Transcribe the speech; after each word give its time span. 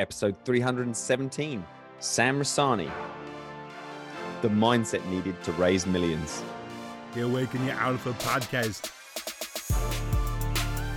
episode 0.00 0.34
317 0.46 1.62
Sam 1.98 2.40
Rasani, 2.40 2.90
the 4.40 4.48
mindset 4.48 5.04
needed 5.10 5.40
to 5.42 5.52
raise 5.52 5.86
millions. 5.86 6.42
The 7.12 7.26
Awaken 7.26 7.66
Your 7.66 7.74
Alpha 7.74 8.12
podcast. 8.14 8.90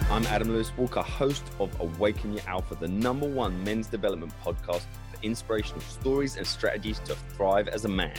I'm 0.09 0.25
Adam 0.27 0.47
Lewis 0.47 0.71
Walker, 0.77 1.01
host 1.01 1.43
of 1.59 1.77
Awaken 1.81 2.31
Your 2.31 2.47
Alpha, 2.47 2.75
the 2.75 2.87
number 2.87 3.27
one 3.27 3.61
men's 3.65 3.87
development 3.87 4.31
podcast 4.41 4.83
for 5.11 5.21
inspirational 5.21 5.81
stories 5.81 6.37
and 6.37 6.47
strategies 6.47 6.99
to 6.99 7.15
thrive 7.35 7.67
as 7.67 7.83
a 7.83 7.89
man. 7.89 8.15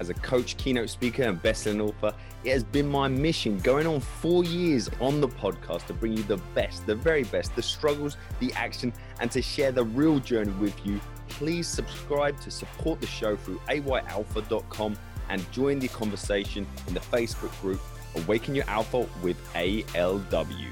As 0.00 0.10
a 0.10 0.14
coach, 0.14 0.56
keynote 0.56 0.90
speaker, 0.90 1.24
and 1.24 1.40
best-selling 1.42 1.80
author, 1.80 2.14
it 2.44 2.52
has 2.52 2.62
been 2.62 2.88
my 2.88 3.08
mission 3.08 3.58
going 3.58 3.86
on 3.86 4.00
four 4.00 4.44
years 4.44 4.88
on 5.00 5.20
the 5.20 5.28
podcast 5.28 5.86
to 5.86 5.94
bring 5.94 6.16
you 6.16 6.22
the 6.22 6.36
best, 6.54 6.86
the 6.86 6.94
very 6.94 7.24
best, 7.24 7.54
the 7.56 7.62
struggles, 7.62 8.16
the 8.38 8.52
action, 8.52 8.92
and 9.20 9.30
to 9.32 9.42
share 9.42 9.72
the 9.72 9.84
real 9.84 10.20
journey 10.20 10.52
with 10.52 10.74
you. 10.86 11.00
Please 11.28 11.66
subscribe 11.66 12.40
to 12.40 12.50
support 12.50 13.00
the 13.00 13.06
show 13.06 13.36
through 13.36 13.60
ayalpha.com 13.68 14.96
and 15.28 15.52
join 15.52 15.78
the 15.78 15.88
conversation 15.88 16.66
in 16.86 16.94
the 16.94 17.00
Facebook 17.00 17.60
group 17.60 17.80
Awaken 18.16 18.54
Your 18.54 18.64
Alpha 18.68 19.06
with 19.22 19.36
ALW. 19.54 20.68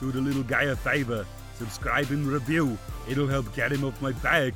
Do 0.00 0.12
the 0.12 0.20
little 0.20 0.42
guy 0.42 0.64
a 0.64 0.76
favor. 0.76 1.26
Subscribe 1.54 2.10
and 2.10 2.26
review. 2.26 2.78
It'll 3.08 3.26
help 3.26 3.54
get 3.54 3.70
him 3.70 3.84
off 3.84 4.00
my 4.00 4.12
back. 4.12 4.54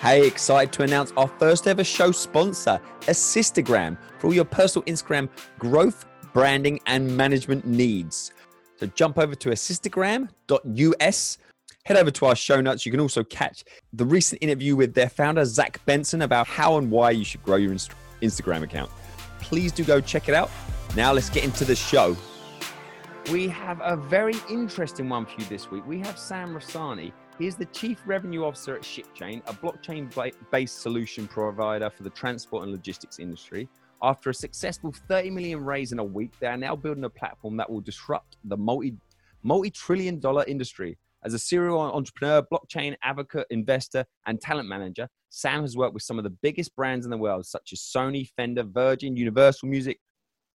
Hey, 0.00 0.24
excited 0.24 0.72
to 0.74 0.84
announce 0.84 1.12
our 1.16 1.26
first 1.26 1.66
ever 1.66 1.82
show 1.82 2.12
sponsor, 2.12 2.80
Assistagram, 3.02 3.98
for 4.20 4.28
all 4.28 4.32
your 4.34 4.44
personal 4.44 4.84
Instagram 4.84 5.28
growth, 5.58 6.06
branding, 6.32 6.78
and 6.86 7.16
management 7.16 7.66
needs. 7.66 8.30
So 8.76 8.86
jump 8.86 9.18
over 9.18 9.34
to 9.34 9.48
assistagram.us. 9.48 11.38
Head 11.84 11.96
over 11.96 12.12
to 12.12 12.26
our 12.26 12.36
show 12.36 12.60
notes. 12.60 12.86
You 12.86 12.92
can 12.92 13.00
also 13.00 13.24
catch 13.24 13.64
the 13.92 14.04
recent 14.04 14.40
interview 14.40 14.76
with 14.76 14.94
their 14.94 15.08
founder, 15.08 15.44
Zach 15.44 15.84
Benson, 15.84 16.22
about 16.22 16.46
how 16.46 16.78
and 16.78 16.92
why 16.92 17.10
you 17.10 17.24
should 17.24 17.42
grow 17.42 17.56
your 17.56 17.72
Inst- 17.72 17.90
Instagram 18.22 18.62
account. 18.62 18.92
Please 19.40 19.72
do 19.72 19.82
go 19.82 20.00
check 20.00 20.28
it 20.28 20.34
out. 20.34 20.48
Now 20.94 21.12
let's 21.12 21.28
get 21.28 21.42
into 21.42 21.64
the 21.64 21.74
show. 21.74 22.16
We 23.32 23.48
have 23.48 23.80
a 23.82 23.96
very 23.96 24.36
interesting 24.48 25.08
one 25.08 25.26
for 25.26 25.40
you 25.40 25.46
this 25.46 25.72
week. 25.72 25.84
We 25.88 25.98
have 25.98 26.16
Sam 26.16 26.54
Rasani. 26.54 27.12
He 27.38 27.46
is 27.46 27.54
the 27.54 27.66
Chief 27.66 28.02
Revenue 28.04 28.44
Officer 28.44 28.74
at 28.74 28.82
ShipChain, 28.82 29.42
a 29.46 29.52
blockchain 29.52 30.12
based 30.50 30.80
solution 30.80 31.28
provider 31.28 31.88
for 31.88 32.02
the 32.02 32.10
transport 32.10 32.64
and 32.64 32.72
logistics 32.72 33.20
industry. 33.20 33.68
After 34.02 34.30
a 34.30 34.34
successful 34.34 34.92
30 35.06 35.30
million 35.30 35.64
raise 35.64 35.92
in 35.92 36.00
a 36.00 36.04
week, 36.04 36.32
they 36.40 36.48
are 36.48 36.56
now 36.56 36.74
building 36.74 37.04
a 37.04 37.10
platform 37.10 37.56
that 37.56 37.70
will 37.70 37.80
disrupt 37.80 38.38
the 38.42 38.56
multi 38.56 38.96
multi 39.44 39.70
trillion 39.70 40.18
dollar 40.18 40.44
industry. 40.48 40.98
As 41.24 41.32
a 41.32 41.38
serial 41.38 41.80
entrepreneur, 41.80 42.42
blockchain 42.42 42.96
advocate, 43.04 43.46
investor, 43.50 44.04
and 44.26 44.40
talent 44.40 44.68
manager, 44.68 45.08
Sam 45.30 45.60
has 45.60 45.76
worked 45.76 45.94
with 45.94 46.02
some 46.02 46.18
of 46.18 46.24
the 46.24 46.36
biggest 46.42 46.74
brands 46.74 47.06
in 47.06 47.10
the 47.10 47.18
world, 47.18 47.46
such 47.46 47.72
as 47.72 47.78
Sony, 47.78 48.28
Fender, 48.36 48.64
Virgin, 48.64 49.16
Universal 49.16 49.68
Music, 49.68 50.00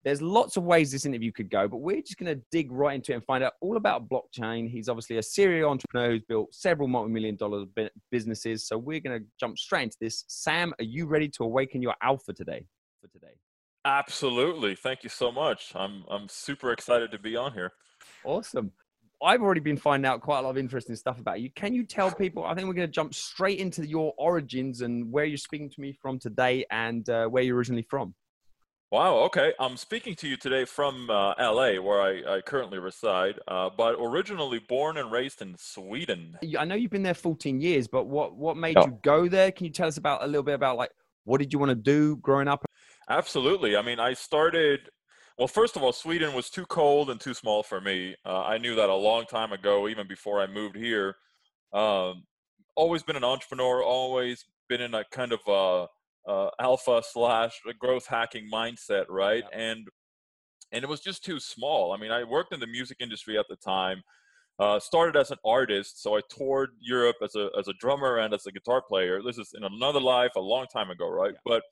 there's 0.03 0.21
lots 0.21 0.57
of 0.57 0.63
ways 0.63 0.91
this 0.91 1.05
interview 1.05 1.31
could 1.31 1.49
go, 1.49 1.67
but 1.67 1.77
we're 1.77 2.01
just 2.01 2.17
going 2.17 2.35
to 2.35 2.41
dig 2.51 2.71
right 2.71 2.95
into 2.95 3.11
it 3.11 3.15
and 3.15 3.23
find 3.25 3.43
out 3.43 3.53
all 3.61 3.77
about 3.77 4.09
blockchain. 4.09 4.69
He's 4.69 4.89
obviously 4.89 5.17
a 5.17 5.23
serial 5.23 5.69
entrepreneur 5.69 6.11
who's 6.11 6.23
built 6.27 6.53
several 6.53 6.87
multi-million 6.87 7.35
dollar 7.35 7.65
businesses. 8.09 8.67
So 8.67 8.77
we're 8.77 8.99
going 8.99 9.19
to 9.19 9.25
jump 9.39 9.57
straight 9.59 9.83
into 9.83 9.97
this. 10.01 10.23
Sam, 10.27 10.73
are 10.79 10.83
you 10.83 11.05
ready 11.05 11.29
to 11.29 11.43
awaken 11.43 11.81
your 11.81 11.95
alpha 12.01 12.33
today? 12.33 12.65
For 13.01 13.07
today, 13.07 13.33
absolutely. 13.83 14.75
Thank 14.75 15.03
you 15.03 15.09
so 15.09 15.31
much. 15.31 15.71
I'm 15.73 16.03
I'm 16.07 16.29
super 16.29 16.71
excited 16.71 17.09
to 17.11 17.17
be 17.17 17.35
on 17.35 17.53
here. 17.53 17.71
Awesome. 18.23 18.71
I've 19.23 19.41
already 19.41 19.61
been 19.61 19.77
finding 19.77 20.07
out 20.07 20.21
quite 20.21 20.39
a 20.39 20.41
lot 20.41 20.51
of 20.51 20.57
interesting 20.57 20.95
stuff 20.95 21.19
about 21.19 21.41
you. 21.41 21.49
Can 21.55 21.73
you 21.73 21.83
tell 21.83 22.11
people? 22.11 22.43
I 22.43 22.55
think 22.55 22.67
we're 22.67 22.73
going 22.73 22.87
to 22.87 22.91
jump 22.91 23.13
straight 23.13 23.59
into 23.59 23.87
your 23.87 24.13
origins 24.17 24.81
and 24.81 25.11
where 25.11 25.25
you're 25.25 25.37
speaking 25.37 25.69
to 25.69 25.81
me 25.81 25.93
from 25.93 26.17
today 26.17 26.65
and 26.71 27.07
uh, 27.09 27.27
where 27.27 27.43
you're 27.43 27.55
originally 27.55 27.85
from. 27.89 28.15
Wow. 28.91 29.19
Okay. 29.19 29.53
I'm 29.57 29.77
speaking 29.77 30.15
to 30.15 30.27
you 30.27 30.35
today 30.35 30.65
from 30.65 31.09
uh, 31.09 31.33
LA, 31.39 31.81
where 31.81 32.01
I, 32.01 32.35
I 32.35 32.41
currently 32.41 32.77
reside, 32.77 33.39
uh, 33.47 33.69
but 33.75 33.95
originally 33.97 34.59
born 34.59 34.97
and 34.97 35.09
raised 35.09 35.41
in 35.41 35.55
Sweden. 35.57 36.37
I 36.59 36.65
know 36.65 36.75
you've 36.75 36.91
been 36.91 37.01
there 37.01 37.13
14 37.13 37.61
years, 37.61 37.87
but 37.87 38.07
what 38.07 38.35
what 38.35 38.57
made 38.57 38.77
oh. 38.77 38.87
you 38.87 38.99
go 39.01 39.29
there? 39.29 39.49
Can 39.53 39.65
you 39.65 39.71
tell 39.71 39.87
us 39.87 39.95
about 39.95 40.23
a 40.23 40.27
little 40.27 40.43
bit 40.43 40.55
about 40.55 40.75
like 40.75 40.91
what 41.23 41.39
did 41.39 41.53
you 41.53 41.59
want 41.59 41.69
to 41.69 41.75
do 41.75 42.17
growing 42.17 42.49
up? 42.49 42.65
Absolutely. 43.09 43.77
I 43.77 43.81
mean, 43.81 43.99
I 43.99 44.13
started. 44.13 44.81
Well, 45.37 45.47
first 45.47 45.77
of 45.77 45.83
all, 45.83 45.93
Sweden 45.93 46.33
was 46.33 46.49
too 46.49 46.65
cold 46.65 47.09
and 47.09 47.19
too 47.19 47.33
small 47.33 47.63
for 47.63 47.79
me. 47.79 48.15
Uh, 48.25 48.41
I 48.41 48.57
knew 48.57 48.75
that 48.75 48.89
a 48.89 48.95
long 48.95 49.25
time 49.25 49.53
ago, 49.53 49.87
even 49.87 50.05
before 50.05 50.41
I 50.41 50.47
moved 50.47 50.75
here. 50.75 51.15
Um, 51.71 52.23
always 52.75 53.03
been 53.03 53.15
an 53.15 53.23
entrepreneur. 53.23 53.81
Always 53.81 54.43
been 54.67 54.81
in 54.81 54.93
a 54.93 55.05
kind 55.05 55.31
of 55.31 55.39
uh, 56.27 56.49
alpha 56.59 57.01
slash 57.03 57.59
growth 57.79 58.07
hacking 58.07 58.47
mindset, 58.51 59.05
right? 59.09 59.43
Yeah. 59.51 59.59
And 59.59 59.87
and 60.73 60.83
it 60.83 60.89
was 60.89 61.01
just 61.01 61.23
too 61.23 61.39
small. 61.39 61.91
I 61.91 61.97
mean, 61.97 62.11
I 62.11 62.23
worked 62.23 62.53
in 62.53 62.59
the 62.59 62.67
music 62.67 62.97
industry 63.01 63.37
at 63.37 63.45
the 63.49 63.57
time. 63.57 64.01
Uh, 64.59 64.79
started 64.79 65.19
as 65.19 65.31
an 65.31 65.37
artist, 65.43 66.03
so 66.03 66.15
I 66.15 66.21
toured 66.29 66.69
Europe 66.79 67.15
as 67.23 67.35
a 67.35 67.49
as 67.57 67.67
a 67.67 67.73
drummer 67.79 68.17
and 68.17 68.33
as 68.33 68.45
a 68.45 68.51
guitar 68.51 68.81
player. 68.87 69.21
This 69.23 69.37
is 69.37 69.53
in 69.55 69.63
another 69.63 69.99
life, 69.99 70.31
a 70.35 70.39
long 70.39 70.67
time 70.71 70.91
ago, 70.91 71.09
right? 71.09 71.33
Yeah. 71.33 71.39
But 71.45 71.63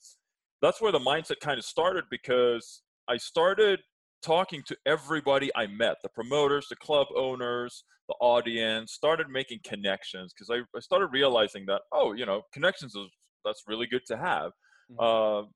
that's 0.62 0.82
where 0.82 0.92
the 0.92 1.00
mindset 1.00 1.40
kind 1.40 1.60
of 1.60 1.66
started 1.66 2.06
because 2.10 2.82
I 3.08 3.18
started 3.18 3.80
talking 4.22 4.64
to 4.66 4.76
everybody 4.86 5.50
I 5.56 5.68
met 5.68 5.98
the 6.04 6.10
promoters, 6.10 6.68
the 6.70 6.76
club 6.76 7.08
owners, 7.16 7.84
the 8.08 8.16
audience, 8.20 8.92
started 8.92 9.30
making 9.30 9.60
connections 9.64 10.34
because 10.34 10.50
I, 10.50 10.62
I 10.76 10.80
started 10.82 11.08
realizing 11.08 11.66
that, 11.68 11.82
oh, 11.92 12.14
you 12.14 12.26
know, 12.26 12.42
connections 12.52 12.96
is 12.96 13.08
that's 13.44 13.64
really 13.68 13.88
good 13.88 14.06
to 14.08 14.18
have. 14.18 14.52
Mm-hmm. 14.92 15.00
Uh, 15.00 15.48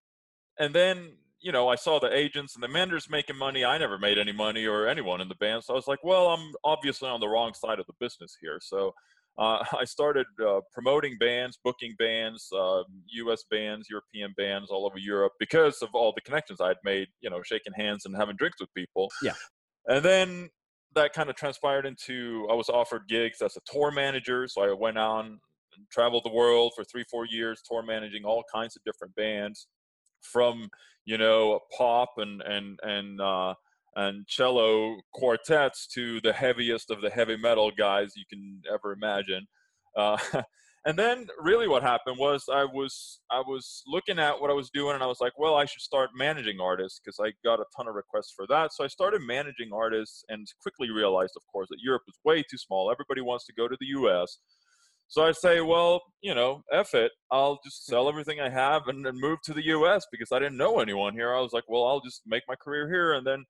and 0.59 0.73
then 0.73 1.13
you 1.41 1.51
know 1.51 1.67
I 1.67 1.75
saw 1.75 1.99
the 1.99 2.13
agents 2.16 2.55
and 2.55 2.63
the 2.63 2.67
managers 2.67 3.09
making 3.09 3.38
money. 3.38 3.66
I 3.66 3.77
never 3.77 3.97
made 3.97 4.17
any 4.17 4.31
money 4.31 4.66
or 4.66 4.88
anyone 4.88 5.21
in 5.21 5.29
the 5.29 5.35
band, 5.35 5.63
so 5.63 5.73
I 5.73 5.75
was 5.75 5.88
like, 5.88 6.03
well, 6.03 6.27
I'm 6.27 6.53
obviously 6.63 7.09
on 7.09 7.19
the 7.19 7.27
wrong 7.27 7.53
side 7.53 7.79
of 7.79 7.88
the 7.88 7.94
business 7.99 8.38
here. 8.39 8.59
So 8.61 8.94
uh, 9.38 9.63
I 9.79 9.85
started 9.85 10.27
uh, 10.45 10.61
promoting 10.71 11.17
bands, 11.19 11.59
booking 11.63 11.95
bands, 11.97 12.47
uh, 12.55 12.83
U.S. 13.13 13.44
bands, 13.49 13.88
European 13.89 14.33
bands 14.38 14.69
all 14.69 14.85
over 14.85 14.97
Europe 14.97 15.33
because 15.39 15.81
of 15.81 15.89
all 15.94 16.13
the 16.13 16.21
connections 16.21 16.61
I'd 16.61 16.77
made. 16.83 17.07
You 17.21 17.29
know, 17.29 17.41
shaking 17.44 17.73
hands 17.73 18.05
and 18.05 18.15
having 18.15 18.35
drinks 18.35 18.59
with 18.59 18.73
people. 18.73 19.09
Yeah. 19.21 19.33
And 19.88 20.03
then 20.03 20.50
that 20.95 21.13
kind 21.13 21.29
of 21.29 21.35
transpired 21.35 21.85
into 21.85 22.47
I 22.50 22.53
was 22.53 22.69
offered 22.69 23.03
gigs 23.09 23.41
as 23.41 23.57
a 23.57 23.61
tour 23.71 23.91
manager, 23.91 24.47
so 24.47 24.63
I 24.63 24.73
went 24.73 24.97
on 24.97 25.39
traveled 25.91 26.23
the 26.25 26.31
world 26.31 26.73
for 26.75 26.84
three, 26.84 27.03
four 27.09 27.25
years, 27.25 27.61
tour 27.67 27.84
managing 27.84 28.23
all 28.23 28.44
kinds 28.53 28.75
of 28.75 28.84
different 28.84 29.16
bands, 29.16 29.67
from 30.22 30.69
you 31.06 31.17
know 31.17 31.59
pop 31.78 32.13
and 32.17 32.41
and 32.41 32.79
and 32.84 33.22
uh, 33.22 33.53
and 33.95 34.28
cello 34.28 34.97
quartets 35.13 35.88
to 35.88 36.19
the 36.22 36.33
heaviest 36.33 36.89
of 36.89 37.01
the 37.01 37.09
heavy 37.09 37.38
metal 37.38 37.72
guys 37.78 38.13
you 38.16 38.25
can 38.29 38.62
ever 38.72 38.94
imagine. 38.94 39.45
Uh, 39.95 40.17
and 40.85 40.97
then 40.97 41.28
really 41.39 41.67
what 41.67 41.81
happened 41.83 42.17
was 42.17 42.45
I 42.51 42.66
was 42.66 43.19
I 43.31 43.39
was 43.39 43.83
looking 43.88 44.19
at 44.19 44.39
what 44.39 44.50
I 44.50 44.53
was 44.53 44.69
doing 44.69 44.95
and 44.95 45.03
I 45.03 45.07
was 45.07 45.22
like, 45.22 45.33
well, 45.38 45.56
I 45.56 45.66
should 45.66 45.81
start 45.81 46.09
managing 46.16 46.59
artists 46.59 47.00
because 47.03 47.19
I 47.19 47.33
got 47.47 47.59
a 47.59 47.66
ton 47.75 47.88
of 47.88 47.95
requests 47.95 48.33
for 48.35 48.45
that. 48.47 48.73
So 48.73 48.83
I 48.83 48.88
started 48.88 49.22
managing 49.22 49.72
artists 49.73 50.23
and 50.29 50.47
quickly 50.62 50.89
realized, 50.89 51.33
of 51.35 51.44
course, 51.51 51.69
that 51.69 51.79
Europe 51.81 52.03
is 52.07 52.17
way 52.25 52.41
too 52.41 52.57
small. 52.57 52.91
Everybody 52.91 53.22
wants 53.22 53.45
to 53.45 53.53
go 53.53 53.67
to 53.67 53.78
the 53.79 53.88
U.S. 53.88 54.39
So 55.07 55.23
I 55.23 55.31
say, 55.31 55.61
well, 55.61 56.01
you 56.21 56.33
know, 56.33 56.63
F 56.71 56.93
it. 56.93 57.11
I'll 57.31 57.59
just 57.63 57.85
sell 57.85 58.09
everything 58.09 58.39
I 58.39 58.49
have 58.49 58.87
and, 58.87 59.05
and, 59.05 59.19
move 59.19 59.39
to 59.43 59.53
the 59.53 59.65
US 59.67 60.05
because 60.11 60.31
I 60.31 60.39
didn't 60.39 60.57
know 60.57 60.79
anyone 60.79 61.13
here. 61.13 61.33
I 61.33 61.41
was 61.41 61.53
like, 61.53 61.65
well, 61.67 61.85
I'll 61.85 62.01
just 62.01 62.21
make 62.25 62.43
my 62.47 62.55
career 62.55 62.89
here. 62.89 63.13
And 63.13 63.25
then, 63.25 63.45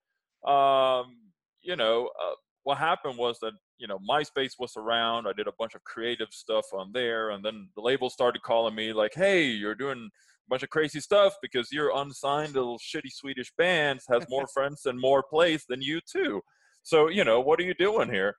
um, 0.51 1.15
you 1.61 1.75
know, 1.75 2.09
uh, 2.21 2.35
what 2.63 2.77
happened 2.77 3.17
was 3.17 3.37
that, 3.41 3.53
you 3.77 3.87
know, 3.87 3.99
MySpace 4.09 4.53
was 4.59 4.73
around. 4.77 5.27
I 5.27 5.33
did 5.33 5.47
a 5.47 5.53
bunch 5.57 5.75
of 5.75 5.83
creative 5.83 6.29
stuff 6.31 6.65
on 6.73 6.91
there. 6.93 7.31
And 7.31 7.43
then 7.43 7.69
the 7.75 7.81
label 7.81 8.09
started 8.09 8.41
calling 8.41 8.75
me 8.75 8.93
like, 8.93 9.13
hey, 9.13 9.45
you're 9.45 9.75
doing 9.75 10.09
a 10.09 10.49
bunch 10.49 10.63
of 10.63 10.69
crazy 10.69 10.99
stuff 10.99 11.33
because 11.41 11.71
your 11.71 11.91
unsigned 11.95 12.55
little 12.55 12.79
shitty 12.79 13.11
Swedish 13.11 13.51
bands 13.57 14.05
has 14.09 14.25
more 14.29 14.47
friends 14.53 14.85
and 14.85 14.99
more 14.99 15.23
plays 15.29 15.65
than 15.67 15.81
you 15.81 15.99
too. 16.09 16.41
So, 16.83 17.07
you 17.07 17.23
know, 17.23 17.39
what 17.39 17.59
are 17.59 17.63
you 17.63 17.73
doing 17.73 18.09
here? 18.09 18.35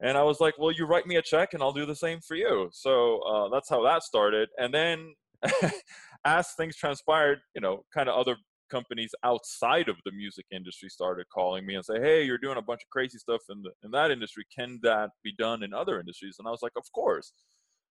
And 0.00 0.18
I 0.18 0.22
was 0.22 0.40
like, 0.40 0.54
well, 0.58 0.72
you 0.72 0.84
write 0.84 1.06
me 1.06 1.16
a 1.16 1.22
check 1.22 1.54
and 1.54 1.62
I'll 1.62 1.72
do 1.72 1.86
the 1.86 1.96
same 1.96 2.20
for 2.20 2.34
you. 2.34 2.68
So 2.72 3.20
uh, 3.20 3.48
that's 3.48 3.68
how 3.68 3.82
that 3.84 4.02
started. 4.02 4.48
And 4.58 4.72
then 4.72 5.14
as 6.24 6.52
things 6.52 6.76
transpired, 6.76 7.38
you 7.54 7.60
know, 7.60 7.84
kind 7.94 8.08
of 8.08 8.16
other 8.16 8.36
companies 8.70 9.14
outside 9.24 9.88
of 9.88 9.96
the 10.04 10.12
music 10.12 10.44
industry 10.50 10.88
started 10.88 11.26
calling 11.32 11.64
me 11.64 11.76
and 11.76 11.84
say, 11.84 12.00
hey, 12.00 12.24
you're 12.24 12.38
doing 12.38 12.58
a 12.58 12.62
bunch 12.62 12.82
of 12.82 12.90
crazy 12.90 13.18
stuff 13.18 13.40
in, 13.48 13.62
the, 13.62 13.70
in 13.84 13.90
that 13.92 14.10
industry. 14.10 14.44
Can 14.56 14.78
that 14.82 15.10
be 15.24 15.32
done 15.38 15.62
in 15.62 15.72
other 15.72 15.98
industries? 15.98 16.36
And 16.38 16.46
I 16.46 16.50
was 16.50 16.62
like, 16.62 16.72
of 16.76 16.84
course. 16.94 17.32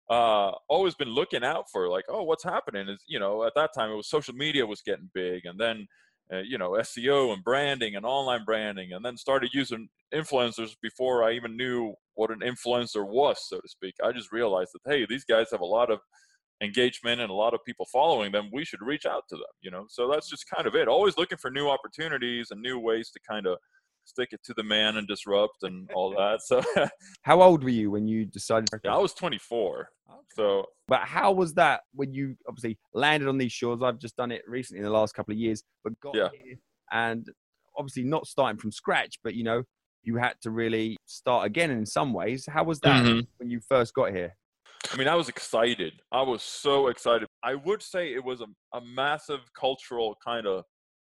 Uh, 0.09 0.51
always 0.67 0.95
been 0.95 1.07
looking 1.07 1.45
out 1.45 1.63
for 1.71 1.87
like, 1.87 2.03
oh, 2.09 2.23
what's 2.23 2.43
happening? 2.43 2.89
Is 2.89 3.01
you 3.07 3.19
know, 3.19 3.45
at 3.45 3.53
that 3.55 3.69
time 3.73 3.89
it 3.89 3.95
was 3.95 4.09
social 4.09 4.33
media 4.33 4.65
was 4.65 4.81
getting 4.81 5.09
big, 5.13 5.45
and 5.45 5.57
then 5.57 5.87
uh, 6.31 6.39
you 6.39 6.57
know 6.57 6.71
SEO 6.71 7.33
and 7.33 7.43
branding 7.43 7.95
and 7.95 8.05
online 8.05 8.45
branding, 8.45 8.93
and 8.93 9.03
then 9.03 9.17
started 9.17 9.51
using 9.53 9.89
influencers 10.13 10.75
before 10.81 11.23
I 11.23 11.33
even 11.33 11.57
knew 11.57 11.93
what 12.15 12.31
an 12.31 12.39
influencer 12.39 13.07
was, 13.07 13.37
so 13.47 13.59
to 13.59 13.67
speak. 13.67 13.95
I 14.03 14.11
just 14.11 14.31
realized 14.31 14.71
that 14.73 14.91
hey, 14.91 15.05
these 15.07 15.25
guys 15.25 15.47
have 15.51 15.61
a 15.61 15.65
lot 15.65 15.91
of 15.91 15.99
engagement 16.61 17.21
and 17.21 17.29
a 17.29 17.33
lot 17.33 17.53
of 17.53 17.59
people 17.65 17.85
following 17.91 18.31
them. 18.31 18.49
We 18.53 18.65
should 18.65 18.81
reach 18.81 19.05
out 19.05 19.23
to 19.29 19.35
them, 19.35 19.43
you 19.61 19.71
know. 19.71 19.85
So 19.89 20.09
that's 20.09 20.29
just 20.29 20.49
kind 20.49 20.67
of 20.67 20.75
it. 20.75 20.87
Always 20.87 21.17
looking 21.17 21.37
for 21.37 21.51
new 21.51 21.67
opportunities 21.67 22.51
and 22.51 22.61
new 22.61 22.79
ways 22.79 23.09
to 23.11 23.19
kind 23.27 23.47
of 23.47 23.57
stick 24.05 24.29
it 24.31 24.43
to 24.43 24.53
the 24.53 24.63
man 24.63 24.97
and 24.97 25.07
disrupt 25.07 25.63
and 25.63 25.89
all 25.95 26.11
that. 26.15 26.41
So 26.43 26.61
How 27.23 27.41
old 27.41 27.63
were 27.63 27.69
you 27.69 27.91
when 27.91 28.07
you 28.07 28.25
decided? 28.25 28.69
yeah, 28.83 28.95
I 28.95 28.97
was 28.97 29.13
24. 29.13 29.89
So 30.35 30.65
But 30.87 31.01
how 31.01 31.31
was 31.31 31.53
that 31.55 31.81
when 31.93 32.13
you 32.13 32.35
obviously 32.47 32.77
landed 32.93 33.29
on 33.29 33.37
these 33.37 33.51
shores? 33.51 33.81
I've 33.83 33.99
just 33.99 34.15
done 34.15 34.31
it 34.31 34.41
recently 34.47 34.79
in 34.79 34.85
the 34.85 34.91
last 34.91 35.13
couple 35.13 35.31
of 35.31 35.37
years, 35.37 35.63
but 35.83 35.99
got 35.99 36.15
Yeah. 36.15 36.29
here 36.31 36.55
and 36.91 37.27
obviously 37.77 38.03
not 38.03 38.27
starting 38.27 38.59
from 38.59 38.71
scratch, 38.71 39.19
but 39.23 39.35
you 39.35 39.43
know, 39.43 39.63
you 40.03 40.17
had 40.17 40.33
to 40.41 40.51
really 40.51 40.97
start 41.05 41.45
again 41.45 41.71
in 41.71 41.85
some 41.85 42.13
ways. 42.13 42.45
How 42.47 42.63
was 42.63 42.79
that 42.81 42.97
Mhm. 43.03 43.27
when 43.37 43.49
you 43.49 43.59
first 43.61 43.93
got 43.93 44.11
here? 44.11 44.35
I 44.91 44.97
mean, 44.97 45.07
I 45.07 45.15
was 45.15 45.29
excited. 45.29 46.01
I 46.11 46.21
was 46.21 46.43
so 46.43 46.87
excited. 46.87 47.27
I 47.41 47.55
would 47.55 47.81
say 47.81 48.13
it 48.13 48.23
was 48.23 48.41
a, 48.41 48.47
a 48.73 48.81
massive 48.81 49.39
cultural 49.53 50.15
kind 50.23 50.45
of 50.45 50.65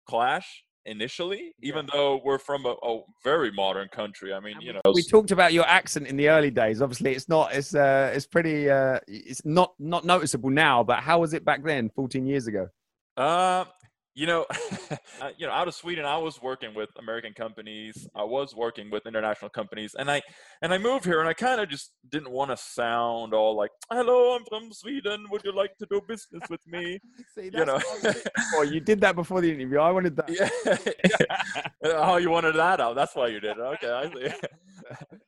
clash 0.07 0.63
initially, 0.85 1.53
even 1.61 1.87
though 1.91 2.21
we're 2.23 2.37
from 2.37 2.65
a, 2.65 2.75
a 2.83 3.01
very 3.23 3.51
modern 3.51 3.87
country. 3.89 4.33
I 4.33 4.39
mean, 4.39 4.55
And 4.55 4.63
you 4.63 4.73
know, 4.73 4.81
we 4.93 5.03
talked 5.03 5.31
about 5.31 5.53
your 5.53 5.67
accent 5.67 6.07
in 6.07 6.17
the 6.17 6.29
early 6.29 6.51
days. 6.51 6.81
Obviously, 6.81 7.13
it's 7.13 7.29
not. 7.29 7.53
It's 7.53 7.75
uh, 7.75 8.11
it's 8.13 8.25
pretty. 8.25 8.69
Uh, 8.69 8.99
it's 9.07 9.45
not 9.45 9.73
not 9.79 10.05
noticeable 10.05 10.49
now. 10.49 10.83
But 10.83 10.99
how 10.99 11.19
was 11.19 11.33
it 11.33 11.43
back 11.45 11.63
then, 11.63 11.89
14 11.89 12.25
years 12.25 12.47
ago? 12.47 12.69
Uh, 13.17 13.65
you 14.15 14.25
know, 14.25 14.45
uh, 15.21 15.29
you 15.37 15.45
know, 15.45 15.51
out 15.51 15.67
of 15.67 15.75
Sweden, 15.75 16.05
I 16.05 16.17
was 16.17 16.41
working 16.41 16.73
with 16.73 16.89
American 16.97 17.33
companies. 17.33 18.07
I 18.15 18.23
was 18.23 18.55
working 18.55 18.89
with 18.89 19.05
international 19.05 19.49
companies, 19.49 19.93
and 19.99 20.09
I 20.09 20.21
and 20.61 20.73
I 20.73 20.77
moved 20.77 21.03
here, 21.03 21.19
and 21.19 21.27
I 21.27 21.33
kind 21.33 21.59
of 21.59 21.67
just 21.69 21.91
didn't 22.09 22.31
want 22.31 22.49
to 22.51 22.57
sound 22.57 23.33
all 23.33 23.57
like, 23.57 23.71
"Hello, 23.91 24.35
I'm 24.35 24.45
from 24.45 24.71
Sweden. 24.71 25.25
Would 25.29 25.43
you 25.43 25.53
like 25.53 25.77
to 25.79 25.85
do 25.91 26.01
business 26.07 26.43
with 26.49 26.65
me?" 26.65 26.99
See, 27.35 27.49
You 27.53 27.65
know. 27.65 27.79
Oh, 28.55 28.61
you 28.61 28.79
did 28.79 29.01
that 29.01 29.15
before 29.15 29.41
the 29.41 29.51
interview. 29.51 29.79
I 29.79 29.91
wanted 29.91 30.15
that. 30.15 30.29
yeah. 30.29 31.91
oh, 31.95 32.17
you 32.17 32.29
wanted 32.29 32.55
that 32.55 32.79
out. 32.79 32.95
That's 32.95 33.15
why 33.15 33.27
you 33.27 33.39
did 33.41 33.57
it. 33.57 33.59
Okay, 33.59 33.91
I 33.91 34.09
see. 34.09 34.33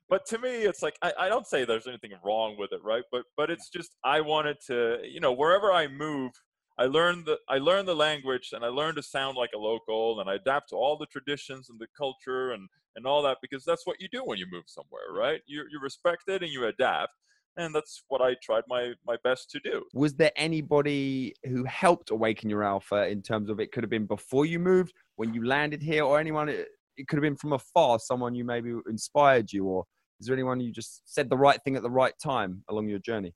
but 0.10 0.26
to 0.28 0.38
me, 0.38 0.50
it's 0.50 0.82
like 0.82 0.96
I, 1.02 1.12
I 1.20 1.30
don't 1.30 1.46
say 1.46 1.66
there's 1.66 1.88
anything 1.88 2.12
wrong 2.24 2.56
with 2.58 2.72
it, 2.72 2.80
right? 2.84 3.04
But 3.12 3.24
but 3.36 3.50
it's 3.50 3.70
just 3.70 3.96
I 4.06 4.22
wanted 4.22 4.58
to, 4.68 5.00
you 5.04 5.20
know, 5.20 5.34
wherever 5.34 5.74
I 5.74 5.88
move, 5.88 6.32
I 6.80 6.86
learned 6.86 7.26
the 7.26 7.38
I 7.50 7.58
learned 7.58 7.88
the 7.88 7.96
language 7.96 8.52
and 8.54 8.64
I 8.64 8.68
learned 8.68 8.98
to 8.98 9.04
sound 9.04 9.36
like 9.36 9.50
a 9.56 9.58
local 9.58 10.20
and 10.20 10.30
I 10.30 10.36
adapt 10.36 10.70
to 10.70 10.76
all 10.76 10.98
the 10.98 11.08
traditions 11.08 11.70
and 11.70 11.80
the 11.80 11.88
culture 11.98 12.52
and 12.52 12.70
and 12.96 13.06
all 13.06 13.22
that 13.24 13.38
because 13.42 13.64
that's 13.66 13.86
what 13.86 13.98
you 14.00 14.08
do 14.12 14.24
when 14.24 14.38
you 14.38 14.46
move 14.52 14.66
somewhere, 14.68 15.12
right? 15.14 15.42
You 15.48 15.66
you 15.72 15.80
respect 15.80 16.24
it 16.28 16.44
and 16.44 16.52
you 16.52 16.66
adapt. 16.66 17.14
And 17.60 17.74
that's 17.74 18.04
what 18.08 18.22
I 18.22 18.36
tried 18.44 18.64
my 18.68 18.94
my 19.06 19.18
best 19.24 19.50
to 19.52 19.60
do. 19.60 19.84
Was 19.94 20.14
there 20.14 20.32
anybody 20.36 21.34
who 21.46 21.64
helped 21.64 22.12
awaken 22.12 22.50
your 22.50 22.64
alpha 22.64 23.08
in 23.08 23.24
terms 23.24 23.50
of 23.50 23.60
it 23.60 23.72
could 23.72 23.84
have 23.84 23.90
been 23.90 24.06
before 24.06 24.46
you 24.46 24.60
moved, 24.60 24.94
when 25.16 25.34
you 25.34 25.46
landed 25.46 25.82
here, 25.82 26.04
or 26.04 26.20
anyone? 26.20 26.50
It 26.50 26.68
it 26.98 27.08
could 27.08 27.18
have 27.18 27.24
been 27.24 27.36
from 27.36 27.54
afar, 27.54 28.00
someone 28.00 28.36
you 28.36 28.44
maybe 28.44 28.74
inspired 28.88 29.52
you, 29.52 29.66
or 29.66 29.86
is 30.20 30.28
there 30.28 30.36
anyone 30.36 30.60
you 30.60 30.72
just 30.72 31.02
said 31.06 31.30
the 31.30 31.38
right 31.38 31.60
thing 31.64 31.76
at 31.76 31.84
the 31.84 31.90
right 31.90 32.14
time 32.22 32.64
along 32.70 32.88
your 32.88 33.00
journey? 33.00 33.34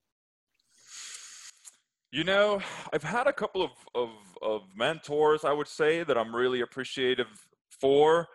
You 2.13 2.25
know, 2.25 2.61
I've 2.91 3.03
had 3.03 3.27
a 3.27 3.33
couple 3.33 3.63
of, 3.63 3.71
of, 3.95 4.09
of 4.41 4.63
mentors, 4.75 5.45
I 5.45 5.53
would 5.53 5.69
say, 5.69 6.03
that 6.03 6.17
I'm 6.17 6.35
really 6.35 6.59
appreciative 6.59 7.27
for, 7.69 8.27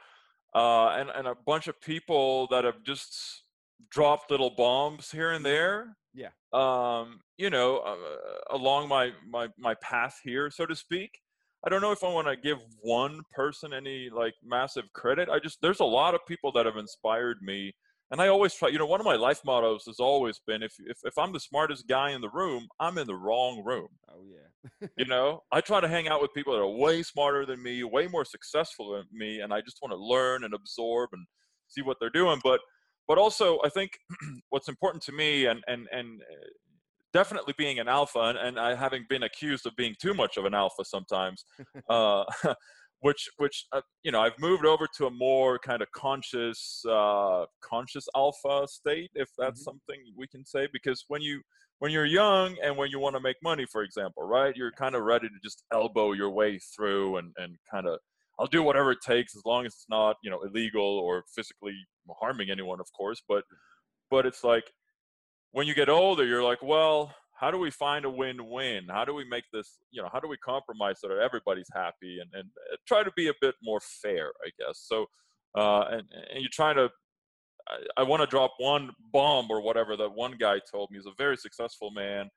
uh, 0.55 0.89
and, 0.97 1.11
and 1.11 1.29
a 1.29 1.35
bunch 1.47 1.69
of 1.69 1.79
people 1.83 2.47
that 2.51 2.65
have 2.65 2.83
just 2.85 3.43
dropped 3.91 4.31
little 4.31 4.49
bombs 4.49 5.11
here 5.11 5.33
and 5.33 5.45
there. 5.45 5.95
Yeah. 6.15 6.31
Um, 6.55 7.21
you 7.37 7.51
know, 7.51 7.79
uh, 7.81 8.57
along 8.57 8.89
my, 8.89 9.11
my, 9.29 9.49
my 9.59 9.75
path 9.83 10.21
here, 10.25 10.51
so 10.51 10.65
to 10.65 10.75
speak. 10.75 11.21
I 11.63 11.69
don't 11.69 11.83
know 11.83 11.93
if 11.93 12.03
I 12.03 12.09
want 12.09 12.29
to 12.29 12.37
give 12.37 12.59
one 12.81 13.21
person 13.31 13.75
any 13.75 14.09
like 14.09 14.35
massive 14.43 14.91
credit. 14.95 15.29
I 15.29 15.39
just, 15.39 15.61
there's 15.61 15.81
a 15.81 15.85
lot 15.85 16.15
of 16.15 16.25
people 16.27 16.51
that 16.53 16.65
have 16.65 16.79
inspired 16.79 17.43
me 17.43 17.75
and 18.11 18.21
I 18.21 18.29
always 18.29 18.55
try, 18.55 18.69
you 18.69 18.79
know, 18.79 18.87
one 18.87 19.01
of 19.01 19.07
my 19.07 19.17
life 19.17 19.41
mottos 19.45 19.85
has 19.87 19.99
always 19.99 20.41
been 20.47 20.63
if, 20.63 20.75
if, 20.79 20.99
if 21.05 21.19
I'm 21.19 21.33
the 21.33 21.41
smartest 21.41 21.89
guy 21.89 22.11
in 22.11 22.21
the 22.21 22.31
room, 22.31 22.69
I'm 22.79 22.99
in 22.99 23.07
the 23.07 23.17
wrong 23.17 23.63
room. 23.65 23.89
Oh 24.09 24.23
yeah. 24.25 24.89
You 24.97 25.05
know, 25.07 25.43
I 25.53 25.61
try 25.61 25.81
to 25.81 25.89
hang 25.89 26.09
out 26.09 26.23
with 26.23 26.33
people 26.33 26.53
that 26.53 26.61
are 26.61 26.69
way 26.69 27.03
smarter 27.03 27.45
than 27.45 27.63
me, 27.63 27.83
way 27.85 28.07
more 28.07 28.25
successful 28.25 28.93
than 28.93 29.05
me, 29.13 29.41
and 29.41 29.53
I 29.53 29.61
just 29.61 29.79
want 29.83 29.93
to 29.93 29.99
learn 29.99 30.45
and 30.45 30.55
absorb 30.55 31.11
and 31.13 31.27
see 31.69 31.83
what 31.83 31.97
they're 32.01 32.11
doing. 32.11 32.41
But, 32.45 32.61
but 33.09 33.19
also, 33.19 33.59
I 33.65 33.69
think 33.71 33.93
what's 34.51 34.69
important 34.69 35.03
to 35.05 35.13
me, 35.13 35.47
and 35.47 35.63
and 35.67 35.87
and 35.93 36.21
uh, 36.23 36.47
definitely 37.13 37.55
being 37.57 37.79
an 37.79 37.89
alpha, 37.89 38.21
and, 38.21 38.39
and 38.39 38.61
I 38.61 38.75
having 38.75 39.05
been 39.09 39.23
accused 39.23 39.67
of 39.67 39.75
being 39.77 39.95
too 40.01 40.15
much 40.15 40.37
of 40.37 40.45
an 40.45 40.55
alpha 40.55 40.85
sometimes, 40.85 41.45
uh, 41.91 42.25
which 43.01 43.29
which 43.37 43.67
uh, 43.73 43.83
you 44.03 44.11
know 44.13 44.21
I've 44.21 44.39
moved 44.39 44.65
over 44.65 44.87
to 44.97 45.07
a 45.07 45.11
more 45.11 45.59
kind 45.59 45.83
of 45.83 45.91
conscious 45.93 46.83
uh, 46.89 47.47
conscious 47.63 48.09
alpha 48.17 48.67
state, 48.69 49.11
if 49.15 49.29
that's 49.39 49.63
Mhm. 49.63 49.65
something 49.65 49.99
we 50.17 50.27
can 50.29 50.45
say, 50.45 50.69
because 50.73 51.05
when 51.09 51.23
you 51.23 51.43
when 51.79 51.93
you're 51.93 52.07
young 52.07 52.57
and 52.63 52.77
when 52.77 52.91
you 52.91 52.99
want 52.99 53.15
to 53.17 53.21
make 53.21 53.37
money, 53.43 53.67
for 53.71 53.83
example, 53.83 54.23
right, 54.23 54.57
you're 54.57 54.73
kind 54.73 54.95
of 54.95 55.03
ready 55.03 55.29
to 55.29 55.35
just 55.43 55.65
elbow 55.73 56.13
your 56.13 56.31
way 56.31 56.59
through 56.59 57.17
and 57.19 57.33
and 57.37 57.57
kind 57.71 57.87
of 57.87 57.99
I'll 58.39 58.47
do 58.47 58.63
whatever 58.63 58.93
it 58.93 58.99
takes 59.03 59.37
as 59.37 59.43
long 59.45 59.67
as 59.67 59.75
it's 59.75 59.87
not 59.89 60.17
you 60.23 60.31
know 60.31 60.43
illegal 60.43 60.83
or 60.99 61.25
physically 61.35 61.77
harming 62.21 62.51
anyone, 62.51 62.81
of 62.81 62.87
course, 62.97 63.23
but 63.29 63.45
but 64.11 64.27
it's 64.27 64.45
like 64.45 64.73
when 65.53 65.67
you 65.67 65.75
get 65.75 65.89
older, 65.89 66.25
you're 66.25 66.43
like, 66.45 66.63
well, 66.63 67.15
how 67.39 67.51
do 67.51 67.59
we 67.59 67.71
find 67.71 68.05
a 68.05 68.11
win-win? 68.11 68.87
How 68.89 69.05
do 69.05 69.15
we 69.15 69.25
make 69.25 69.45
this, 69.53 69.79
you 69.91 70.03
know, 70.03 70.09
how 70.13 70.21
do 70.21 70.29
we 70.29 70.39
compromise 70.39 71.01
so 71.01 71.09
that 71.09 71.19
everybody's 71.19 71.69
happy 71.73 72.19
and, 72.21 72.31
and 72.33 72.49
uh, 72.73 72.77
try 72.87 73.03
to 73.03 73.13
be 73.15 73.29
a 73.29 73.35
bit 73.41 73.55
more 73.63 73.81
fair, 73.81 74.33
I 74.45 74.51
guess. 74.59 74.85
So, 74.87 75.07
uh, 75.57 75.85
and, 75.91 76.03
and 76.33 76.41
you're 76.41 76.49
trying 76.51 76.77
to, 76.77 76.91
I, 77.69 77.77
I 77.99 78.03
want 78.05 78.23
to 78.23 78.27
drop 78.27 78.55
one 78.59 78.91
bomb 79.13 79.51
or 79.51 79.61
whatever 79.61 79.97
that 79.97 80.15
one 80.15 80.37
guy 80.39 80.61
told 80.71 80.91
me. 80.91 80.99
He's 80.99 81.07
a 81.07 81.13
very 81.19 81.37
successful 81.37 81.91
man. 81.91 82.31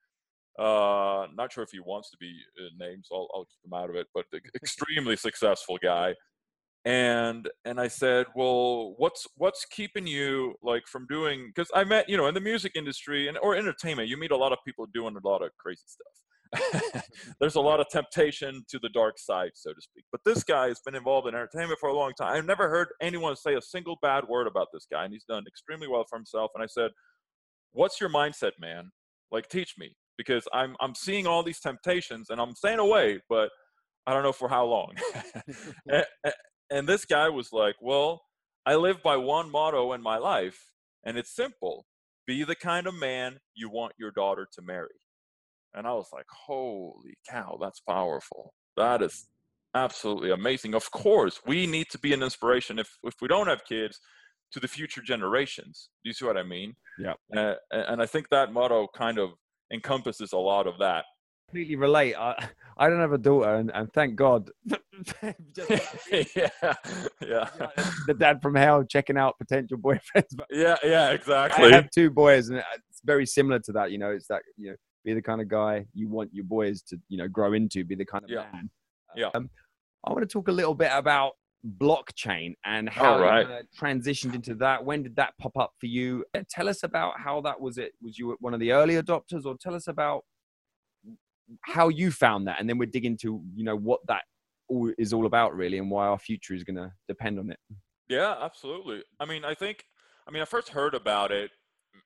Uh, 0.57 1.28
not 1.34 1.54
sure 1.54 1.63
if 1.63 1.69
he 1.72 1.80
wants 1.80 2.10
to 2.12 2.18
be 2.18 2.38
uh, 2.60 2.68
named, 2.78 3.06
so 3.07 3.16
I'll, 3.16 3.30
I'll 3.34 3.46
keep 3.46 3.72
him 3.72 3.74
out 3.74 3.90
of 3.90 3.96
it, 3.96 4.07
but 4.13 4.25
extremely 4.56 5.16
successful 5.16 5.78
guy 5.81 6.13
and 6.86 7.50
and 7.66 7.80
i 7.80 7.88
said 7.88 8.26
well 8.36 8.94
what's 8.98 9.28
what's 9.36 9.66
keeping 9.66 10.08
you 10.08 10.56
like 10.64 10.84
from 10.88 11.06
doing 11.08 11.52
because 11.54 11.70
i 11.76 11.84
met 11.84 12.08
you 12.08 12.16
know 12.16 12.28
in 12.28 12.34
the 12.34 12.40
music 12.40 12.72
industry 12.76 13.28
and 13.28 13.38
or 13.40 13.54
entertainment 13.54 14.08
you 14.08 14.16
meet 14.16 14.31
a 14.31 14.38
lot 14.38 14.54
of 14.54 14.60
people 14.66 14.86
doing 14.94 15.15
a 15.15 15.27
lot 15.27 15.42
of 15.42 15.50
crazy 15.58 15.84
stuff. 15.86 16.08
Mm-hmm. 16.50 17.32
There's 17.39 17.56
a 17.56 17.62
lot 17.62 17.80
of 17.80 17.86
temptation 17.89 18.63
to 18.70 18.80
the 18.80 18.89
dark 18.89 19.20
side 19.20 19.51
so 19.53 19.72
to 19.72 19.80
speak 19.82 20.03
but 20.12 20.22
this 20.25 20.44
guy 20.44 20.70
has 20.70 20.80
been 20.84 20.96
involved 20.96 21.27
in 21.27 21.36
entertainment 21.36 21.77
for 21.80 21.89
a 21.89 21.94
long 21.94 22.12
time. 22.18 22.36
I've 22.36 22.46
never 22.46 22.70
heard 22.70 22.88
anyone 23.00 23.36
say 23.36 23.53
a 23.53 23.62
single 23.62 24.00
bad 24.01 24.27
word 24.27 24.48
about 24.48 24.68
this 24.74 24.88
guy 24.92 25.03
and 25.03 25.13
he's 25.13 25.25
done 25.25 25.44
extremely 25.48 25.88
well 25.88 26.06
for 26.10 26.18
himself 26.18 26.50
and 26.56 26.63
i 26.63 26.65
said 26.65 26.89
what's 27.72 28.01
your 28.01 28.10
mindset 28.10 28.53
man? 28.60 28.89
Like 29.32 29.48
teach 29.48 29.75
me 29.77 29.96
because 30.20 30.48
i'm 30.53 30.75
i'm 30.82 30.94
seeing 30.94 31.25
all 31.25 31.42
these 31.42 31.60
temptations 31.60 32.30
and 32.30 32.39
i'm 32.39 32.53
staying 32.53 32.77
away 32.77 33.20
but 33.30 33.50
i 34.06 34.13
don't 34.13 34.22
know 34.22 34.34
for 34.34 34.50
how 34.50 34.65
long 34.65 34.92
and, 36.70 36.88
this 36.88 37.06
guy 37.06 37.30
was 37.30 37.52
like, 37.52 37.76
Well, 37.82 38.22
I 38.66 38.76
live 38.76 39.02
by 39.04 39.18
one 39.18 39.52
motto 39.52 39.94
in 39.94 40.02
my 40.02 40.18
life, 40.18 40.72
and 41.04 41.18
it's 41.18 41.36
simple 41.36 41.86
be 42.28 42.44
the 42.44 42.56
kind 42.56 42.86
of 42.86 42.94
man 42.94 43.40
you 43.56 43.70
want 43.70 43.94
your 43.98 44.12
daughter 44.12 44.48
to 44.54 44.62
marry. 44.62 45.02
And 45.74 45.88
I 45.88 45.94
was 45.94 46.10
like, 46.14 46.28
Holy 46.30 47.18
cow, 47.30 47.58
that's 47.62 47.80
powerful. 47.80 48.54
That 48.78 49.02
is 49.02 49.28
absolutely 49.76 50.32
amazing. 50.32 50.76
Of 50.76 50.90
course, 50.92 51.42
we 51.46 51.68
need 51.68 51.88
to 51.92 52.00
be 52.00 52.14
an 52.14 52.24
inspiration 52.24 52.80
if, 52.80 52.98
if 53.04 53.16
we 53.22 53.28
don't 53.28 53.48
have 53.48 53.66
kids 53.66 54.00
to 54.52 54.60
the 54.60 54.68
future 54.68 55.02
generations. 55.02 55.90
Do 56.04 56.10
you 56.10 56.14
see 56.14 56.26
what 56.26 56.38
I 56.38 56.44
mean? 56.44 56.76
Yeah. 56.98 57.14
Uh, 57.36 57.56
and 57.72 58.02
I 58.02 58.06
think 58.06 58.30
that 58.30 58.52
motto 58.52 58.88
kind 58.96 59.20
of 59.20 59.32
encompasses 59.72 60.34
a 60.34 60.38
lot 60.38 60.68
of 60.68 60.80
that. 60.80 61.06
Completely 61.50 61.75
relate. 61.77 62.15
I, 62.15 62.36
I 62.77 62.89
don't 62.89 63.00
have 63.00 63.12
a 63.12 63.18
daughter, 63.18 63.56
and, 63.56 63.72
and 63.74 63.91
thank 63.94 64.15
God. 64.15 64.51
Just 65.56 65.70
yeah, 66.36 66.50
yeah, 67.22 67.50
the 68.06 68.15
dad 68.18 68.41
from 68.41 68.56
hell 68.56 68.84
checking 68.84 69.18
out 69.18 69.38
potential 69.39 69.77
boyfriends. 69.77 70.36
But 70.36 70.48
yeah, 70.51 70.75
yeah, 70.84 71.12
exactly. 71.12 71.65
I 71.65 71.75
have 71.75 71.89
two 71.89 72.10
boys, 72.10 72.50
and 72.50 72.58
it's 72.60 73.01
very 73.03 73.25
similar 73.25 73.60
to 73.60 73.72
that. 73.72 73.91
You 73.91 73.98
know, 73.98 74.12
it's 74.12 74.27
that 74.27 74.44
you 74.58 74.72
know, 74.72 74.75
be 75.06 75.13
the 75.13 75.22
kind 75.22 75.41
of 75.41 75.48
guy 75.48 75.86
you 75.94 76.08
want 76.10 76.29
your 76.34 76.44
boys 76.44 76.82
to, 76.84 76.98
you 77.08 77.18
know, 77.18 77.27
grow 77.27 77.53
into. 77.53 77.84
Be 77.84 77.96
the 77.96 78.06
kind 78.06 78.24
of 78.24 78.29
Yeah. 78.29 78.46
man. 78.53 78.70
Yeah. 79.15 79.29
Um, 79.34 79.50
I 80.06 80.12
want 80.12 80.22
to 80.22 80.32
talk 80.32 80.50
a 80.50 80.51
little 80.51 80.75
bit 80.75 80.91
about 80.94 81.34
blockchain 81.77 82.53
and 82.65 82.88
how 82.88 83.18
you 83.18 83.24
right. 83.24 83.48
kinda 83.48 83.63
transitioned 83.79 84.36
into 84.36 84.56
that. 84.56 84.84
When 84.84 85.03
did 85.03 85.15
that 85.15 85.34
pop 85.39 85.58
up 85.58 85.72
for 85.79 85.88
you? 85.88 86.24
Uh, 86.34 86.44
Tell 86.50 86.70
us 86.70 86.84
about 86.84 87.20
how 87.20 87.41
that 87.41 87.60
was. 87.60 87.77
It 87.77 87.94
was 88.01 88.20
you 88.20 88.36
one 88.39 88.53
of 88.53 88.60
the 88.60 88.72
early 88.72 88.96
adopters, 88.96 89.46
or 89.46 89.56
tell 89.58 89.75
us 89.75 89.88
about 89.88 90.24
how 91.62 91.89
you 91.89 92.12
found 92.12 92.48
that, 92.48 92.60
and 92.60 92.70
then 92.70 92.77
we 92.77 92.86
dig 92.86 93.06
into 93.06 93.41
you 93.56 93.63
know 93.63 93.75
what 93.75 94.00
that 94.08 94.24
all 94.68 94.91
is 94.98 95.13
all 95.13 95.25
about 95.25 95.56
really, 95.56 95.77
and 95.77 95.89
why 95.89 96.08
our 96.08 96.20
future 96.20 96.53
is 96.53 96.63
going 96.63 96.75
to 96.75 96.91
depend 97.08 97.39
on 97.39 97.51
it. 97.51 97.60
Yeah, 98.08 98.36
absolutely. 98.41 99.03
I 99.20 99.25
mean, 99.25 99.46
I 99.46 99.53
think 99.53 99.84
I 100.29 100.32
mean, 100.32 100.44
I 100.44 100.46
first 100.46 100.70
heard 100.70 100.94
about 100.94 101.32
it, 101.32 101.50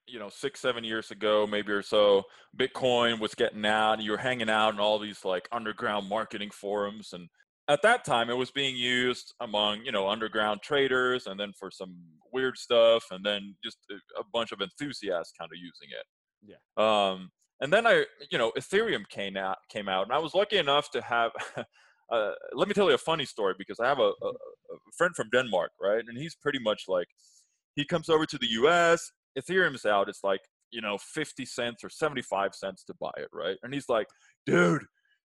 you 0.07 0.17
know, 0.17 0.29
six, 0.29 0.61
seven 0.61 0.85
years 0.85 1.11
ago, 1.11 1.45
maybe 1.45 1.73
or 1.73 1.81
so. 1.81 2.23
Bitcoin 2.57 3.19
was 3.19 3.35
getting 3.35 3.65
out, 3.65 3.93
and 3.95 4.03
you 4.03 4.11
were 4.11 4.17
hanging 4.17 4.49
out 4.49 4.73
in 4.73 4.79
all 4.79 4.97
these 4.97 5.25
like 5.25 5.49
underground 5.51 6.07
marketing 6.07 6.49
forums. 6.51 7.11
And 7.11 7.27
at 7.67 7.81
that 7.81 8.05
time, 8.05 8.29
it 8.29 8.37
was 8.37 8.49
being 8.49 8.77
used 8.77 9.33
among, 9.41 9.83
you 9.83 9.91
know, 9.91 10.07
underground 10.07 10.61
traders 10.61 11.27
and 11.27 11.37
then 11.37 11.51
for 11.59 11.69
some 11.69 11.97
weird 12.31 12.57
stuff, 12.57 13.03
and 13.11 13.25
then 13.25 13.55
just 13.61 13.77
a, 13.91 13.95
a 14.21 14.23
bunch 14.33 14.53
of 14.53 14.61
enthusiasts 14.61 15.33
kind 15.37 15.51
of 15.51 15.57
using 15.57 15.89
it. 15.91 16.05
Yeah. 16.45 17.11
Um, 17.11 17.29
and 17.61 17.71
then 17.71 17.87
I, 17.87 18.05
you 18.31 18.37
know, 18.37 18.51
Ethereum 18.57 19.07
came 19.09 19.37
out, 19.37 19.57
came 19.69 19.87
out, 19.87 20.03
and 20.03 20.13
I 20.13 20.19
was 20.19 20.33
lucky 20.33 20.57
enough 20.57 20.89
to 20.91 21.01
have. 21.01 21.31
uh, 22.11 22.31
let 22.53 22.67
me 22.67 22.73
tell 22.73 22.89
you 22.89 22.95
a 22.95 22.99
funny 22.99 23.25
story 23.25 23.55
because 23.57 23.79
I 23.79 23.87
have 23.87 23.99
a, 23.99 24.11
a, 24.21 24.29
a 24.29 24.77
friend 24.97 25.15
from 25.15 25.29
Denmark, 25.31 25.71
right, 25.81 26.03
and 26.07 26.17
he's 26.17 26.35
pretty 26.35 26.59
much 26.59 26.83
like 26.87 27.07
he 27.75 27.85
comes 27.85 28.09
over 28.09 28.25
to 28.25 28.37
the 28.37 28.47
U.S. 28.47 29.11
Ethereum's 29.37 29.85
out. 29.85 30.09
It's 30.09 30.23
like 30.23 30.41
you 30.71 30.81
know 30.81 30.97
50 30.97 31.45
cents 31.45 31.83
or 31.83 31.89
75 31.89 32.55
cents 32.55 32.83
to 32.85 32.93
buy 32.99 33.11
it, 33.17 33.29
right? 33.31 33.57
And 33.63 33.73
he's 33.73 33.89
like, 33.89 34.07
dude, 34.45 34.83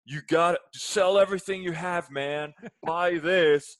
you 0.05 0.21
got 0.27 0.57
to 0.73 0.79
sell 0.79 1.17
everything 1.17 1.63
you 1.63 1.71
have, 1.71 2.09
man. 2.11 2.53
buy 2.85 3.17
this. 3.17 3.77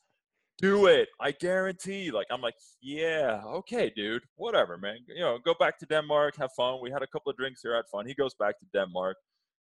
Do 0.58 0.88
it. 0.88 1.10
I 1.20 1.32
guarantee. 1.32 2.12
Like 2.12 2.28
I'm 2.32 2.42
like, 2.42 2.56
yeah, 2.82 3.42
okay, 3.46 3.92
dude. 3.96 4.24
Whatever, 4.36 4.78
man. 4.78 4.98
You 5.08 5.22
know, 5.22 5.38
go 5.44 5.54
back 5.60 5.78
to 5.80 5.86
Denmark, 5.86 6.36
have 6.38 6.52
fun. 6.56 6.80
We 6.82 6.92
had 6.92 7.02
a 7.02 7.08
couple 7.08 7.30
of 7.30 7.38
drinks 7.38 7.62
here, 7.62 7.76
had 7.76 7.86
fun. 7.92 8.08
He 8.08 8.14
goes 8.14 8.34
back 8.40 8.60
to 8.60 8.66
Denmark. 8.74 9.18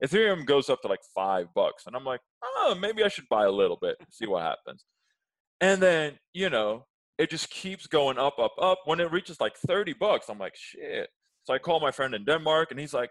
Ethereum 0.05 0.47
goes 0.47 0.71
up 0.71 0.81
to 0.83 0.89
like 0.89 1.01
five 1.15 1.47
bucks, 1.55 1.87
and 1.87 1.97
I'm 1.97 2.05
like, 2.05 2.21
oh, 2.43 2.77
maybe 2.81 3.03
I 3.03 3.09
should 3.09 3.29
buy 3.29 3.45
a 3.45 3.51
little 3.51 3.79
bit, 3.81 3.97
see 4.11 4.27
what 4.27 4.43
happens. 4.43 4.85
And 5.61 5.83
then, 5.83 6.19
you 6.33 6.51
know, 6.51 6.85
it 7.19 7.31
just 7.31 7.51
keeps 7.51 7.87
going 7.87 8.17
up, 8.17 8.39
up, 8.39 8.53
up. 8.61 8.79
When 8.85 9.01
it 9.01 9.11
reaches 9.11 9.41
like 9.41 9.57
30 9.57 9.95
bucks, 9.95 10.29
I'm 10.29 10.39
like, 10.39 10.55
shit. 10.55 11.09
So 11.45 11.53
I 11.53 11.59
call 11.59 11.81
my 11.81 11.91
friend 11.91 12.15
in 12.15 12.25
Denmark 12.25 12.71
and 12.71 12.79
he's 12.79 12.95
like, 12.95 13.11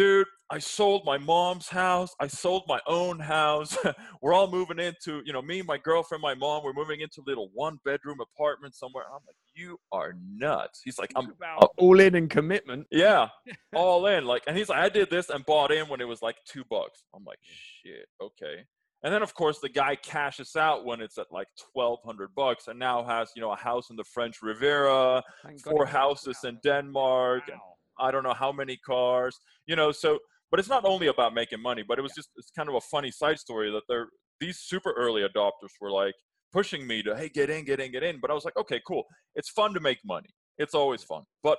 dude, 0.00 0.26
I 0.48 0.58
sold 0.58 1.04
my 1.04 1.18
mom's 1.18 1.68
house. 1.68 2.14
I 2.18 2.26
sold 2.26 2.62
my 2.66 2.80
own 2.86 3.20
house. 3.20 3.76
we're 4.22 4.32
all 4.32 4.50
moving 4.50 4.78
into, 4.78 5.20
you 5.26 5.32
know, 5.34 5.42
me, 5.42 5.60
my 5.60 5.76
girlfriend, 5.76 6.22
my 6.22 6.34
mom, 6.34 6.64
we're 6.64 6.72
moving 6.72 7.02
into 7.02 7.20
a 7.20 7.26
little 7.26 7.50
one 7.52 7.78
bedroom 7.84 8.16
apartment 8.18 8.74
somewhere. 8.74 9.04
I'm 9.08 9.20
like, 9.26 9.36
you 9.54 9.76
are 9.92 10.14
nuts. 10.34 10.80
He's 10.82 10.98
like, 10.98 11.12
I'm 11.16 11.34
all 11.76 12.00
in 12.00 12.14
and 12.14 12.30
commitment. 12.30 12.86
Yeah, 12.90 13.28
all 13.76 14.06
in. 14.06 14.24
Like, 14.24 14.42
and 14.46 14.56
he's 14.56 14.70
like, 14.70 14.78
I 14.78 14.88
did 14.88 15.10
this 15.10 15.28
and 15.28 15.44
bought 15.44 15.70
in 15.70 15.86
when 15.86 16.00
it 16.00 16.08
was 16.08 16.22
like 16.22 16.36
two 16.46 16.64
bucks. 16.70 17.04
I'm 17.14 17.24
like, 17.24 17.40
shit, 17.42 18.06
okay. 18.22 18.64
And 19.02 19.12
then 19.12 19.22
of 19.22 19.34
course 19.34 19.58
the 19.60 19.68
guy 19.68 19.96
cashes 19.96 20.56
out 20.56 20.86
when 20.86 21.00
it's 21.00 21.18
at 21.18 21.26
like 21.30 21.48
twelve 21.72 22.00
hundred 22.04 22.34
bucks, 22.34 22.68
and 22.68 22.78
now 22.78 23.02
has 23.02 23.30
you 23.34 23.40
know 23.40 23.50
a 23.50 23.56
house 23.56 23.88
in 23.88 23.96
the 23.96 24.04
French 24.04 24.42
Riviera, 24.42 25.22
four 25.64 25.86
houses 25.86 26.38
in 26.44 26.58
Denmark, 26.62 27.44
wow. 27.48 27.76
I 28.00 28.10
don't 28.10 28.22
know 28.22 28.34
how 28.34 28.52
many 28.52 28.76
cars, 28.76 29.38
you 29.66 29.76
know. 29.76 29.92
So, 29.92 30.18
but 30.50 30.60
it's 30.60 30.68
not 30.68 30.84
only 30.84 31.08
about 31.08 31.34
making 31.34 31.62
money, 31.62 31.84
but 31.86 31.98
it 31.98 32.02
was 32.02 32.12
yeah. 32.12 32.20
just 32.20 32.30
it's 32.36 32.50
kind 32.50 32.68
of 32.68 32.74
a 32.74 32.80
funny 32.80 33.10
side 33.10 33.38
story 33.38 33.70
that 33.70 33.82
they're 33.88 34.08
these 34.40 34.58
super 34.58 34.92
early 34.92 35.22
adopters 35.22 35.72
were 35.80 35.90
like 35.90 36.14
pushing 36.52 36.86
me 36.86 37.02
to 37.02 37.16
hey 37.16 37.28
get 37.28 37.50
in, 37.50 37.64
get 37.64 37.80
in, 37.80 37.92
get 37.92 38.02
in. 38.02 38.18
But 38.20 38.30
I 38.30 38.34
was 38.34 38.44
like, 38.44 38.56
okay, 38.56 38.80
cool. 38.86 39.04
It's 39.34 39.50
fun 39.50 39.74
to 39.74 39.80
make 39.80 39.98
money. 40.04 40.30
It's 40.58 40.74
always 40.74 41.02
fun, 41.02 41.22
but 41.42 41.58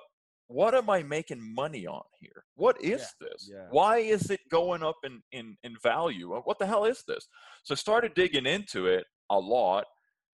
what 0.52 0.76
am 0.76 0.90
I 0.90 1.02
making 1.02 1.40
money 1.56 1.88
on 1.88 2.02
here? 2.20 2.44
What 2.56 2.80
is 2.82 3.00
yeah, 3.02 3.28
this? 3.28 3.50
Yeah. 3.52 3.68
Why 3.70 4.00
is 4.00 4.30
it 4.30 4.42
going 4.52 4.84
up 4.84 4.98
in, 5.06 5.22
in, 5.32 5.56
in 5.64 5.76
value? 5.82 6.36
What 6.44 6.60
the 6.60 6.68
hell 6.68 6.84
is 6.84 7.04
this? 7.08 7.28
So 7.64 7.74
I 7.74 7.76
started 7.76 8.14
digging 8.16 8.46
into 8.46 8.86
it 8.86 9.06
a 9.30 9.40
lot, 9.40 9.86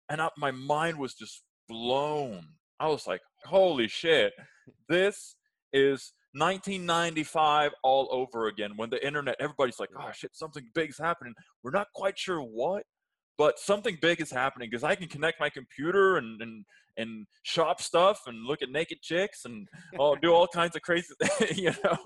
and 0.10 0.20
I, 0.20 0.30
my 0.38 0.50
mind 0.50 0.98
was 0.98 1.14
just 1.14 1.44
blown. 1.70 2.48
I 2.80 2.88
was 2.88 3.06
like, 3.06 3.22
holy 3.46 3.88
shit, 3.88 4.34
this 4.90 5.36
is 5.74 6.14
1995 6.34 7.72
all 7.84 8.08
over 8.12 8.48
again 8.48 8.72
when 8.76 8.90
the 8.90 9.06
internet, 9.06 9.36
everybody's 9.40 9.80
like, 9.80 9.90
oh 10.00 10.12
shit, 10.14 10.36
something 10.36 10.64
big's 10.74 10.98
happening. 10.98 11.34
We're 11.64 11.72
not 11.72 11.88
quite 11.96 12.18
sure 12.18 12.40
what, 12.40 12.84
but 13.38 13.60
something 13.60 13.98
big 14.02 14.22
is 14.22 14.32
happening 14.32 14.70
because 14.70 14.84
I 14.84 14.96
can 14.96 15.08
connect 15.08 15.40
my 15.40 15.50
computer 15.50 16.18
and, 16.18 16.42
and 16.42 16.66
and 16.98 17.28
shop 17.44 17.80
stuff 17.80 18.22
and 18.26 18.46
look 18.46 18.62
at 18.62 18.70
naked 18.72 19.02
chicks 19.02 19.46
and 19.46 19.68
oh, 20.00 20.16
do 20.16 20.34
all 20.34 20.48
kinds 20.48 20.76
of 20.76 20.82
crazy 20.82 21.14
things, 21.24 21.58
you 21.58 21.72
know. 21.84 21.98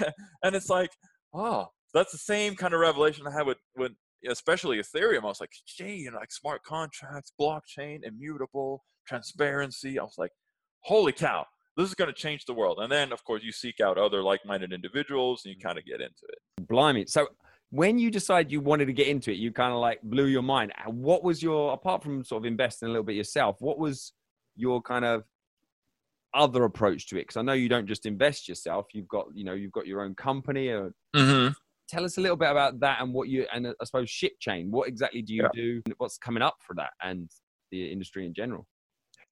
and 0.42 0.56
it's 0.56 0.68
like, 0.68 0.90
oh, 1.32 1.68
that's 1.94 2.12
the 2.12 2.18
same 2.18 2.56
kind 2.56 2.74
of 2.74 2.80
revelation 2.80 3.26
I 3.26 3.32
had 3.32 3.46
with 3.46 3.58
with 3.76 3.92
especially 4.28 4.78
Ethereum. 4.78 5.22
I 5.22 5.26
was 5.26 5.40
like, 5.40 5.50
gee, 5.66 5.94
you 5.94 6.10
know, 6.10 6.18
like 6.18 6.32
smart 6.32 6.62
contracts, 6.64 7.32
blockchain, 7.40 8.00
immutable, 8.04 8.84
transparency. 9.06 9.98
I 9.98 10.02
was 10.02 10.14
like, 10.18 10.32
holy 10.80 11.12
cow, 11.12 11.46
this 11.76 11.88
is 11.88 11.94
going 11.94 12.08
to 12.08 12.14
change 12.14 12.44
the 12.44 12.54
world. 12.54 12.78
And 12.80 12.90
then, 12.90 13.12
of 13.12 13.24
course, 13.24 13.42
you 13.42 13.52
seek 13.52 13.80
out 13.80 13.98
other 13.98 14.22
like-minded 14.22 14.72
individuals 14.72 15.42
and 15.44 15.54
you 15.54 15.58
mm. 15.58 15.64
kind 15.64 15.78
of 15.78 15.84
get 15.84 16.00
into 16.00 16.24
it. 16.28 16.68
Blimey! 16.68 17.06
So 17.06 17.28
when 17.70 17.98
you 17.98 18.10
decided 18.10 18.52
you 18.52 18.60
wanted 18.60 18.86
to 18.86 18.92
get 18.92 19.08
into 19.08 19.30
it, 19.30 19.38
you 19.38 19.50
kind 19.50 19.72
of 19.72 19.78
like 19.78 20.02
blew 20.02 20.26
your 20.26 20.42
mind. 20.42 20.72
Uh, 20.76 20.90
what 20.90 21.24
was 21.24 21.42
your, 21.42 21.72
apart 21.72 22.02
from 22.02 22.24
sort 22.24 22.42
of 22.42 22.46
investing 22.46 22.88
a 22.88 22.90
little 22.90 23.04
bit 23.04 23.16
yourself, 23.16 23.56
what 23.60 23.78
was 23.78 24.12
your 24.56 24.82
kind 24.82 25.06
of 25.06 25.24
other 26.34 26.64
approach 26.64 27.08
to 27.08 27.16
it? 27.16 27.22
Because 27.22 27.38
I 27.38 27.42
know 27.42 27.54
you 27.54 27.70
don't 27.70 27.86
just 27.86 28.04
invest 28.04 28.48
yourself. 28.48 28.86
You've 28.92 29.08
got, 29.08 29.26
you 29.32 29.44
know, 29.44 29.54
you've 29.54 29.72
got 29.72 29.86
your 29.86 30.02
own 30.02 30.14
company. 30.14 30.68
Or, 30.68 30.92
mm-hmm. 31.16 31.52
Tell 31.88 32.04
us 32.04 32.18
a 32.18 32.20
little 32.20 32.36
bit 32.36 32.50
about 32.50 32.80
that 32.80 33.00
and 33.00 33.12
what 33.12 33.28
you, 33.28 33.46
and 33.52 33.66
uh, 33.66 33.74
I 33.80 33.84
suppose 33.84 34.08
ShipChain. 34.10 34.68
What 34.68 34.88
exactly 34.88 35.22
do 35.22 35.34
you 35.34 35.42
yeah. 35.42 35.48
do? 35.54 35.82
What's 35.96 36.18
coming 36.18 36.42
up 36.42 36.56
for 36.66 36.74
that 36.76 36.90
and 37.02 37.30
the 37.70 37.90
industry 37.90 38.26
in 38.26 38.34
general? 38.34 38.66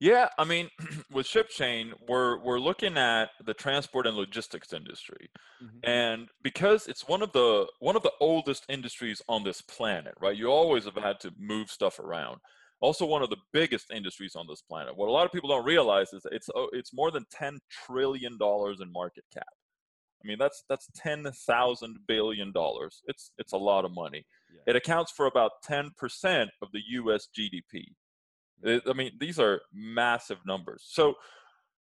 Yeah, 0.01 0.29
I 0.39 0.45
mean, 0.45 0.71
with 1.13 1.27
ShipChain, 1.27 1.93
we're 2.09 2.39
we're 2.39 2.59
looking 2.59 2.97
at 2.97 3.31
the 3.45 3.53
transport 3.53 4.07
and 4.07 4.17
logistics 4.17 4.73
industry, 4.73 5.31
mm-hmm. 5.63 5.79
and 5.89 6.29
because 6.43 6.89
it's 6.89 7.07
one 7.07 7.23
of 7.23 7.33
the 7.33 7.67
one 7.81 7.97
of 7.97 8.03
the 8.03 8.13
oldest 8.19 8.65
industries 8.71 9.21
on 9.29 9.45
this 9.45 9.61
planet, 9.61 10.15
right? 10.21 10.37
You 10.37 10.49
always 10.49 10.87
have 10.87 10.97
had 10.97 11.21
to 11.21 11.33
move 11.39 11.71
stuff 11.71 11.99
around. 11.99 12.39
Also, 12.81 13.05
one 13.05 13.23
of 13.23 13.29
the 13.29 13.37
biggest 13.53 13.91
industries 13.93 14.35
on 14.35 14.47
this 14.49 14.63
planet. 14.63 14.97
What 14.97 15.11
a 15.11 15.13
lot 15.13 15.27
of 15.27 15.33
people 15.33 15.51
don't 15.51 15.67
realize 15.67 16.15
is 16.15 16.23
it's 16.33 16.49
oh, 16.55 16.71
it's 16.73 16.95
more 16.95 17.11
than 17.11 17.27
ten 17.31 17.59
trillion 17.87 18.39
dollars 18.39 18.81
in 18.81 18.91
market 18.91 19.25
cap. 19.35 19.45
I 20.25 20.27
mean, 20.27 20.39
that's 20.39 20.65
that's 20.71 20.89
ten 20.97 21.27
thousand 21.47 21.99
billion 22.09 22.53
dollars. 22.53 23.03
It's 23.05 23.33
it's 23.37 23.53
a 23.53 23.59
lot 23.59 23.85
of 23.85 23.93
money. 23.93 24.25
Yeah. 24.51 24.73
It 24.73 24.77
accounts 24.77 25.13
for 25.13 25.27
about 25.27 25.53
ten 25.63 25.91
percent 25.99 26.49
of 26.63 26.69
the 26.73 26.81
U.S. 26.89 27.29
GDP. 27.39 27.85
I 28.67 28.93
mean, 28.93 29.13
these 29.19 29.39
are 29.39 29.63
massive 29.73 30.39
numbers. 30.47 30.85
So 30.87 31.15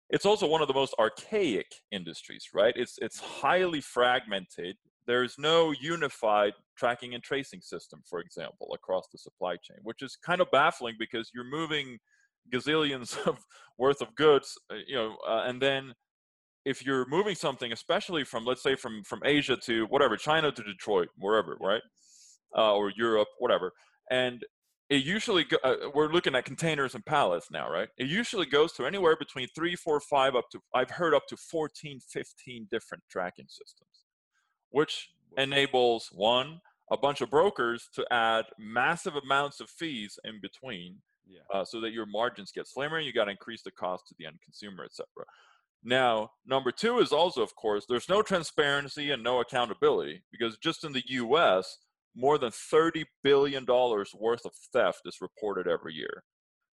it's 0.09 0.25
also 0.25 0.47
one 0.47 0.61
of 0.61 0.67
the 0.67 0.73
most 0.73 0.93
archaic 0.99 1.67
industries, 1.91 2.49
right? 2.53 2.73
It's 2.75 2.97
it's 3.01 3.19
highly 3.19 3.81
fragmented. 3.81 4.77
There's 5.07 5.35
no 5.37 5.71
unified 5.71 6.53
tracking 6.77 7.13
and 7.15 7.23
tracing 7.23 7.61
system, 7.61 8.01
for 8.07 8.19
example, 8.19 8.71
across 8.73 9.07
the 9.11 9.17
supply 9.17 9.55
chain, 9.55 9.77
which 9.83 10.01
is 10.01 10.15
kind 10.15 10.41
of 10.41 10.51
baffling 10.51 10.95
because 10.99 11.31
you're 11.33 11.49
moving 11.49 11.97
gazillions 12.53 13.17
of 13.27 13.39
worth 13.77 14.01
of 14.01 14.13
goods, 14.15 14.57
uh, 14.69 14.75
you 14.85 14.95
know, 14.95 15.15
uh, 15.27 15.43
and 15.47 15.61
then 15.61 15.93
if 16.65 16.85
you're 16.85 17.07
moving 17.07 17.33
something, 17.33 17.71
especially 17.71 18.23
from 18.23 18.45
let's 18.45 18.61
say 18.61 18.75
from 18.75 19.03
from 19.03 19.21
Asia 19.25 19.57
to 19.63 19.85
whatever, 19.85 20.17
China 20.17 20.51
to 20.51 20.63
Detroit, 20.63 21.07
wherever, 21.17 21.57
right, 21.59 21.81
uh, 22.55 22.73
or 22.75 22.91
Europe, 22.95 23.29
whatever, 23.39 23.71
and 24.09 24.43
it 24.91 25.05
usually 25.05 25.45
go, 25.45 25.55
uh, 25.63 25.89
we're 25.95 26.12
looking 26.12 26.36
at 26.36 26.43
containers 26.43 26.95
and 26.95 27.05
pallets 27.05 27.50
now 27.50 27.71
right? 27.71 27.88
It 27.98 28.07
usually 28.07 28.45
goes 28.45 28.74
to 28.74 28.86
anywhere 28.86 29.15
between 29.15 29.48
three 29.55 29.75
four 29.75 30.00
five 30.01 30.36
up 30.36 30.50
to 30.51 30.60
i've 30.75 30.91
heard 30.91 31.13
up 31.13 31.25
to 31.27 31.38
14 31.38 32.00
15 32.07 32.67
different 32.69 33.03
tracking 33.10 33.48
systems 33.48 34.05
which 34.69 35.10
enables 35.38 36.10
one 36.12 36.60
a 36.91 36.98
bunch 36.98 37.21
of 37.21 37.29
brokers 37.31 37.88
to 37.95 38.05
add 38.12 38.45
massive 38.60 39.15
amounts 39.15 39.62
of 39.62 39.69
fees 39.69 40.19
in 40.25 40.39
between 40.41 40.98
yeah. 41.25 41.39
uh, 41.53 41.63
so 41.63 41.79
that 41.79 41.93
your 41.93 42.05
margins 42.05 42.51
get 42.51 42.67
slimmer 42.67 42.98
and 42.98 43.05
you 43.05 43.13
got 43.13 43.25
to 43.25 43.31
increase 43.31 43.63
the 43.63 43.71
cost 43.71 44.07
to 44.07 44.15
the 44.19 44.25
end 44.25 44.38
consumer 44.43 44.83
etc 44.83 45.05
now 45.83 46.29
number 46.45 46.71
two 46.71 47.00
is 47.00 47.13
also 47.13 47.41
of 47.41 47.55
course 47.55 47.86
there's 47.88 48.10
no 48.10 48.21
transparency 48.21 49.12
and 49.12 49.24
no 49.24 49.39
accountability 49.39 50.21
because 50.31 50.57
just 50.57 50.83
in 50.83 50.91
the 50.91 51.03
us 51.07 51.77
more 52.15 52.37
than 52.37 52.51
$30 52.51 53.05
billion 53.23 53.65
worth 53.65 54.45
of 54.45 54.51
theft 54.73 55.01
is 55.05 55.17
reported 55.21 55.67
every 55.67 55.93
year. 55.93 56.23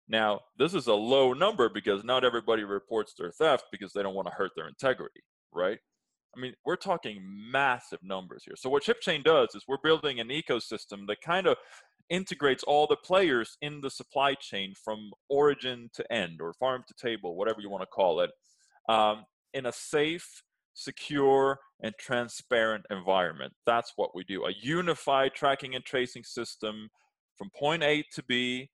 Now, 0.09 0.40
this 0.59 0.75
is 0.75 0.87
a 0.87 0.95
low 0.95 1.33
number 1.33 1.68
because 1.68 2.02
not 2.02 2.25
everybody 2.25 2.64
reports 2.64 3.14
their 3.18 3.30
theft 3.30 3.64
because 3.71 3.92
they 3.92 4.02
don't 4.02 4.14
want 4.14 4.26
to 4.28 4.35
hurt 4.35 4.52
their 4.57 4.68
integrity, 4.68 5.21
right? 5.52 5.78
I 6.37 6.40
mean, 6.40 6.54
we're 6.64 6.76
talking 6.76 7.21
massive 7.23 8.00
numbers 8.02 8.42
here. 8.45 8.54
So, 8.57 8.71
what 8.71 8.85
ShipChain 8.85 9.25
does 9.25 9.49
is 9.54 9.64
we're 9.66 9.76
building 9.83 10.21
an 10.21 10.28
ecosystem 10.28 11.07
that 11.09 11.21
kind 11.21 11.47
of 11.47 11.57
integrates 12.11 12.62
all 12.62 12.87
the 12.87 12.97
players 12.97 13.57
in 13.61 13.80
the 13.80 13.90
supply 13.90 14.35
chain 14.35 14.73
from 14.83 15.11
origin 15.28 15.90
to 15.95 16.12
end 16.12 16.40
or 16.40 16.54
farm 16.54 16.85
to 16.88 16.95
table, 16.95 17.37
whatever 17.37 17.61
you 17.61 17.71
want 17.71 17.83
to 17.83 17.87
call 17.87 18.21
it, 18.21 18.30
um, 18.88 19.25
in 19.52 19.66
a 19.66 19.73
safe, 19.73 20.42
secure, 20.79 21.59
and 21.83 21.95
transparent 21.99 22.87
environment. 22.91 23.53
That's 23.67 23.93
what 23.97 24.15
we 24.15 24.25
do. 24.25 24.45
A 24.47 24.53
unified 24.61 25.35
tracking 25.35 25.75
and 25.75 25.85
tracing 25.85 26.25
system 26.25 26.89
from 27.37 27.51
point 27.57 27.83
A 27.83 28.05
to 28.15 28.23
B. 28.25 28.71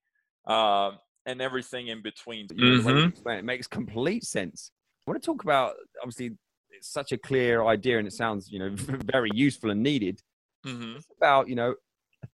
Uh, 0.47 0.93
and 1.27 1.41
everything 1.41 1.89
in 1.89 2.03
between. 2.03 2.47
You 2.55 2.67
know, 2.67 2.77
the 2.83 2.87
way 2.87 2.93
you 3.01 3.09
Mhm. 3.11 3.27
it, 3.27 3.39
it 3.39 3.45
makes 3.45 3.67
complete 3.67 4.25
sense. 4.25 4.71
I 5.07 5.11
want 5.11 5.23
to 5.23 5.27
talk 5.27 5.43
about 5.43 5.75
obviously 6.03 6.37
it's 6.71 6.93
such 6.93 7.13
a 7.13 7.19
clear 7.19 7.65
idea 7.65 7.99
and 7.99 8.07
it 8.07 8.13
sounds 8.13 8.51
you 8.51 8.59
know 8.59 8.71
very 9.17 9.31
useful 9.33 9.71
and 9.71 9.83
needed. 9.83 10.21
Mhm. 10.67 10.97
It's 10.97 11.07
about 11.17 11.49
you 11.49 11.55
know 11.55 11.75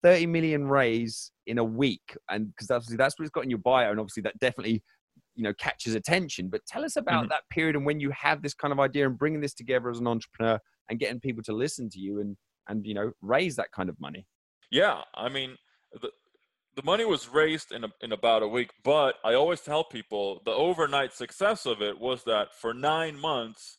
30 0.05 0.27
million 0.27 0.69
raise 0.69 1.33
in 1.47 1.59
a 1.59 1.65
week, 1.65 2.17
and 2.31 2.49
because 2.49 2.71
obviously 2.71 2.97
that's 2.97 3.19
what 3.19 3.25
it's 3.25 3.33
got 3.33 3.43
in 3.43 3.51
your 3.51 3.59
bio, 3.59 3.91
and 3.91 3.99
obviously 3.99 4.23
that 4.23 4.39
definitely 4.39 4.85
you 5.37 5.43
know 5.45 5.55
catches 5.55 5.95
attention. 5.95 6.49
But 6.49 6.67
tell 6.67 6.85
us 6.85 6.97
about 6.97 7.27
Mhm. 7.27 7.29
that 7.31 7.45
period 7.51 7.77
and 7.77 7.87
when 7.87 8.01
you 8.01 8.11
have 8.11 8.43
this 8.43 8.55
kind 8.55 8.73
of 8.73 8.81
idea 8.81 9.07
and 9.07 9.19
bringing 9.19 9.41
this 9.41 9.55
together 9.55 9.91
as 9.91 9.99
an 10.01 10.07
entrepreneur 10.09 10.61
and 10.89 10.99
getting 10.99 11.21
people 11.21 11.43
to 11.45 11.53
listen 11.53 11.89
to 11.91 12.01
you 12.01 12.21
and 12.21 12.37
and 12.69 12.87
you 12.87 12.95
know 12.95 13.13
raise 13.23 13.57
that 13.57 13.71
kind 13.73 13.89
of 13.89 14.01
money. 14.01 14.27
Yeah, 14.71 15.03
I 15.15 15.29
mean, 15.29 15.57
the 15.93 16.11
the 16.75 16.83
money 16.83 17.05
was 17.07 17.29
raised 17.29 17.73
in 17.73 17.85
a, 17.85 17.89
in 18.03 18.13
about 18.13 18.43
a 18.43 18.49
week, 18.49 18.71
but 18.85 19.17
I 19.25 19.35
always 19.35 19.63
tell 19.63 19.85
people 19.85 20.43
the 20.45 20.53
overnight 20.53 21.13
success 21.13 21.65
of 21.67 21.81
it 21.83 21.99
was 21.99 22.25
that 22.25 22.55
for 22.55 22.75
nine 22.75 23.19
months, 23.19 23.79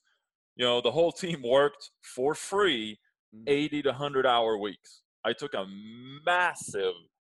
you 0.56 0.66
know, 0.66 0.82
the 0.82 0.92
whole 0.92 1.12
team 1.12 1.42
worked 1.44 1.92
for 2.04 2.34
free, 2.36 3.00
Mm. 3.36 3.44
80 3.48 3.82
to 3.84 3.90
100 3.92 4.26
hour 4.26 4.58
weeks. 4.58 5.04
I 5.26 5.34
took 5.34 5.54
a 5.54 5.66
massive 6.26 6.94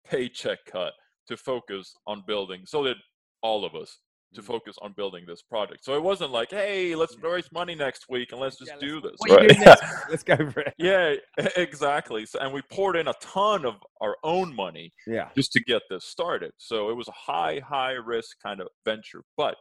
paycheck 0.06 0.60
cut 0.66 0.94
to 1.28 1.36
focus 1.38 1.96
on 2.08 2.24
building. 2.28 2.66
So 2.68 2.84
did 2.84 2.98
all 3.42 3.66
of 3.66 3.74
us 3.76 4.00
to 4.34 4.42
Mm. 4.42 4.46
focus 4.46 4.76
on 4.82 4.94
building 4.94 5.26
this 5.26 5.42
project. 5.42 5.84
So 5.84 5.96
it 5.96 6.04
wasn't 6.04 6.32
like, 6.32 6.52
hey, 6.52 6.96
let's 6.96 7.18
raise 7.18 7.52
money 7.52 7.74
next 7.76 8.06
week 8.10 8.32
and 8.32 8.40
let's 8.40 8.58
just 8.58 8.70
Yeah, 8.70 8.76
let's- 8.76 8.86
do 8.86 9.02
this. 9.02 9.16
What 9.18 9.32
are 9.32 9.42
you 9.44 9.50
doing 9.50 9.60
next? 9.62 9.84
Let's 10.10 10.24
go 10.24 10.38
for 10.52 10.62
it. 10.62 10.74
Yeah, 10.78 11.16
exactly. 11.56 12.26
So, 12.26 12.40
and 12.40 12.54
we 12.54 12.62
poured 12.72 12.96
in 12.96 13.08
a 13.08 13.14
ton 13.22 13.66
of 13.66 13.76
our 14.02 14.18
own 14.24 14.56
money 14.56 14.92
Yeah. 15.08 15.30
just 15.36 15.52
to 15.54 15.60
get 15.62 15.82
this 15.90 16.06
started. 16.06 16.52
So 16.58 16.90
it 16.90 16.94
was 16.96 17.08
a 17.08 17.12
high, 17.14 17.60
high 17.60 17.94
risk 17.94 18.38
kind 18.42 18.62
of 18.62 18.68
venture. 18.86 19.24
But 19.38 19.56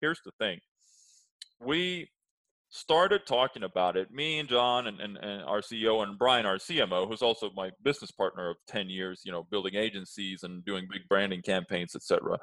here's 0.00 0.20
the 0.24 0.32
thing 0.38 0.60
we 1.60 2.08
started 2.70 3.26
talking 3.26 3.62
about 3.64 3.96
it, 3.96 4.10
me 4.10 4.38
and 4.38 4.48
John 4.48 4.86
and, 4.86 4.98
and, 5.00 5.16
and 5.18 5.42
our 5.44 5.60
CEO 5.60 6.02
and 6.02 6.18
Brian, 6.18 6.46
our 6.46 6.56
CMO, 6.56 7.06
who's 7.06 7.22
also 7.22 7.50
my 7.54 7.70
business 7.82 8.10
partner 8.10 8.48
of 8.50 8.56
10 8.66 8.88
years, 8.88 9.22
you 9.24 9.30
know, 9.30 9.42
building 9.50 9.74
agencies 9.74 10.42
and 10.42 10.64
doing 10.64 10.88
big 10.90 11.02
branding 11.08 11.42
campaigns, 11.42 11.94
etc. 11.94 12.38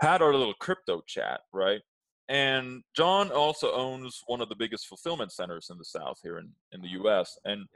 Had 0.00 0.22
our 0.22 0.32
little 0.34 0.54
crypto 0.54 1.02
chat, 1.06 1.40
right? 1.52 1.80
And 2.28 2.82
John 2.96 3.30
also 3.30 3.72
owns 3.72 4.20
one 4.26 4.40
of 4.40 4.48
the 4.48 4.56
biggest 4.56 4.86
fulfillment 4.86 5.32
centers 5.32 5.68
in 5.70 5.78
the 5.78 5.84
South 5.84 6.18
here 6.22 6.38
in, 6.38 6.50
in 6.72 6.80
the 6.80 6.88
US. 7.00 7.36
And 7.44 7.66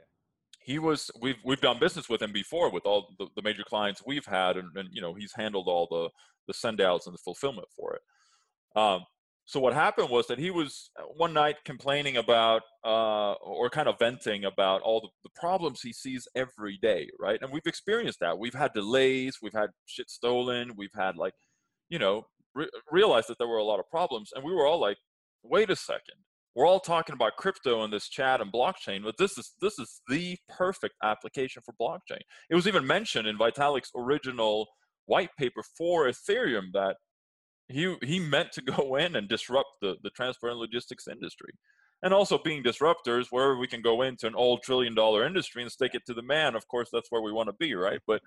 he 0.61 0.79
was 0.79 1.09
we've 1.19 1.37
we've 1.43 1.61
done 1.61 1.79
business 1.79 2.09
with 2.09 2.21
him 2.21 2.31
before 2.31 2.71
with 2.71 2.85
all 2.85 3.15
the, 3.17 3.27
the 3.35 3.41
major 3.41 3.63
clients 3.63 4.03
we've 4.05 4.25
had 4.25 4.57
and, 4.57 4.69
and 4.75 4.89
you 4.91 5.01
know 5.01 5.13
he's 5.13 5.33
handled 5.35 5.67
all 5.67 5.87
the 5.89 6.09
the 6.47 6.53
send 6.53 6.81
outs 6.81 7.07
and 7.07 7.13
the 7.13 7.19
fulfillment 7.19 7.67
for 7.75 7.95
it 7.95 8.01
um, 8.79 9.01
so 9.45 9.59
what 9.59 9.73
happened 9.73 10.09
was 10.09 10.27
that 10.27 10.37
he 10.37 10.51
was 10.51 10.91
uh, 10.99 11.03
one 11.17 11.33
night 11.33 11.55
complaining 11.65 12.17
about 12.17 12.61
uh, 12.85 13.33
or 13.33 13.69
kind 13.69 13.87
of 13.87 13.97
venting 13.97 14.45
about 14.45 14.81
all 14.81 15.01
the, 15.01 15.07
the 15.23 15.39
problems 15.39 15.81
he 15.81 15.93
sees 15.93 16.27
every 16.35 16.77
day 16.81 17.09
right 17.19 17.39
and 17.41 17.51
we've 17.51 17.65
experienced 17.65 18.19
that 18.19 18.37
we've 18.37 18.53
had 18.53 18.71
delays 18.73 19.39
we've 19.41 19.53
had 19.53 19.69
shit 19.85 20.09
stolen 20.09 20.73
we've 20.75 20.93
had 20.95 21.15
like 21.15 21.33
you 21.89 21.99
know 21.99 22.25
re- 22.55 22.69
realized 22.91 23.27
that 23.27 23.37
there 23.37 23.47
were 23.47 23.57
a 23.57 23.63
lot 23.63 23.79
of 23.79 23.89
problems 23.89 24.31
and 24.33 24.43
we 24.43 24.53
were 24.53 24.65
all 24.65 24.79
like 24.79 24.97
wait 25.43 25.69
a 25.69 25.75
second 25.75 26.15
we're 26.55 26.67
all 26.67 26.79
talking 26.79 27.13
about 27.13 27.37
crypto 27.37 27.83
in 27.83 27.91
this 27.91 28.09
chat 28.09 28.41
and 28.41 28.51
blockchain, 28.51 29.03
but 29.03 29.17
this 29.17 29.37
is 29.37 29.53
this 29.61 29.79
is 29.79 30.01
the 30.09 30.37
perfect 30.49 30.95
application 31.03 31.61
for 31.63 31.73
blockchain. 31.79 32.19
It 32.49 32.55
was 32.55 32.67
even 32.67 32.85
mentioned 32.85 33.27
in 33.27 33.37
Vitalik's 33.37 33.91
original 33.95 34.67
white 35.05 35.29
paper 35.37 35.61
for 35.77 36.07
Ethereum 36.07 36.73
that 36.73 36.97
he 37.67 37.95
he 38.03 38.19
meant 38.19 38.51
to 38.53 38.61
go 38.77 38.95
in 38.95 39.15
and 39.15 39.29
disrupt 39.29 39.69
the, 39.81 39.95
the 40.03 40.09
transport 40.09 40.51
and 40.51 40.59
logistics 40.59 41.07
industry. 41.07 41.53
And 42.01 42.13
also 42.13 42.37
being 42.37 42.63
disruptors, 42.63 43.27
wherever 43.29 43.57
we 43.57 43.67
can 43.67 43.81
go 43.81 44.03
into 44.03 44.25
an 44.25 44.35
old 44.35 44.63
trillion 44.63 44.95
dollar 44.95 45.25
industry 45.25 45.61
and 45.61 45.71
stick 45.71 45.95
it 45.95 46.05
to 46.05 46.13
the 46.13 46.21
man, 46.21 46.55
of 46.55 46.67
course 46.67 46.89
that's 46.91 47.11
where 47.11 47.21
we 47.21 47.33
want 47.33 47.47
to 47.49 47.55
be, 47.59 47.75
right? 47.75 47.99
But 48.07 48.21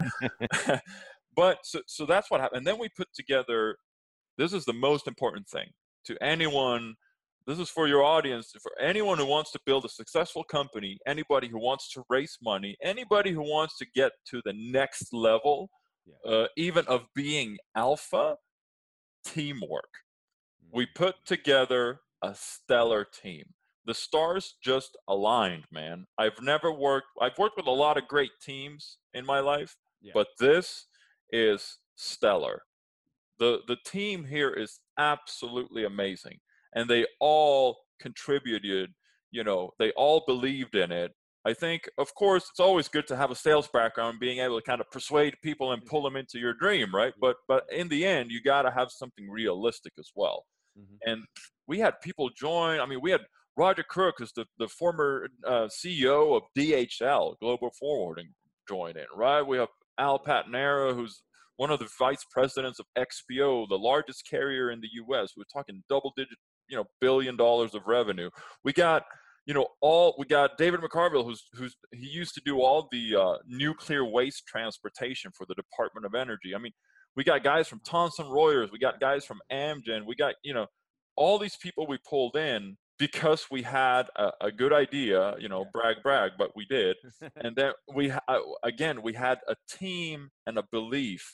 but 1.37 1.59
so 1.65 1.81
so 1.87 2.07
that's 2.07 2.31
what 2.31 2.41
happened. 2.41 2.59
And 2.59 2.67
then 2.67 2.79
we 2.79 2.89
put 2.91 3.09
together 3.15 3.77
this 4.39 4.53
is 4.53 4.65
the 4.65 4.73
most 4.73 5.07
important 5.07 5.49
thing 5.49 5.69
to 6.05 6.23
anyone 6.23 6.95
this 7.47 7.59
is 7.59 7.69
for 7.69 7.89
your 7.89 8.05
audience 8.05 8.53
for 8.63 8.73
anyone 8.81 9.19
who 9.19 9.27
wants 9.27 9.51
to 9.53 9.61
build 9.67 9.85
a 9.85 9.89
successful 9.89 10.45
company 10.45 10.99
anybody 11.07 11.49
who 11.49 11.59
wants 11.59 11.91
to 11.93 12.03
raise 12.09 12.39
money 12.43 12.77
anybody 12.83 13.31
who 13.31 13.43
wants 13.43 13.77
to 13.79 13.87
get 13.95 14.13
to 14.27 14.41
the 14.45 14.53
next 14.57 15.13
level 15.13 15.71
uh, 16.27 16.47
even 16.57 16.85
of 16.87 17.05
being 17.15 17.57
alpha 17.77 18.37
teamwork 19.25 19.91
we 20.73 20.87
put 20.87 21.15
together 21.27 22.01
a 22.23 22.35
stellar 22.35 23.05
team 23.05 23.45
the 23.85 23.95
stars 23.95 24.57
just 24.63 24.97
aligned 25.09 25.65
man. 25.73 26.07
I've 26.19 26.41
never 26.41 26.73
worked 26.73 27.09
i've 27.21 27.39
worked 27.39 27.57
with 27.57 27.67
a 27.67 27.71
lot 27.85 27.97
of 27.99 28.07
great 28.09 28.31
teams 28.41 28.99
in 29.15 29.25
my 29.27 29.41
life 29.41 29.75
Yeah. 30.01 30.13
but 30.15 30.29
this 30.39 30.87
is 31.31 31.79
stellar. 31.97 32.63
The 33.39 33.61
the 33.67 33.77
team 33.85 34.25
here 34.25 34.51
is 34.51 34.81
absolutely 34.99 35.85
amazing 35.85 36.39
and 36.75 36.89
they 36.89 37.07
all 37.21 37.79
contributed 38.01 38.91
you 39.31 39.45
know 39.45 39.71
they 39.79 39.91
all 39.93 40.23
believed 40.27 40.75
in 40.75 40.93
it. 40.93 41.13
I 41.45 41.55
think 41.55 41.89
of 41.99 42.15
course 42.15 42.45
it's 42.51 42.61
always 42.61 42.89
good 42.89 43.07
to 43.09 43.17
have 43.17 43.31
a 43.33 43.35
sales 43.35 43.69
background 43.73 44.21
being 44.21 44.39
able 44.39 44.59
to 44.61 44.65
kind 44.65 44.81
of 44.81 44.91
persuade 44.91 45.35
people 45.43 45.73
and 45.73 45.85
pull 45.87 46.03
them 46.03 46.17
into 46.17 46.39
your 46.39 46.55
dream 46.55 46.95
right? 46.95 47.15
But 47.21 47.37
but 47.49 47.65
in 47.73 47.89
the 47.89 48.05
end 48.07 48.31
you 48.31 48.41
got 48.43 48.63
to 48.63 48.71
have 48.71 48.91
something 48.93 49.29
realistic 49.31 49.93
as 49.99 50.11
well. 50.15 50.45
Mhm. 50.79 50.99
and 51.11 51.25
we 51.71 51.79
had 51.85 52.01
people 52.01 52.31
join 52.31 52.81
i 52.81 52.87
mean 52.87 53.01
we 53.07 53.11
had 53.11 53.25
roger 53.57 53.83
crook 53.83 54.17
is 54.21 54.33
the, 54.35 54.45
the 54.59 54.69
former 54.69 55.29
uh, 55.47 55.69
ceo 55.69 56.37
of 56.37 56.43
dhl 56.57 57.35
global 57.41 57.71
forwarding 57.79 58.29
join 58.69 58.97
in 58.97 59.07
right 59.17 59.43
we 59.43 59.59
have 59.59 59.69
al 59.99 60.19
patanera 60.19 60.95
who's 60.95 61.23
one 61.57 61.71
of 61.71 61.79
the 61.79 61.89
vice 61.99 62.25
presidents 62.31 62.81
of 62.81 62.87
XPO, 62.99 63.69
the 63.69 63.79
largest 63.79 64.29
carrier 64.29 64.71
in 64.71 64.81
the 64.81 64.89
U.S. 64.95 65.35
We're 65.37 65.45
talking 65.53 65.83
double-digit, 65.89 66.37
you 66.69 66.77
know, 66.77 66.85
billion 67.01 67.37
dollars 67.37 67.75
of 67.75 67.83
revenue. 67.87 68.31
We 68.65 68.73
got, 68.73 69.05
you 69.47 69.55
know, 69.55 69.67
all 69.81 70.17
we 70.19 70.27
got 70.27 70.59
David 70.59 70.81
McCarville, 70.81 71.25
who's 71.25 71.45
who's 71.55 71.77
he 71.93 72.09
used 72.09 72.35
to 72.35 72.43
do 72.45 72.61
all 72.61 72.89
the 72.91 73.17
uh, 73.17 73.35
nuclear 73.47 74.05
waste 74.05 74.47
transportation 74.47 75.31
for 75.37 75.47
the 75.47 75.55
Department 75.55 76.07
of 76.07 76.15
Energy. 76.15 76.55
I 76.55 76.59
mean, 76.59 76.73
we 77.17 77.25
got 77.25 77.45
guys 77.45 77.69
from 77.69 77.81
Thomson 77.87 78.27
Reuters, 78.27 78.73
we 78.73 78.79
got 78.79 79.01
guys 79.01 79.25
from 79.25 79.41
Amgen, 79.53 80.07
we 80.07 80.17
got 80.17 80.35
you 80.43 80.55
know, 80.55 80.67
all 81.17 81.39
these 81.39 81.57
people 81.57 81.87
we 81.87 81.99
pulled 82.09 82.37
in 82.37 82.77
because 83.07 83.43
we 83.51 83.63
had 83.63 84.05
a, 84.25 84.29
a 84.49 84.53
good 84.53 84.73
idea. 84.73 85.35
You 85.43 85.49
know, 85.53 85.63
brag, 85.77 85.97
brag, 86.07 86.31
but 86.41 86.51
we 86.59 86.65
did 86.79 86.97
and 87.45 87.53
then 87.57 87.73
we 87.99 88.05
uh, 88.11 88.39
again 88.73 88.97
we 89.09 89.13
had 89.27 89.39
a 89.55 89.57
team 89.81 90.17
and 90.47 90.55
a 90.59 90.65
belief 90.79 91.25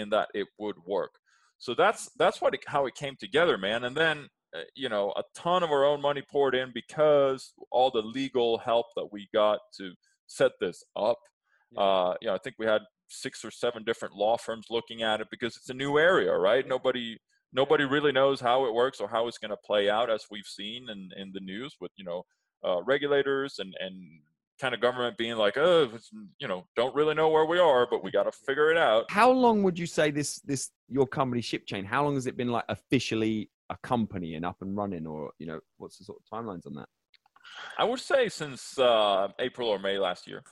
in 0.00 0.06
that 0.10 0.28
it 0.40 0.46
would 0.58 0.76
work 0.96 1.12
so 1.64 1.70
that's 1.82 2.02
that's 2.22 2.40
what 2.42 2.52
it, 2.56 2.60
how 2.74 2.82
it 2.86 2.94
came 3.04 3.16
together 3.26 3.56
man 3.56 3.80
and 3.84 3.96
then 4.02 4.16
uh, 4.56 4.66
you 4.82 4.88
know 4.94 5.06
a 5.16 5.22
ton 5.44 5.62
of 5.62 5.70
our 5.70 5.84
own 5.90 6.00
money 6.08 6.22
poured 6.34 6.54
in 6.62 6.68
because 6.74 7.40
all 7.70 7.90
the 7.92 8.02
legal 8.02 8.50
help 8.58 8.86
that 8.96 9.08
we 9.14 9.20
got 9.32 9.58
to 9.78 9.86
set 10.26 10.52
this 10.60 10.78
up 11.08 11.20
Yeah. 11.72 11.80
uh 11.86 12.14
you 12.20 12.26
know 12.28 12.34
i 12.34 12.40
think 12.42 12.56
we 12.58 12.66
had 12.74 12.82
six 13.08 13.44
or 13.44 13.52
seven 13.64 13.84
different 13.84 14.14
law 14.24 14.36
firms 14.46 14.66
looking 14.76 15.00
at 15.10 15.20
it 15.22 15.28
because 15.30 15.52
it's 15.58 15.70
a 15.70 15.80
new 15.84 15.94
area 16.10 16.32
right 16.48 16.66
nobody 16.76 17.16
nobody 17.54 17.84
really 17.84 18.12
knows 18.12 18.40
how 18.40 18.66
it 18.66 18.74
works 18.74 19.00
or 19.00 19.08
how 19.08 19.26
it's 19.28 19.38
going 19.38 19.50
to 19.50 19.56
play 19.56 19.88
out 19.88 20.10
as 20.10 20.26
we've 20.30 20.46
seen 20.46 20.90
in 20.90 21.10
in 21.16 21.32
the 21.32 21.40
news 21.40 21.76
with 21.80 21.92
you 21.96 22.04
know 22.04 22.24
uh, 22.64 22.82
regulators 22.82 23.58
and 23.60 23.74
and 23.80 24.20
kind 24.60 24.74
of 24.74 24.80
government 24.80 25.16
being 25.16 25.36
like, 25.36 25.56
oh, 25.56 25.90
you 26.38 26.46
know, 26.46 26.64
don't 26.76 26.94
really 26.94 27.14
know 27.14 27.28
where 27.28 27.44
we 27.44 27.58
are, 27.58 27.88
but 27.90 28.04
we 28.04 28.10
got 28.10 28.22
to 28.24 28.32
figure 28.46 28.70
it 28.70 28.76
out. 28.76 29.10
How 29.10 29.30
long 29.30 29.62
would 29.62 29.78
you 29.78 29.86
say 29.86 30.10
this 30.10 30.40
this 30.40 30.70
your 30.88 31.06
company 31.06 31.42
ShipChain? 31.42 31.84
How 31.84 32.04
long 32.04 32.14
has 32.14 32.26
it 32.26 32.36
been 32.36 32.48
like 32.48 32.64
officially 32.68 33.50
a 33.70 33.76
company 33.78 34.34
and 34.34 34.44
up 34.44 34.56
and 34.60 34.76
running, 34.76 35.06
or 35.06 35.30
you 35.38 35.46
know, 35.46 35.60
what's 35.78 35.98
the 35.98 36.04
sort 36.04 36.18
of 36.18 36.24
timelines 36.30 36.66
on 36.66 36.74
that? 36.74 36.88
I 37.78 37.84
would 37.84 38.00
say 38.00 38.28
since 38.28 38.78
uh, 38.78 39.28
April 39.38 39.68
or 39.68 39.78
May 39.78 39.98
last 39.98 40.26
year. 40.26 40.42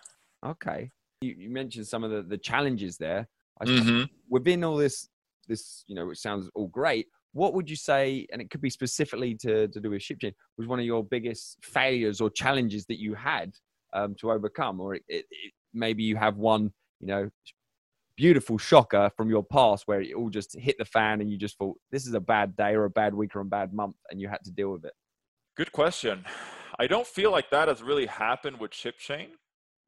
Okay, 0.45 0.91
you, 1.21 1.35
you 1.39 1.51
mentioned 1.51 1.87
some 1.87 2.05
of 2.05 2.11
the 2.11 2.23
the 2.23 2.39
challenges 2.39 2.97
there. 2.97 3.29
I 3.61 3.65
Mm-hmm. 3.67 4.05
within 4.29 4.65
all 4.65 4.77
this 4.77 5.09
this 5.53 5.85
you 5.87 5.95
know 5.95 6.07
which 6.07 6.19
sounds 6.19 6.49
all 6.55 6.69
great 6.69 7.07
what 7.33 7.55
would 7.55 7.69
you 7.69 7.77
say 7.77 8.27
and 8.33 8.43
it 8.43 8.51
could 8.51 8.61
be 8.61 8.69
specifically 8.71 9.35
to, 9.35 9.67
to 9.69 9.81
do 9.81 9.91
with 9.91 10.03
ShipChain 10.03 10.33
was 10.59 10.67
one 10.67 10.79
of 10.79 10.85
your 10.85 11.03
biggest 11.03 11.57
failures 11.63 12.21
or 12.21 12.29
challenges 12.29 12.85
that 12.87 13.01
you 13.01 13.15
had 13.15 13.53
um, 13.95 14.15
to 14.21 14.31
overcome 14.31 14.81
or 14.81 14.95
it, 14.95 15.03
it, 15.09 15.25
it, 15.31 15.53
maybe 15.73 16.03
you 16.03 16.17
have 16.17 16.37
one 16.37 16.71
you 17.01 17.07
know 17.07 17.29
beautiful 18.17 18.59
shocker 18.59 19.11
from 19.17 19.31
your 19.31 19.43
past 19.43 19.85
where 19.87 20.03
it 20.03 20.15
all 20.15 20.29
just 20.29 20.59
hit 20.59 20.77
the 20.79 20.85
fan 20.85 21.21
and 21.21 21.31
you 21.31 21.39
just 21.39 21.57
thought 21.57 21.77
this 21.91 22.07
is 22.07 22.15
a 22.15 22.21
bad 22.21 22.55
day 22.57 22.75
or 22.75 22.85
a 22.85 22.91
bad 22.91 23.15
week 23.15 23.35
or 23.35 23.41
a 23.41 23.45
bad 23.45 23.73
month 23.73 23.97
and 24.11 24.21
you 24.21 24.29
had 24.29 24.45
to 24.45 24.51
deal 24.51 24.71
with 24.73 24.85
it 24.85 24.93
Good 25.55 25.73
question. 25.73 26.25
I 26.79 26.87
don't 26.87 27.07
feel 27.07 27.31
like 27.31 27.51
that 27.51 27.69
has 27.69 27.83
really 27.83 28.07
happened 28.07 28.59
with 28.59 28.71
ShipChain. 28.71 29.29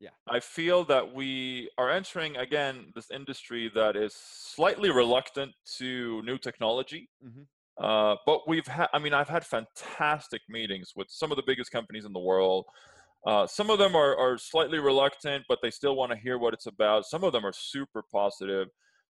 Yeah. 0.01 0.11
I 0.29 0.41
feel 0.41 0.85
that 0.85 1.15
we 1.15 1.71
are 1.79 1.91
entering 1.91 2.37
again 2.37 2.93
this 2.95 3.11
industry 3.11 3.71
that 3.75 3.97
is 3.97 4.15
slightly 4.15 4.91
reluctant 4.91 5.53
to 5.79 6.23
new 6.23 6.39
technology. 6.39 7.09
Mhm. 7.25 7.47
Uh, 7.79 8.17
but 8.27 8.47
we've 8.47 8.67
had, 8.67 8.89
I 8.93 8.99
mean, 8.99 9.15
I've 9.15 9.29
had 9.29 9.45
fantastic 9.45 10.43
meetings 10.49 10.93
with 10.95 11.09
some 11.11 11.33
of 11.33 11.37
the 11.37 11.43
biggest 11.47 11.71
companies 11.73 12.05
in 12.05 12.13
the 12.13 12.21
world. 12.21 12.67
Uh, 13.27 13.47
some 13.47 13.71
of 13.71 13.79
them 13.79 13.97
are, 13.97 14.17
are 14.17 14.37
slightly 14.39 14.79
reluctant, 14.79 15.45
but 15.49 15.59
they 15.63 15.71
still 15.71 15.97
want 15.97 16.13
to 16.13 16.19
hear 16.19 16.39
what 16.39 16.55
it's 16.55 16.67
about. 16.67 17.07
Some 17.07 17.25
of 17.25 17.33
them 17.33 17.45
are 17.45 17.53
super 17.53 18.03
positive. 18.13 18.69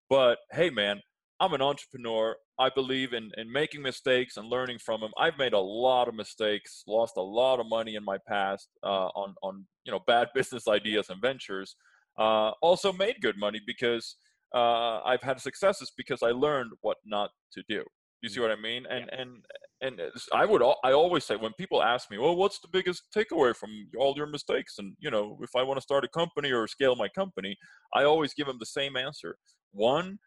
But 0.09 0.39
hey, 0.53 0.71
man, 0.71 1.01
I'm 1.41 1.53
an 1.53 1.63
entrepreneur. 1.63 2.37
I 2.59 2.71
believe 2.71 3.13
in, 3.13 3.31
in 3.37 3.51
making 3.51 3.83
mistakes 3.83 4.37
and 4.37 4.49
learning 4.49 4.79
from 4.79 5.01
them. 5.01 5.11
I've 5.19 5.39
made 5.39 5.53
a 5.53 5.59
lot 5.59 6.09
of 6.09 6.15
mistakes, 6.15 6.85
lost 6.87 7.15
a 7.17 7.23
lot 7.23 7.59
of 7.59 7.67
money 7.67 7.97
in 7.97 8.05
my 8.05 8.19
past 8.29 8.69
uh, 8.85 9.09
on, 9.09 9.35
on 9.43 9.67
you 9.85 9.93
know 9.93 10.01
bad 10.07 10.29
business 10.35 10.69
ideas 10.69 11.07
and 11.11 11.21
ventures. 11.21 11.77
Uh, 12.19 12.51
also 12.63 12.93
made 12.93 13.17
good 13.21 13.37
money 13.37 13.61
because 13.67 14.17
uh, 14.55 15.01
I've 15.03 15.23
had 15.23 15.41
successes 15.41 15.93
because 15.97 16.23
I 16.23 16.31
learned 16.31 16.73
what 16.83 16.99
not 17.05 17.31
to 17.55 17.63
do. 17.69 17.83
You 18.23 18.29
see 18.31 18.41
what 18.41 18.53
I 18.53 18.57
mean? 18.57 18.87
And 18.89 19.11
and 19.13 19.45
and 19.83 20.01
I 20.33 20.47
would 20.47 20.63
I 20.63 20.93
always 20.93 21.25
say 21.25 21.37
when 21.37 21.53
people 21.59 21.83
ask 21.83 22.11
me, 22.11 22.19
well, 22.19 22.37
what's 22.37 22.61
the 22.61 22.69
biggest 22.73 23.03
takeaway 23.15 23.55
from 23.55 23.71
all 23.99 24.15
your 24.17 24.29
mistakes? 24.29 24.77
And 24.79 24.95
you 25.01 25.11
know, 25.11 25.37
if 25.43 25.51
I 25.57 25.63
want 25.63 25.79
to 25.79 25.83
start 25.83 26.05
a 26.05 26.09
company 26.09 26.53
or 26.53 26.67
scale 26.69 26.95
my 26.95 27.09
company, 27.09 27.57
I 27.93 28.05
always 28.05 28.33
give 28.33 28.47
them 28.47 28.57
the 28.61 28.67
same 28.67 28.97
answer. 28.97 29.37
One, 29.73 30.19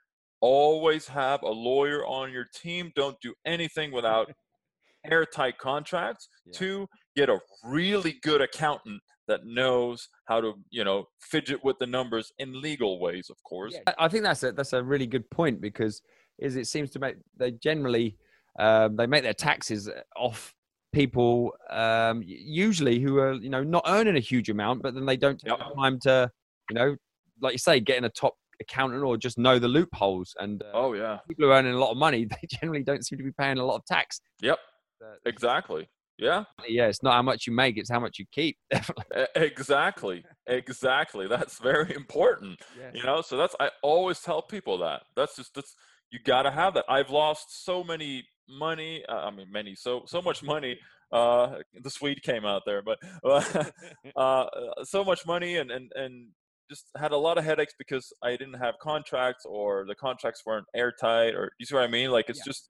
always 0.42 1.08
have 1.08 1.42
a 1.44 1.50
lawyer 1.50 2.06
on 2.06 2.32
your 2.32 2.46
team. 2.54 2.92
Don't 2.96 3.20
do 3.22 3.34
anything 3.46 3.92
without 3.92 4.32
airtight 5.10 5.58
contracts. 5.58 6.28
Yeah. 6.46 6.54
Two, 6.54 6.88
get 7.16 7.30
a 7.30 7.40
really 7.64 8.18
good 8.22 8.42
accountant 8.42 9.02
that 9.28 9.46
knows 9.46 10.08
how 10.26 10.40
to, 10.42 10.54
you 10.70 10.84
know, 10.84 11.06
fidget 11.20 11.64
with 11.64 11.78
the 11.80 11.88
numbers 11.88 12.32
in 12.40 12.62
legal 12.62 13.00
ways, 13.00 13.30
of 13.30 13.38
course. 13.44 13.74
Yeah, 13.74 13.94
I 13.98 14.08
think 14.08 14.24
that's 14.24 14.44
a 14.44 14.52
that's 14.52 14.74
a 14.74 14.84
really 14.84 15.08
good 15.08 15.30
point 15.30 15.60
because 15.60 16.02
is 16.40 16.56
it 16.56 16.68
seems 16.68 16.90
to 16.92 17.00
make 17.00 17.16
they 17.38 17.52
generally 17.52 18.18
um, 18.60 18.96
they 18.96 19.08
make 19.08 19.24
their 19.24 19.34
taxes 19.34 19.90
off 20.16 20.54
people 20.94 21.54
um, 21.70 22.24
usually 22.26 23.00
who 23.00 23.18
are 23.18 23.34
you 23.34 23.50
know 23.50 23.64
not 23.64 23.84
earning 23.88 24.16
a 24.16 24.22
huge 24.22 24.50
amount, 24.50 24.82
but 24.82 24.94
then 24.94 25.06
they 25.06 25.18
don't 25.18 25.40
take 25.40 25.50
Yep. 25.50 25.60
the 25.60 25.76
time 25.76 26.00
to 26.00 26.32
you 26.70 26.76
know 26.76 26.96
like 27.42 27.54
you 27.54 27.60
say 27.60 27.80
getting 27.80 28.06
a 28.06 28.10
top 28.10 28.36
accountant 28.62 29.04
or 29.04 29.18
just 29.18 29.38
know 29.38 29.60
the 29.60 29.68
loopholes 29.68 30.36
and 30.40 30.62
uh, 30.64 30.72
Oh 30.74 30.94
yeah. 30.94 31.20
people 31.28 31.46
who 31.46 31.52
are 31.52 31.56
earning 31.58 31.74
a 31.74 31.78
lot 31.78 31.92
of 31.92 31.98
money 31.98 32.26
they 32.30 32.48
generally 32.48 32.84
don't 32.84 33.06
seem 33.06 33.18
to 33.20 33.24
be 33.24 33.32
paying 33.32 33.58
a 33.58 33.66
lot 33.66 33.76
of 33.76 33.86
tax. 33.86 34.22
Yep. 34.42 34.60
Uh, 35.04 35.16
Exactly. 35.26 35.88
Yeah. 36.18 36.46
yeah, 36.68 36.88
it's 36.88 37.04
not 37.04 37.14
how 37.14 37.22
much 37.22 37.46
you 37.46 37.54
make; 37.54 37.78
it's 37.78 37.92
how 37.92 38.00
much 38.00 38.18
you 38.18 38.26
keep. 38.32 38.58
Definitely. 38.72 39.28
Exactly. 39.36 40.26
Exactly. 40.48 41.28
That's 41.28 41.60
very 41.60 41.94
important. 41.96 42.60
You 42.92 43.04
know, 43.04 43.22
so 43.22 43.38
that's 43.38 43.56
I 43.60 43.70
always 43.84 44.20
tell 44.22 44.42
people 44.42 44.80
that. 44.80 45.04
That's 45.16 45.36
just 45.36 45.54
that's 45.54 45.76
you 46.10 46.18
got 46.26 46.44
to 46.44 46.52
have 46.52 46.74
that. 46.74 46.86
I've 46.90 47.12
lost 47.12 47.64
so 47.64 47.84
many 47.84 48.26
money. 48.50 49.04
Uh, 49.08 49.28
I 49.28 49.30
mean, 49.30 49.52
many 49.52 49.76
so 49.76 50.04
so 50.08 50.20
much 50.20 50.42
money. 50.42 50.80
Uh, 51.12 51.60
the 51.84 51.90
Swede 51.90 52.24
came 52.24 52.46
out 52.46 52.64
there, 52.66 52.82
but 52.82 52.98
uh, 54.16 54.46
so 54.84 55.04
much 55.04 55.26
money 55.26 55.58
and 55.58 55.70
and 55.70 55.92
and 55.96 56.30
just 56.70 56.86
had 56.98 57.12
a 57.12 57.18
lot 57.18 57.38
of 57.38 57.44
headaches 57.46 57.74
because 57.78 58.12
I 58.24 58.32
didn't 58.32 58.56
have 58.56 58.76
contracts 58.82 59.46
or 59.46 59.86
the 59.88 59.96
contracts 59.96 60.42
weren't 60.46 60.66
airtight 60.76 61.34
or 61.36 61.52
you 61.60 61.66
see 61.66 61.76
what 61.76 61.84
I 61.84 61.88
mean? 61.88 62.12
Like 62.12 62.30
it's 62.30 62.40
Yeah. 62.40 62.52
just 62.52 62.70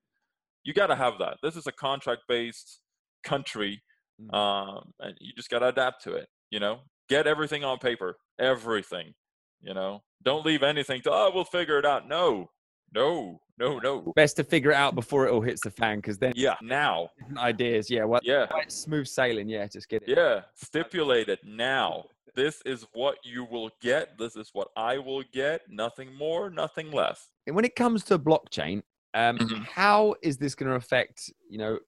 you 0.64 0.74
got 0.74 0.88
to 0.88 0.96
have 0.96 1.14
that. 1.20 1.38
This 1.42 1.56
is 1.56 1.66
a 1.68 1.72
contract 1.72 2.24
based 2.28 2.82
country, 3.24 3.82
Mm. 4.22 4.34
um, 4.36 4.92
and 5.00 5.16
you 5.22 5.32
just 5.36 5.50
got 5.50 5.60
to 5.60 5.68
adapt 5.68 6.04
to 6.04 6.16
it. 6.16 6.28
You 6.50 6.60
know, 6.60 6.82
get 7.08 7.28
everything 7.28 7.64
on 7.64 7.78
paper, 7.78 8.18
everything. 8.40 9.14
You 9.62 9.74
know, 9.74 10.02
don't 10.24 10.46
leave 10.46 10.64
anything 10.64 11.02
to 11.02 11.12
oh 11.12 11.32
we'll 11.34 11.44
figure 11.46 11.78
it 11.80 11.86
out. 11.86 12.08
No, 12.08 12.50
no, 12.94 13.40
no, 13.58 13.80
no. 13.80 14.14
Best 14.16 14.36
to 14.38 14.44
figure 14.44 14.72
it 14.72 14.76
out 14.76 14.96
before 14.96 15.28
it 15.28 15.32
all 15.32 15.42
hits 15.42 15.62
the 15.62 15.72
fan 15.72 15.98
because 16.00 16.18
then 16.18 16.34
Yeah, 16.36 16.56
now. 16.62 17.10
ideas. 17.38 17.90
Yeah, 17.90 18.04
well, 18.06 18.22
Yeah, 18.24 18.48
smooth 18.68 19.08
sailing. 19.08 19.48
Yeah, 19.50 19.68
just 19.68 19.88
get 19.90 20.04
it. 20.04 20.10
yeah. 20.18 20.42
Stipulate 20.56 21.30
it 21.30 21.40
now. 21.44 22.06
This 22.38 22.62
is 22.68 22.86
what 22.94 23.18
you 23.24 23.44
will 23.46 23.72
get. 23.82 24.16
This 24.20 24.36
is 24.36 24.52
what 24.54 24.68
I 24.78 25.00
will 25.00 25.24
get. 25.34 25.62
Nothing 25.68 26.14
more, 26.14 26.52
nothing 26.52 26.92
less. 26.92 27.30
And 27.48 27.56
when 27.56 27.66
it 27.66 27.76
comes 27.76 28.04
to 28.06 28.20
blockchain, 28.20 28.84
um, 29.16 29.40
Mhm. 29.40 29.64
how 29.64 30.14
is 30.22 30.38
this 30.38 30.54
going 30.54 30.70
to 30.70 30.76
affect 30.76 31.34
you 31.50 31.58
know 31.58 31.80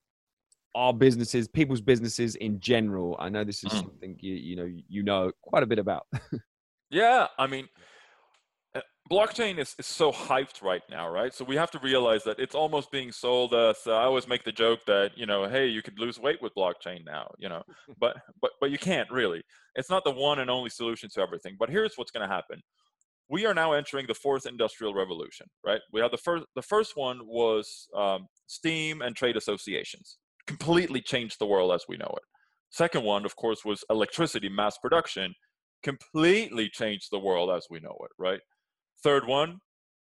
our 0.74 0.92
businesses, 0.92 1.46
people's 1.46 1.80
businesses 1.80 2.34
in 2.34 2.58
general? 2.58 3.14
I 3.20 3.28
know 3.28 3.44
this 3.44 3.62
is 3.62 3.72
Mm. 3.72 3.80
something 3.82 4.16
you 4.18 4.34
you 4.34 4.56
know 4.56 4.68
you 4.88 5.04
know 5.04 5.30
quite 5.40 5.62
a 5.62 5.66
bit 5.66 5.78
about. 5.78 6.08
Yeah, 6.90 7.28
I 7.38 7.46
mean, 7.46 7.68
blockchain 9.10 9.58
is, 9.58 9.74
is 9.78 9.86
so 9.86 10.12
hyped 10.12 10.62
right 10.62 10.82
now, 10.88 11.10
right? 11.10 11.34
So 11.34 11.44
we 11.44 11.56
have 11.56 11.70
to 11.72 11.78
realize 11.80 12.22
that 12.24 12.38
it's 12.38 12.54
almost 12.54 12.92
being 12.92 13.10
sold 13.10 13.52
as 13.54 13.78
uh, 13.86 13.92
I 13.92 14.04
always 14.04 14.28
make 14.28 14.44
the 14.44 14.52
joke 14.52 14.80
that 14.86 15.12
you 15.16 15.26
know, 15.26 15.48
hey, 15.48 15.66
you 15.66 15.82
could 15.82 15.98
lose 15.98 16.18
weight 16.18 16.40
with 16.40 16.54
blockchain 16.54 17.04
now, 17.04 17.30
you 17.38 17.48
know, 17.48 17.62
but 18.00 18.16
but 18.40 18.52
but 18.60 18.70
you 18.70 18.78
can't 18.78 19.10
really. 19.10 19.42
It's 19.74 19.90
not 19.90 20.04
the 20.04 20.10
one 20.10 20.38
and 20.38 20.50
only 20.50 20.70
solution 20.70 21.08
to 21.14 21.20
everything. 21.20 21.56
But 21.58 21.70
here's 21.70 21.94
what's 21.96 22.10
going 22.10 22.28
to 22.28 22.34
happen: 22.34 22.62
we 23.28 23.46
are 23.46 23.54
now 23.54 23.72
entering 23.72 24.06
the 24.06 24.14
fourth 24.14 24.46
industrial 24.46 24.94
revolution, 24.94 25.46
right? 25.64 25.80
We 25.92 26.00
have 26.00 26.12
the 26.12 26.18
first. 26.18 26.44
The 26.54 26.62
first 26.62 26.96
one 26.96 27.20
was 27.24 27.88
um, 27.96 28.26
steam 28.46 29.02
and 29.02 29.16
trade 29.16 29.36
associations, 29.36 30.18
completely 30.46 31.00
changed 31.00 31.38
the 31.40 31.46
world 31.46 31.72
as 31.72 31.84
we 31.88 31.96
know 31.96 32.12
it. 32.16 32.22
Second 32.70 33.02
one, 33.02 33.24
of 33.24 33.34
course, 33.34 33.64
was 33.64 33.82
electricity 33.90 34.48
mass 34.48 34.78
production, 34.78 35.34
completely 35.82 36.68
changed 36.68 37.08
the 37.10 37.18
world 37.18 37.50
as 37.50 37.66
we 37.68 37.80
know 37.80 37.96
it, 38.04 38.10
right? 38.16 38.40
Third 39.02 39.26
one, 39.26 39.60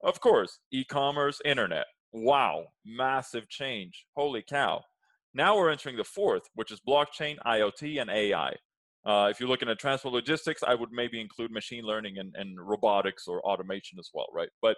of 0.03 0.19
course, 0.19 0.59
e 0.71 0.83
commerce, 0.83 1.39
internet. 1.45 1.85
Wow, 2.11 2.65
massive 2.85 3.47
change. 3.47 4.05
Holy 4.17 4.41
cow. 4.41 4.81
Now 5.33 5.55
we're 5.55 5.69
entering 5.69 5.95
the 5.95 6.03
fourth, 6.03 6.43
which 6.55 6.71
is 6.71 6.81
blockchain, 6.85 7.37
IoT, 7.45 8.01
and 8.01 8.09
AI. 8.09 8.53
Uh, 9.05 9.29
if 9.31 9.39
you're 9.39 9.47
looking 9.47 9.69
at 9.69 9.79
transport 9.79 10.13
logistics, 10.13 10.61
I 10.61 10.75
would 10.75 10.91
maybe 10.91 11.21
include 11.21 11.51
machine 11.51 11.85
learning 11.85 12.17
and, 12.17 12.35
and 12.35 12.57
robotics 12.59 13.27
or 13.27 13.41
automation 13.41 13.97
as 13.97 14.09
well, 14.13 14.27
right? 14.33 14.49
But 14.61 14.75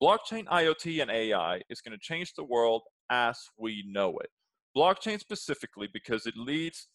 blockchain, 0.00 0.46
IoT, 0.46 1.02
and 1.02 1.10
AI 1.10 1.60
is 1.68 1.80
going 1.80 1.98
to 1.98 2.00
change 2.00 2.34
the 2.34 2.44
world 2.44 2.82
as 3.10 3.38
we 3.58 3.84
know 3.88 4.16
it. 4.18 4.30
Blockchain 4.76 5.18
specifically 5.18 5.88
because 5.92 6.26
it 6.26 6.36
leads, 6.36 6.86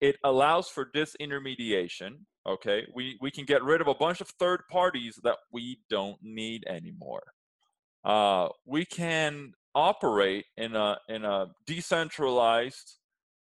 it 0.00 0.16
allows 0.24 0.68
for 0.68 0.84
disintermediation. 0.84 2.24
Okay, 2.46 2.86
we 2.94 3.18
we 3.20 3.30
can 3.30 3.44
get 3.44 3.62
rid 3.62 3.80
of 3.80 3.88
a 3.88 3.94
bunch 3.94 4.20
of 4.20 4.28
third 4.28 4.60
parties 4.70 5.18
that 5.24 5.36
we 5.52 5.80
don't 5.90 6.18
need 6.22 6.64
anymore. 6.68 7.22
Uh, 8.04 8.48
we 8.64 8.84
can 8.84 9.52
operate 9.74 10.44
in 10.56 10.76
a 10.76 10.98
in 11.08 11.24
a 11.24 11.46
decentralized, 11.66 12.98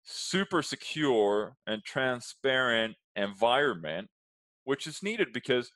super 0.04 0.62
secure, 0.62 1.56
and 1.66 1.82
transparent 1.84 2.94
environment, 3.16 4.08
which 4.64 4.86
is 4.86 5.02
needed 5.02 5.28
because 5.32 5.70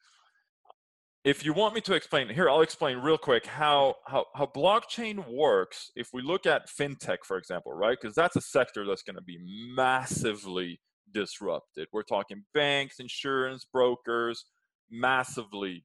if 1.28 1.44
you 1.44 1.52
want 1.52 1.74
me 1.74 1.80
to 1.80 1.94
explain 1.94 2.28
here 2.28 2.48
i'll 2.48 2.62
explain 2.62 2.98
real 2.98 3.18
quick 3.18 3.46
how 3.46 3.94
how, 4.06 4.24
how 4.34 4.46
blockchain 4.46 5.26
works 5.28 5.90
if 5.96 6.08
we 6.12 6.22
look 6.22 6.46
at 6.46 6.68
fintech 6.68 7.18
for 7.24 7.36
example 7.36 7.68
right? 7.78 7.96
Because 8.00 8.14
that's 8.14 8.36
a 8.36 8.40
sector 8.40 8.84
that's 8.86 9.02
going 9.02 9.16
to 9.16 9.22
be 9.22 9.38
massively 9.74 10.80
disrupted. 11.12 11.88
We're 11.92 12.02
talking 12.02 12.44
banks 12.52 12.98
insurance 12.98 13.66
brokers 13.70 14.44
massively. 14.90 15.84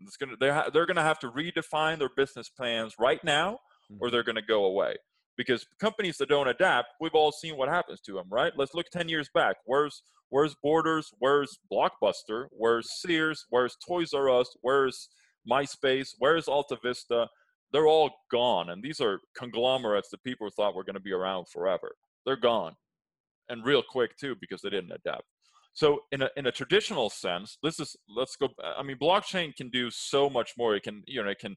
It's 0.00 0.16
going 0.16 0.30
to 0.30 0.36
they're, 0.38 0.64
they're 0.72 0.86
going 0.86 0.96
to 0.96 1.02
have 1.02 1.18
to 1.20 1.30
redefine 1.30 1.98
their 1.98 2.10
business 2.14 2.48
plans 2.48 2.94
right 2.98 3.22
now 3.22 3.58
or 4.00 4.08
mm-hmm. 4.08 4.12
they're 4.12 4.22
going 4.22 4.36
to 4.36 4.42
go 4.42 4.64
away 4.64 4.96
because 5.36 5.66
companies 5.80 6.16
that 6.16 6.28
don't 6.28 6.48
adapt 6.48 6.88
we've 7.00 7.14
all 7.14 7.32
seen 7.32 7.56
what 7.56 7.68
happens 7.68 8.00
to 8.00 8.12
them 8.12 8.26
right 8.30 8.52
let's 8.56 8.74
look 8.74 8.88
10 8.90 9.08
years 9.08 9.28
back 9.34 9.56
where's 9.66 10.02
Where's 10.30 10.56
Borders? 10.62 11.12
Where's 11.18 11.58
Blockbuster? 11.72 12.46
Where's 12.50 13.00
Sears? 13.00 13.46
Where's 13.50 13.76
Toys 13.86 14.12
R 14.12 14.28
Us? 14.28 14.56
Where's 14.60 15.08
MySpace? 15.50 16.10
Where's 16.18 16.48
Alta 16.48 16.76
Vista? 16.82 17.28
They're 17.72 17.86
all 17.86 18.10
gone. 18.30 18.70
And 18.70 18.82
these 18.82 19.00
are 19.00 19.20
conglomerates 19.36 20.08
that 20.10 20.24
people 20.24 20.48
thought 20.50 20.74
were 20.74 20.84
going 20.84 20.94
to 20.94 21.00
be 21.00 21.12
around 21.12 21.46
forever. 21.48 21.92
They're 22.24 22.36
gone. 22.36 22.74
And 23.48 23.64
real 23.64 23.82
quick, 23.82 24.16
too, 24.16 24.34
because 24.40 24.62
they 24.62 24.70
didn't 24.70 24.92
adapt. 24.92 25.24
So, 25.72 26.00
in 26.10 26.22
a, 26.22 26.30
in 26.36 26.46
a 26.46 26.52
traditional 26.52 27.10
sense, 27.10 27.58
this 27.62 27.78
is, 27.78 27.94
let's 28.08 28.34
go, 28.34 28.48
I 28.64 28.82
mean, 28.82 28.96
blockchain 28.96 29.54
can 29.54 29.68
do 29.68 29.90
so 29.90 30.28
much 30.30 30.54
more. 30.56 30.74
It 30.74 30.82
can, 30.82 31.02
you 31.06 31.22
know, 31.22 31.28
it 31.28 31.38
can 31.38 31.54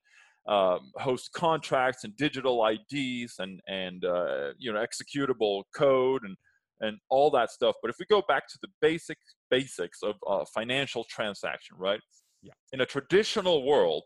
um, 0.49 0.91
host 0.95 1.31
contracts 1.33 2.03
and 2.03 2.15
digital 2.17 2.65
IDs 2.65 3.35
and, 3.37 3.61
and 3.67 4.03
uh, 4.03 4.49
you 4.57 4.73
know, 4.73 4.83
executable 4.83 5.63
code 5.75 6.23
and, 6.23 6.35
and 6.81 6.97
all 7.09 7.29
that 7.29 7.51
stuff. 7.51 7.75
But 7.81 7.91
if 7.91 7.97
we 7.99 8.07
go 8.09 8.23
back 8.27 8.47
to 8.47 8.57
the 8.61 8.67
basic 8.81 9.17
basics 9.51 9.99
of 10.01 10.15
uh, 10.27 10.45
financial 10.53 11.05
transaction, 11.07 11.77
right? 11.77 11.99
Yeah. 12.41 12.53
In 12.73 12.81
a 12.81 12.85
traditional 12.85 13.63
world, 13.63 14.03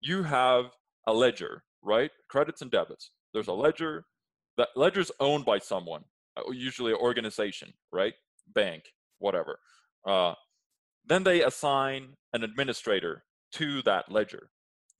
you 0.00 0.22
have 0.22 0.66
a 1.06 1.12
ledger, 1.12 1.62
right? 1.82 2.10
Credits 2.30 2.62
and 2.62 2.70
debits. 2.70 3.10
There's 3.34 3.48
a 3.48 3.52
ledger. 3.52 4.04
That 4.56 4.68
ledger's 4.76 5.10
owned 5.20 5.44
by 5.44 5.58
someone, 5.58 6.04
uh, 6.38 6.50
usually 6.52 6.92
an 6.92 6.98
organization, 6.98 7.74
right? 7.92 8.14
Bank, 8.54 8.84
whatever. 9.18 9.58
Uh, 10.06 10.34
then 11.06 11.24
they 11.24 11.42
assign 11.42 12.14
an 12.32 12.42
administrator 12.42 13.24
to 13.52 13.82
that 13.82 14.10
ledger. 14.10 14.48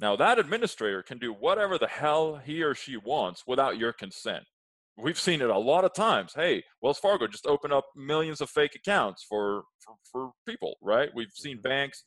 Now, 0.00 0.16
that 0.16 0.38
administrator 0.38 1.02
can 1.02 1.18
do 1.18 1.32
whatever 1.32 1.78
the 1.78 1.86
hell 1.86 2.36
he 2.36 2.62
or 2.62 2.74
she 2.74 2.96
wants 2.96 3.44
without 3.46 3.78
your 3.78 3.92
consent. 3.92 4.44
We've 4.96 5.18
seen 5.18 5.40
it 5.40 5.50
a 5.50 5.58
lot 5.58 5.84
of 5.84 5.92
times. 5.92 6.32
Hey, 6.34 6.62
Wells 6.80 6.98
Fargo 6.98 7.26
just 7.26 7.46
opened 7.46 7.72
up 7.72 7.84
millions 7.96 8.40
of 8.40 8.50
fake 8.50 8.74
accounts 8.76 9.24
for, 9.28 9.64
for, 9.84 9.94
for 10.10 10.30
people, 10.46 10.76
right? 10.82 11.10
We've 11.14 11.32
seen 11.34 11.60
banks 11.60 12.04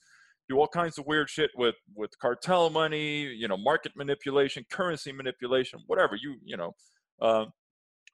do 0.50 0.58
all 0.58 0.68
kinds 0.68 0.98
of 0.98 1.06
weird 1.06 1.30
shit 1.30 1.52
with 1.56 1.76
with 1.96 2.18
cartel 2.20 2.70
money, 2.70 3.24
you 3.24 3.48
know, 3.48 3.58
market 3.58 3.92
manipulation, 3.96 4.66
currency 4.72 5.12
manipulation, 5.12 5.80
whatever 5.88 6.16
you 6.16 6.38
you 6.44 6.58
know. 6.58 6.74
Um, 7.22 7.52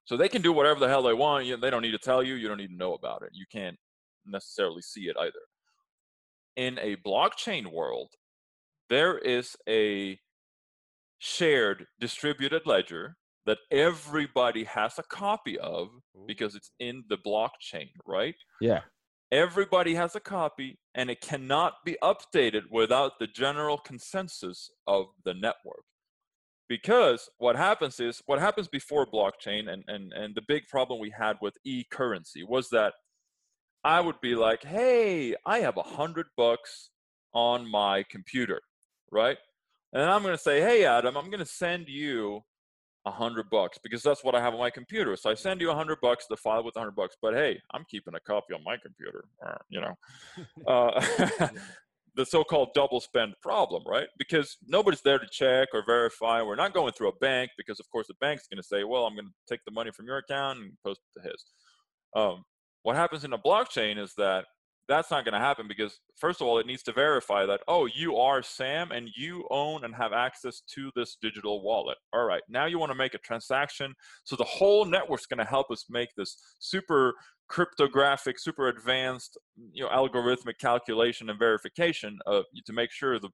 so 0.05 0.17
they 0.17 0.29
can 0.29 0.41
do 0.41 0.51
whatever 0.51 0.79
the 0.79 0.87
hell 0.87 1.03
they 1.03 1.13
want. 1.13 1.45
They 1.61 1.69
don't 1.69 1.81
need 1.81 1.91
to 1.91 1.97
tell 1.97 2.23
you. 2.23 2.33
You 2.33 2.47
don't 2.47 2.57
need 2.57 2.69
to 2.69 2.75
know 2.75 2.93
about 2.93 3.21
it. 3.21 3.29
You 3.33 3.45
can't 3.51 3.77
necessarily 4.25 4.81
see 4.81 5.01
it 5.01 5.15
either. 5.17 5.31
In 6.55 6.77
a 6.79 6.95
blockchain 6.97 7.71
world, 7.71 8.09
there 8.93 9.17
is 9.17 9.55
a 9.67 10.19
shared 11.17 11.87
distributed 11.99 12.61
ledger 12.67 13.15
that 13.47 13.57
everybody 13.71 14.63
has 14.65 14.99
a 14.99 15.03
copy 15.03 15.57
of 15.57 15.87
because 16.27 16.53
it's 16.53 16.71
in 16.79 17.03
the 17.09 17.17
blockchain, 17.17 17.89
right? 18.05 18.35
Yeah. 18.61 18.81
Everybody 19.31 19.95
has 19.95 20.15
a 20.15 20.19
copy 20.19 20.77
and 20.93 21.09
it 21.09 21.21
cannot 21.21 21.73
be 21.83 21.97
updated 22.03 22.63
without 22.69 23.13
the 23.19 23.25
general 23.25 23.79
consensus 23.79 24.69
of 24.85 25.07
the 25.25 25.33
network. 25.33 25.85
Because 26.69 27.29
what 27.39 27.55
happens 27.55 27.99
is 27.99 28.21
what 28.27 28.39
happens 28.39 28.67
before 28.67 29.07
blockchain 29.07 29.69
and, 29.69 29.83
and, 29.87 30.13
and 30.13 30.35
the 30.35 30.43
big 30.47 30.67
problem 30.67 30.99
we 30.99 31.11
had 31.17 31.37
with 31.41 31.55
e-currency 31.65 32.43
was 32.47 32.69
that 32.69 32.93
I 33.83 33.99
would 34.01 34.21
be 34.21 34.35
like, 34.35 34.63
hey, 34.63 35.35
I 35.47 35.59
have 35.59 35.77
a 35.77 35.83
hundred 35.83 36.27
bucks 36.37 36.91
on 37.33 37.69
my 37.69 38.03
computer, 38.09 38.61
right? 39.13 39.37
And 39.93 40.03
I'm 40.03 40.23
going 40.23 40.35
to 40.35 40.41
say, 40.41 40.59
hey, 40.59 40.85
Adam, 40.85 41.15
I'm 41.15 41.29
going 41.29 41.39
to 41.39 41.45
send 41.45 41.87
you 41.87 42.41
a 43.05 43.11
hundred 43.11 43.49
bucks 43.49 43.77
because 43.83 44.01
that's 44.01 44.23
what 44.23 44.33
I 44.33 44.41
have 44.41 44.53
on 44.53 44.59
my 44.59 44.69
computer. 44.69 45.15
So 45.15 45.29
I 45.29 45.33
send 45.33 45.61
you 45.61 45.69
a 45.71 45.75
hundred 45.75 45.99
bucks, 46.01 46.25
the 46.29 46.37
file 46.37 46.63
with 46.63 46.75
a 46.75 46.79
hundred 46.79 46.95
bucks. 46.95 47.15
But 47.21 47.33
hey, 47.33 47.59
I'm 47.71 47.85
keeping 47.89 48.15
a 48.15 48.19
copy 48.19 48.53
on 48.53 48.63
my 48.63 48.77
computer. 48.77 49.25
Uh, 49.45 49.57
you 49.69 49.81
know, 49.81 49.93
uh, 50.67 51.47
the 52.15 52.25
so-called 52.25 52.69
double 52.73 53.01
spend 53.01 53.33
problem, 53.41 53.83
right? 53.85 54.07
Because 54.17 54.57
nobody's 54.67 55.01
there 55.01 55.19
to 55.19 55.27
check 55.31 55.69
or 55.73 55.83
verify. 55.85 56.41
We're 56.41 56.55
not 56.55 56.73
going 56.73 56.93
through 56.93 57.09
a 57.09 57.15
bank 57.19 57.51
because, 57.57 57.79
of 57.79 57.89
course, 57.89 58.07
the 58.07 58.15
bank's 58.21 58.47
going 58.47 58.61
to 58.61 58.67
say, 58.67 58.83
"Well, 58.83 59.05
I'm 59.05 59.15
going 59.15 59.27
to 59.27 59.53
take 59.53 59.61
the 59.65 59.71
money 59.71 59.91
from 59.91 60.05
your 60.05 60.17
account 60.17 60.59
and 60.59 60.71
post 60.83 61.01
it 61.15 61.19
to 61.19 61.27
his." 61.27 61.45
Um, 62.15 62.45
what 62.83 62.95
happens 62.95 63.23
in 63.23 63.33
a 63.33 63.37
blockchain 63.37 63.97
is 63.97 64.13
that 64.17 64.45
that's 64.87 65.11
not 65.11 65.23
going 65.23 65.33
to 65.33 65.39
happen 65.39 65.67
because 65.67 65.99
first 66.17 66.41
of 66.41 66.47
all 66.47 66.59
it 66.59 66.65
needs 66.65 66.83
to 66.83 66.91
verify 66.91 67.45
that 67.45 67.61
oh 67.67 67.85
you 67.85 68.17
are 68.17 68.43
sam 68.43 68.91
and 68.91 69.09
you 69.15 69.45
own 69.49 69.83
and 69.83 69.95
have 69.95 70.13
access 70.13 70.61
to 70.61 70.91
this 70.95 71.17
digital 71.21 71.63
wallet. 71.63 71.97
All 72.13 72.25
right 72.25 72.43
now 72.49 72.65
you 72.65 72.79
want 72.79 72.91
to 72.91 72.97
make 72.97 73.13
a 73.13 73.19
transaction. 73.19 73.93
So 74.23 74.35
the 74.35 74.43
whole 74.43 74.85
network's 74.85 75.25
going 75.25 75.39
to 75.39 75.45
help 75.45 75.71
us 75.71 75.85
make 75.89 76.09
this 76.15 76.37
super 76.59 77.13
cryptographic 77.49 78.39
super 78.39 78.69
advanced 78.69 79.37
you 79.73 79.83
know 79.83 79.89
algorithmic 79.89 80.57
calculation 80.59 81.29
and 81.29 81.37
verification 81.37 82.17
uh, 82.25 82.41
to 82.65 82.73
make 82.73 82.89
sure 82.89 83.19
that 83.19 83.29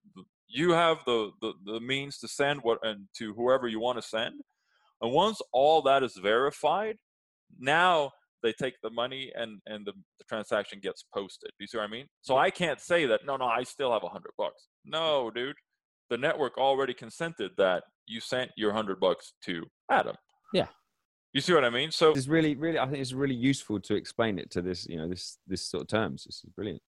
you 0.47 0.71
have 0.71 0.97
the, 1.05 1.29
the 1.41 1.53
the 1.65 1.79
means 1.79 2.17
to 2.17 2.27
send 2.27 2.59
what 2.63 2.79
and 2.81 3.07
to 3.15 3.33
whoever 3.35 3.67
you 3.67 3.79
want 3.79 4.01
to 4.01 4.07
send. 4.07 4.35
And 5.01 5.13
once 5.13 5.41
all 5.53 5.81
that 5.83 6.03
is 6.03 6.17
verified 6.21 6.97
now 7.57 8.11
they 8.43 8.53
take 8.53 8.75
the 8.81 8.89
money 8.89 9.31
and 9.35 9.59
and 9.65 9.85
the, 9.85 9.93
the, 10.19 10.25
transaction 10.27 10.79
gets 10.81 11.03
posted. 11.13 11.49
Do 11.49 11.63
you 11.63 11.67
see 11.67 11.77
what 11.77 11.85
I 11.85 11.87
mean? 11.87 12.05
So 12.21 12.37
I 12.37 12.49
can't 12.49 12.79
say 12.79 13.05
that 13.05 13.21
no, 13.25 13.37
no, 13.37 13.45
I 13.45 13.63
still 13.63 13.91
have 13.91 14.03
a 14.03 14.09
hundred 14.09 14.31
bucks. 14.37 14.67
Mm. 14.87 14.91
No, 14.91 15.31
dude, 15.33 15.55
the 16.09 16.17
network 16.17 16.57
already 16.57 16.93
consented 16.93 17.51
that 17.57 17.83
you 18.07 18.19
sent 18.19 18.51
your 18.55 18.73
hundred 18.73 18.99
bucks 18.99 19.33
to 19.45 19.65
Adam. 19.91 20.15
Yeah. 20.53 20.67
You 21.33 21.41
see 21.41 21.53
what 21.53 21.63
I 21.63 21.69
mean? 21.69 21.91
So 21.91 22.11
it's 22.11 22.27
really, 22.27 22.55
really, 22.55 22.79
I 22.79 22.85
think 22.85 22.97
it's 22.97 23.13
really 23.13 23.35
useful 23.35 23.79
to 23.81 23.95
explain 23.95 24.39
it 24.39 24.49
to 24.51 24.61
this, 24.61 24.87
you 24.87 24.97
know, 24.97 25.07
this 25.07 25.37
this 25.47 25.61
sort 25.61 25.83
of 25.83 25.87
terms. 25.87 26.23
This 26.23 26.43
is 26.43 26.49
brilliant. 26.55 26.81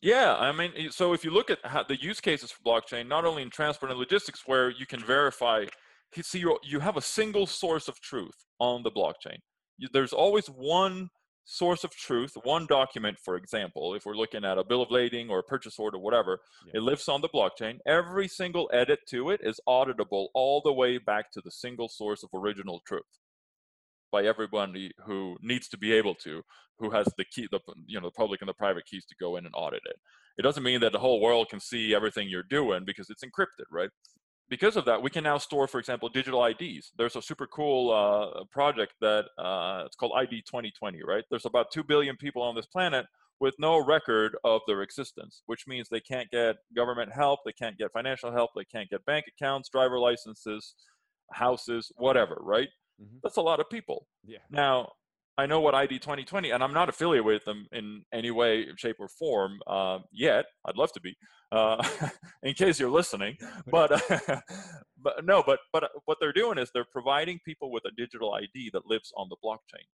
Yeah, 0.00 0.36
I 0.36 0.52
mean, 0.52 0.92
so 0.92 1.12
if 1.12 1.24
you 1.24 1.32
look 1.32 1.50
at 1.50 1.58
how 1.64 1.82
the 1.82 2.00
use 2.00 2.20
cases 2.20 2.52
for 2.52 2.62
blockchain, 2.62 3.08
not 3.08 3.24
only 3.24 3.42
in 3.42 3.50
transport 3.50 3.90
and 3.90 3.98
logistics, 3.98 4.46
where 4.46 4.70
you 4.70 4.86
can 4.86 5.00
verify, 5.04 5.64
see, 6.22 6.38
you 6.38 6.56
you 6.62 6.78
have 6.78 6.96
a 6.96 7.00
single 7.00 7.46
source 7.46 7.88
of 7.88 8.00
truth 8.00 8.46
on 8.60 8.84
the 8.84 8.92
blockchain 8.92 9.38
there's 9.92 10.12
always 10.12 10.46
one 10.46 11.10
source 11.44 11.82
of 11.82 11.90
truth, 11.92 12.32
one 12.44 12.66
document, 12.66 13.18
for 13.18 13.36
example, 13.36 13.94
if 13.94 14.04
we're 14.04 14.14
looking 14.14 14.44
at 14.44 14.58
a 14.58 14.64
bill 14.64 14.82
of 14.82 14.90
lading 14.90 15.30
or 15.30 15.38
a 15.38 15.42
purchase 15.42 15.78
order, 15.78 15.98
whatever, 15.98 16.40
yeah. 16.66 16.72
it 16.78 16.82
lives 16.82 17.08
on 17.08 17.22
the 17.22 17.28
blockchain. 17.28 17.78
Every 17.86 18.28
single 18.28 18.68
edit 18.72 19.00
to 19.08 19.30
it 19.30 19.40
is 19.42 19.58
auditable 19.66 20.26
all 20.34 20.60
the 20.62 20.72
way 20.72 20.98
back 20.98 21.32
to 21.32 21.40
the 21.42 21.50
single 21.50 21.88
source 21.88 22.22
of 22.22 22.28
original 22.34 22.80
truth 22.86 23.02
by 24.12 24.24
everybody 24.24 24.90
who 25.06 25.36
needs 25.40 25.68
to 25.68 25.78
be 25.78 25.92
able 25.92 26.14
to, 26.16 26.42
who 26.78 26.90
has 26.90 27.06
the 27.16 27.24
key, 27.24 27.48
the 27.50 27.60
you 27.86 27.98
know, 27.98 28.06
the 28.06 28.12
public 28.12 28.42
and 28.42 28.48
the 28.48 28.54
private 28.54 28.84
keys 28.86 29.06
to 29.06 29.14
go 29.18 29.36
in 29.36 29.46
and 29.46 29.54
audit 29.56 29.82
it. 29.86 29.96
It 30.36 30.42
doesn't 30.42 30.62
mean 30.62 30.80
that 30.80 30.92
the 30.92 30.98
whole 30.98 31.20
world 31.20 31.48
can 31.48 31.60
see 31.60 31.94
everything 31.94 32.28
you're 32.28 32.42
doing 32.42 32.84
because 32.84 33.10
it's 33.10 33.24
encrypted, 33.24 33.66
right? 33.72 33.90
Because 34.48 34.76
of 34.76 34.84
that, 34.86 35.02
we 35.02 35.10
can 35.10 35.24
now 35.24 35.38
store, 35.38 35.66
for 35.66 35.78
example, 35.78 36.08
digital 36.08 36.44
IDs. 36.44 36.92
There's 36.96 37.16
a 37.16 37.22
super 37.22 37.46
cool 37.46 37.90
uh, 37.90 38.44
project 38.50 38.94
that 39.00 39.26
uh, 39.38 39.84
it's 39.86 39.96
called 39.96 40.12
ID 40.16 40.42
2020, 40.42 41.00
right? 41.04 41.24
There's 41.30 41.44
about 41.44 41.70
2 41.72 41.84
billion 41.84 42.16
people 42.16 42.42
on 42.42 42.54
this 42.54 42.66
planet 42.66 43.06
with 43.40 43.54
no 43.58 43.78
record 43.84 44.36
of 44.44 44.62
their 44.66 44.82
existence, 44.82 45.42
which 45.46 45.66
means 45.66 45.88
they 45.88 46.00
can't 46.00 46.30
get 46.30 46.56
government 46.74 47.12
help, 47.12 47.40
they 47.44 47.52
can't 47.52 47.78
get 47.78 47.92
financial 47.92 48.32
help, 48.32 48.50
they 48.56 48.64
can't 48.64 48.90
get 48.90 49.04
bank 49.04 49.26
accounts, 49.28 49.68
driver 49.68 49.98
licenses, 49.98 50.74
houses, 51.32 51.92
whatever, 51.96 52.38
right? 52.40 52.68
Mm-hmm. 53.00 53.18
That's 53.22 53.36
a 53.36 53.42
lot 53.42 53.60
of 53.60 53.70
people. 53.70 54.06
Yeah. 54.24 54.38
Now, 54.50 54.92
I 55.38 55.46
know 55.46 55.60
what 55.60 55.76
ID 55.76 56.00
2020, 56.00 56.50
and 56.50 56.64
I'm 56.64 56.74
not 56.74 56.88
affiliated 56.88 57.24
with 57.24 57.44
them 57.44 57.68
in 57.70 58.02
any 58.12 58.32
way, 58.32 58.66
shape, 58.76 58.96
or 58.98 59.06
form 59.06 59.60
uh, 59.68 60.00
yet. 60.10 60.46
I'd 60.66 60.76
love 60.76 60.90
to 60.92 61.00
be, 61.00 61.16
uh, 61.52 61.82
in 62.42 62.54
case 62.54 62.80
you're 62.80 62.90
listening. 62.90 63.36
But, 63.70 64.10
uh, 64.10 64.40
but 65.02 65.24
no, 65.24 65.42
but 65.46 65.60
but 65.72 65.84
uh, 65.84 65.88
what 66.06 66.18
they're 66.20 66.32
doing 66.32 66.58
is 66.58 66.70
they're 66.72 66.86
providing 66.90 67.38
people 67.44 67.70
with 67.70 67.84
a 67.84 67.90
digital 67.96 68.34
ID 68.34 68.70
that 68.72 68.86
lives 68.86 69.12
on 69.16 69.28
the 69.28 69.36
blockchain. 69.44 69.84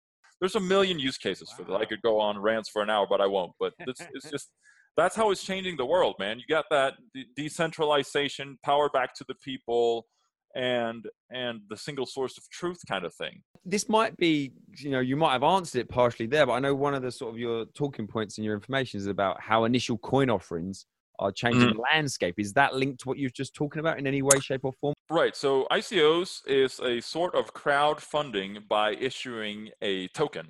There's 0.41 0.55
a 0.55 0.61
million 0.61 0.99
use 0.99 1.19
cases 1.19 1.51
wow. 1.51 1.57
for 1.65 1.71
that. 1.73 1.81
I 1.81 1.85
could 1.85 2.01
go 2.03 2.21
on 2.21 2.39
rants 2.39 2.71
for 2.71 2.83
an 2.83 2.89
hour, 2.89 3.07
but 3.09 3.21
I 3.21 3.27
won't. 3.27 3.53
But 3.61 3.73
it's, 3.81 4.01
it's 4.15 4.31
just 4.31 4.51
that's 4.97 5.17
how 5.17 5.31
it's 5.31 5.43
changing 5.43 5.77
the 5.77 5.85
world, 5.85 6.15
man. 6.19 6.39
You 6.39 6.45
got 6.49 6.67
that 6.71 6.95
de- 7.13 7.27
decentralization, 7.37 8.59
power 8.65 8.89
back 8.89 9.15
to 9.17 9.25
the 9.27 9.35
people 9.45 10.07
and 10.55 11.07
and 11.31 11.61
the 11.69 11.77
single 11.77 12.07
source 12.07 12.39
of 12.39 12.49
truth 12.51 12.81
kind 12.89 13.05
of 13.05 13.15
thing 13.15 13.43
this 13.65 13.89
might 13.89 14.17
be 14.17 14.53
you 14.77 14.91
know 14.91 15.01
you 15.01 15.17
might 15.17 15.33
have 15.33 15.43
answered 15.43 15.81
it 15.81 15.89
partially 15.89 16.27
there 16.27 16.47
but 16.47 16.53
i 16.53 16.59
know 16.59 16.75
one 16.75 16.95
of 16.95 17.03
the 17.03 17.11
sort 17.11 17.33
of 17.33 17.39
your 17.39 17.65
talking 17.75 18.07
points 18.07 18.39
in 18.39 18.45
your 18.45 18.55
information 18.55 18.99
is 18.99 19.07
about 19.07 19.41
how 19.41 19.65
initial 19.65 19.99
coin 19.99 20.31
offerings 20.31 20.87
are 21.19 21.33
changing 21.33 21.63
mm-hmm. 21.63 21.77
the 21.77 21.83
landscape 21.93 22.35
is 22.39 22.53
that 22.53 22.75
linked 22.75 23.01
to 23.01 23.09
what 23.09 23.19
you're 23.19 23.31
just 23.31 23.55
talking 23.55 23.81
about 23.81 23.99
in 23.99 24.07
any 24.07 24.23
way 24.23 24.39
shape 24.41 24.65
or 24.65 24.73
form 24.81 24.95
right 25.11 25.37
so 25.37 25.67
icos 25.71 26.41
is 26.47 26.81
a 26.81 27.01
sort 27.01 27.35
of 27.35 27.53
crowdfunding 27.55 28.67
by 28.69 28.93
issuing 28.95 29.71
a 29.83 30.09
token 30.09 30.47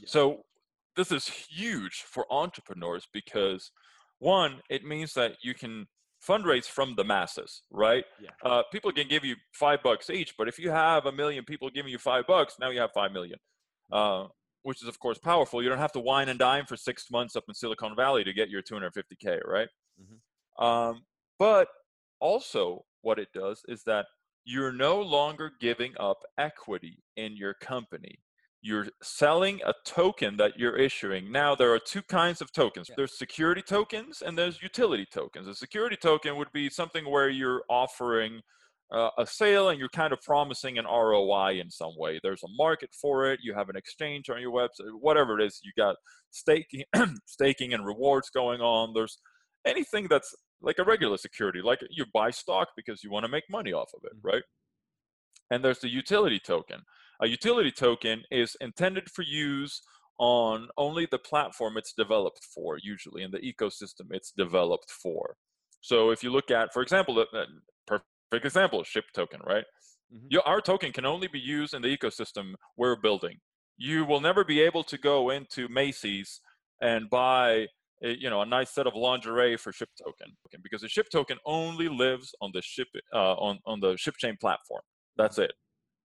yeah. 0.00 0.06
so 0.06 0.42
this 0.96 1.12
is 1.12 1.28
huge 1.28 2.04
for 2.06 2.26
entrepreneurs 2.30 3.06
because 3.12 3.70
one 4.18 4.60
it 4.70 4.84
means 4.84 5.12
that 5.12 5.36
you 5.42 5.54
can 5.54 5.86
fundraise 6.28 6.66
from 6.66 6.94
the 6.96 7.04
masses, 7.04 7.62
right? 7.70 8.04
Yeah. 8.20 8.30
Uh, 8.44 8.62
people 8.72 8.92
can 8.92 9.08
give 9.08 9.24
you 9.24 9.36
five 9.52 9.82
bucks 9.82 10.10
each, 10.10 10.34
but 10.36 10.48
if 10.48 10.58
you 10.58 10.70
have 10.70 11.06
a 11.06 11.12
million 11.12 11.44
people 11.44 11.70
giving 11.70 11.90
you 11.90 11.98
five 11.98 12.26
bucks, 12.26 12.56
now 12.60 12.70
you 12.70 12.80
have 12.80 12.90
five 12.92 13.12
million, 13.12 13.38
uh, 13.92 14.26
which 14.62 14.82
is 14.82 14.88
of 14.88 14.98
course 14.98 15.18
powerful. 15.18 15.62
You 15.62 15.68
don't 15.68 15.78
have 15.78 15.92
to 15.92 16.00
wine 16.00 16.28
and 16.28 16.38
dine 16.38 16.66
for 16.66 16.76
six 16.76 17.10
months 17.10 17.36
up 17.36 17.44
in 17.48 17.54
Silicon 17.54 17.94
Valley 17.96 18.24
to 18.24 18.32
get 18.32 18.50
your 18.50 18.62
250k, 18.62 19.40
right? 19.46 19.68
Mm-hmm. 20.00 20.64
Um, 20.64 21.02
but 21.38 21.68
also, 22.20 22.84
what 23.02 23.18
it 23.18 23.28
does 23.34 23.62
is 23.68 23.82
that 23.84 24.06
you're 24.44 24.72
no 24.72 25.00
longer 25.00 25.52
giving 25.60 25.92
up 25.98 26.18
equity 26.38 27.02
in 27.16 27.36
your 27.36 27.54
company 27.54 28.18
you're 28.62 28.88
selling 29.02 29.60
a 29.64 29.74
token 29.84 30.36
that 30.38 30.58
you're 30.58 30.76
issuing. 30.76 31.30
Now, 31.30 31.54
there 31.54 31.72
are 31.72 31.78
two 31.78 32.02
kinds 32.02 32.40
of 32.40 32.52
tokens. 32.52 32.88
Yeah. 32.88 32.94
There's 32.96 33.18
security 33.18 33.62
tokens 33.62 34.22
and 34.22 34.36
there's 34.36 34.62
utility 34.62 35.06
tokens. 35.12 35.46
A 35.46 35.54
security 35.54 35.96
token 35.96 36.36
would 36.36 36.52
be 36.52 36.68
something 36.68 37.08
where 37.08 37.28
you're 37.28 37.62
offering 37.68 38.40
uh, 38.92 39.10
a 39.18 39.26
sale 39.26 39.68
and 39.68 39.78
you're 39.78 39.88
kind 39.88 40.12
of 40.12 40.20
promising 40.22 40.78
an 40.78 40.84
ROI 40.84 41.60
in 41.60 41.70
some 41.70 41.92
way. 41.96 42.20
There's 42.22 42.42
a 42.42 42.48
market 42.56 42.90
for 43.00 43.30
it. 43.30 43.40
You 43.42 43.54
have 43.54 43.68
an 43.68 43.76
exchange 43.76 44.30
on 44.30 44.40
your 44.40 44.52
website, 44.52 44.90
whatever 45.00 45.38
it 45.38 45.44
is. 45.44 45.60
You 45.62 45.72
got 45.76 45.96
staking, 46.30 46.84
staking 47.26 47.74
and 47.74 47.86
rewards 47.86 48.30
going 48.30 48.60
on. 48.60 48.92
There's 48.94 49.18
anything 49.66 50.06
that's 50.08 50.34
like 50.62 50.78
a 50.78 50.84
regular 50.84 51.16
security, 51.18 51.60
like 51.62 51.80
you 51.90 52.04
buy 52.14 52.30
stock 52.30 52.68
because 52.76 53.02
you 53.04 53.10
want 53.10 53.24
to 53.24 53.30
make 53.30 53.44
money 53.50 53.72
off 53.72 53.90
of 53.94 54.02
it, 54.04 54.16
mm-hmm. 54.16 54.28
right? 54.28 54.42
And 55.50 55.64
there's 55.64 55.80
the 55.80 55.88
utility 55.88 56.40
token 56.40 56.80
a 57.22 57.28
utility 57.28 57.70
token 57.70 58.22
is 58.30 58.56
intended 58.60 59.10
for 59.10 59.22
use 59.22 59.82
on 60.18 60.68
only 60.76 61.06
the 61.10 61.18
platform 61.18 61.76
it's 61.76 61.92
developed 61.92 62.44
for, 62.54 62.78
usually, 62.82 63.22
in 63.22 63.30
the 63.30 63.38
ecosystem 63.38 64.06
it's 64.10 64.32
developed 64.36 64.90
for. 64.90 65.36
So 65.80 66.10
if 66.10 66.22
you 66.22 66.30
look 66.30 66.50
at, 66.50 66.72
for 66.72 66.82
example, 66.82 67.20
a 67.20 67.26
perfect 67.86 68.06
example, 68.44 68.82
ship 68.82 69.04
token, 69.14 69.40
right? 69.46 69.64
Mm-hmm. 70.12 70.26
Your, 70.30 70.42
our 70.42 70.60
token 70.60 70.92
can 70.92 71.06
only 71.06 71.28
be 71.28 71.38
used 71.38 71.74
in 71.74 71.82
the 71.82 71.96
ecosystem 71.96 72.54
we're 72.76 72.96
building. 72.96 73.36
You 73.76 74.04
will 74.04 74.20
never 74.20 74.44
be 74.44 74.60
able 74.60 74.84
to 74.84 74.98
go 74.98 75.30
into 75.30 75.68
Macy's 75.68 76.40
and 76.80 77.10
buy 77.10 77.66
a, 78.02 78.16
you 78.18 78.28
know 78.28 78.42
a 78.42 78.46
nice 78.46 78.70
set 78.70 78.86
of 78.86 78.94
lingerie 78.94 79.56
for 79.56 79.72
ship 79.72 79.88
token 80.02 80.34
because 80.62 80.82
the 80.82 80.88
ship 80.88 81.06
token 81.10 81.38
only 81.46 81.88
lives 81.88 82.34
on 82.40 82.50
the 82.52 82.62
ship 82.62 82.88
uh, 83.14 83.34
on 83.34 83.58
on 83.66 83.80
the 83.80 83.92
ShipChain 83.94 84.38
platform. 84.40 84.82
That's 85.16 85.38
it. 85.38 85.52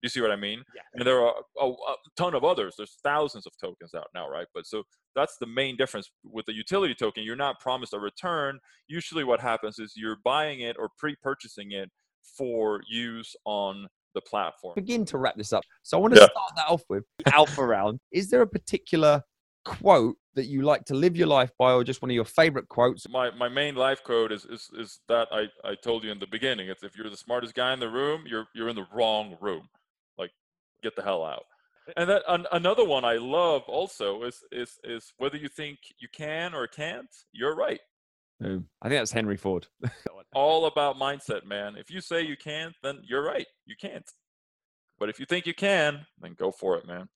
You 0.02 0.10
see 0.10 0.22
what 0.22 0.32
I 0.32 0.36
mean? 0.36 0.64
Yeah. 0.76 0.82
And 0.94 1.06
there 1.06 1.22
are 1.22 1.34
a, 1.60 1.66
a, 1.66 1.96
ton 2.18 2.34
of 2.34 2.44
others. 2.44 2.74
There's 2.78 2.98
thousands 3.04 3.46
of 3.46 3.54
tokens 3.60 3.94
out 3.94 4.08
now, 4.16 4.28
right? 4.28 4.48
But 4.54 4.66
so 4.66 4.84
that's 5.16 5.38
the 5.40 5.46
main 5.46 5.78
difference 5.78 6.10
with 6.24 6.46
the 6.46 6.54
utility 6.54 6.96
token. 6.96 7.24
You're 7.24 7.36
not 7.36 7.60
promised 7.60 7.94
a 7.94 8.00
return. 8.00 8.60
Usually, 8.88 9.24
what 9.24 9.40
happens 9.40 9.80
is 9.80 9.94
you're 9.96 10.18
buying 10.24 10.62
it 10.62 10.76
or 10.80 10.90
pre-purchasing 10.98 11.72
it 11.72 11.90
for 12.38 12.82
use 12.90 13.36
on 13.46 13.88
the 14.14 14.22
platform. 14.22 14.74
Begin 14.76 15.06
to 15.06 15.18
wrap 15.18 15.36
this 15.36 15.54
up. 15.54 15.64
So 15.84 15.98
I 15.98 16.02
want 16.02 16.14
to 16.16 16.20
yeah. 16.20 16.28
start 16.28 16.52
that 16.56 16.68
off 16.68 16.84
with 16.90 17.04
alpha 17.34 17.64
round. 17.64 18.00
Is 18.12 18.30
there 18.30 18.42
a 18.42 18.48
particular 18.48 19.22
quote 19.64 20.18
that 20.34 20.46
you 20.46 20.62
like 20.62 20.86
to 20.86 20.96
live 20.96 21.16
your 21.16 21.28
life 21.28 21.52
by 21.60 21.72
or 21.72 21.84
just 21.84 22.02
one 22.02 22.10
of 22.10 22.16
your 22.16 22.26
favorite 22.26 22.68
quotes 22.68 23.08
my 23.10 23.30
my 23.32 23.48
main 23.48 23.76
life 23.76 24.04
quote 24.04 24.32
is 24.32 24.44
is, 24.46 24.72
is 24.76 25.00
that 25.08 25.28
I, 25.32 25.46
I 25.64 25.76
told 25.76 26.04
you 26.04 26.12
in 26.12 26.18
the 26.18 26.26
beginning 26.26 26.68
it's 26.70 26.82
if 26.82 26.98
you're 26.98 27.10
the 27.10 27.18
smartest 27.18 27.54
guy 27.54 27.72
in 27.74 27.80
the 27.80 27.90
room 27.90 28.24
you're 28.26 28.48
you're 28.56 28.70
in 28.70 28.76
the 28.76 28.88
wrong 28.92 29.38
room 29.40 29.70
get 30.82 30.96
the 30.96 31.04
hell 31.04 31.24
out. 31.24 31.44
And 31.98 32.10
that 32.10 32.24
an, 32.28 32.46
another 32.52 32.86
one 32.86 33.04
i 33.04 33.16
love 33.16 33.64
also 33.68 34.24
is 34.24 34.44
is 34.52 34.80
is 34.84 35.14
whether 35.18 35.38
you 35.38 35.48
think 35.48 35.80
you 36.00 36.08
can 36.14 36.54
or 36.54 36.68
can't 36.68 37.10
you're 37.34 37.56
right. 37.56 37.80
I 38.42 38.48
think 38.48 39.00
that's 39.00 39.12
henry 39.12 39.38
ford. 39.38 39.68
All 40.34 40.66
about 40.66 40.98
mindset 40.98 41.46
man. 41.46 41.76
If 41.76 41.92
you 41.92 42.02
say 42.02 42.22
you 42.22 42.38
can't 42.38 42.76
then 42.84 43.00
you're 43.04 43.24
right 43.24 43.48
you 43.66 43.76
can't. 43.80 44.10
But 45.00 45.10
if 45.10 45.20
you 45.20 45.26
think 45.26 45.46
you 45.48 45.54
can 45.54 46.06
then 46.22 46.36
go 46.38 46.52
for 46.52 46.78
it 46.78 46.86
man. 46.86 47.10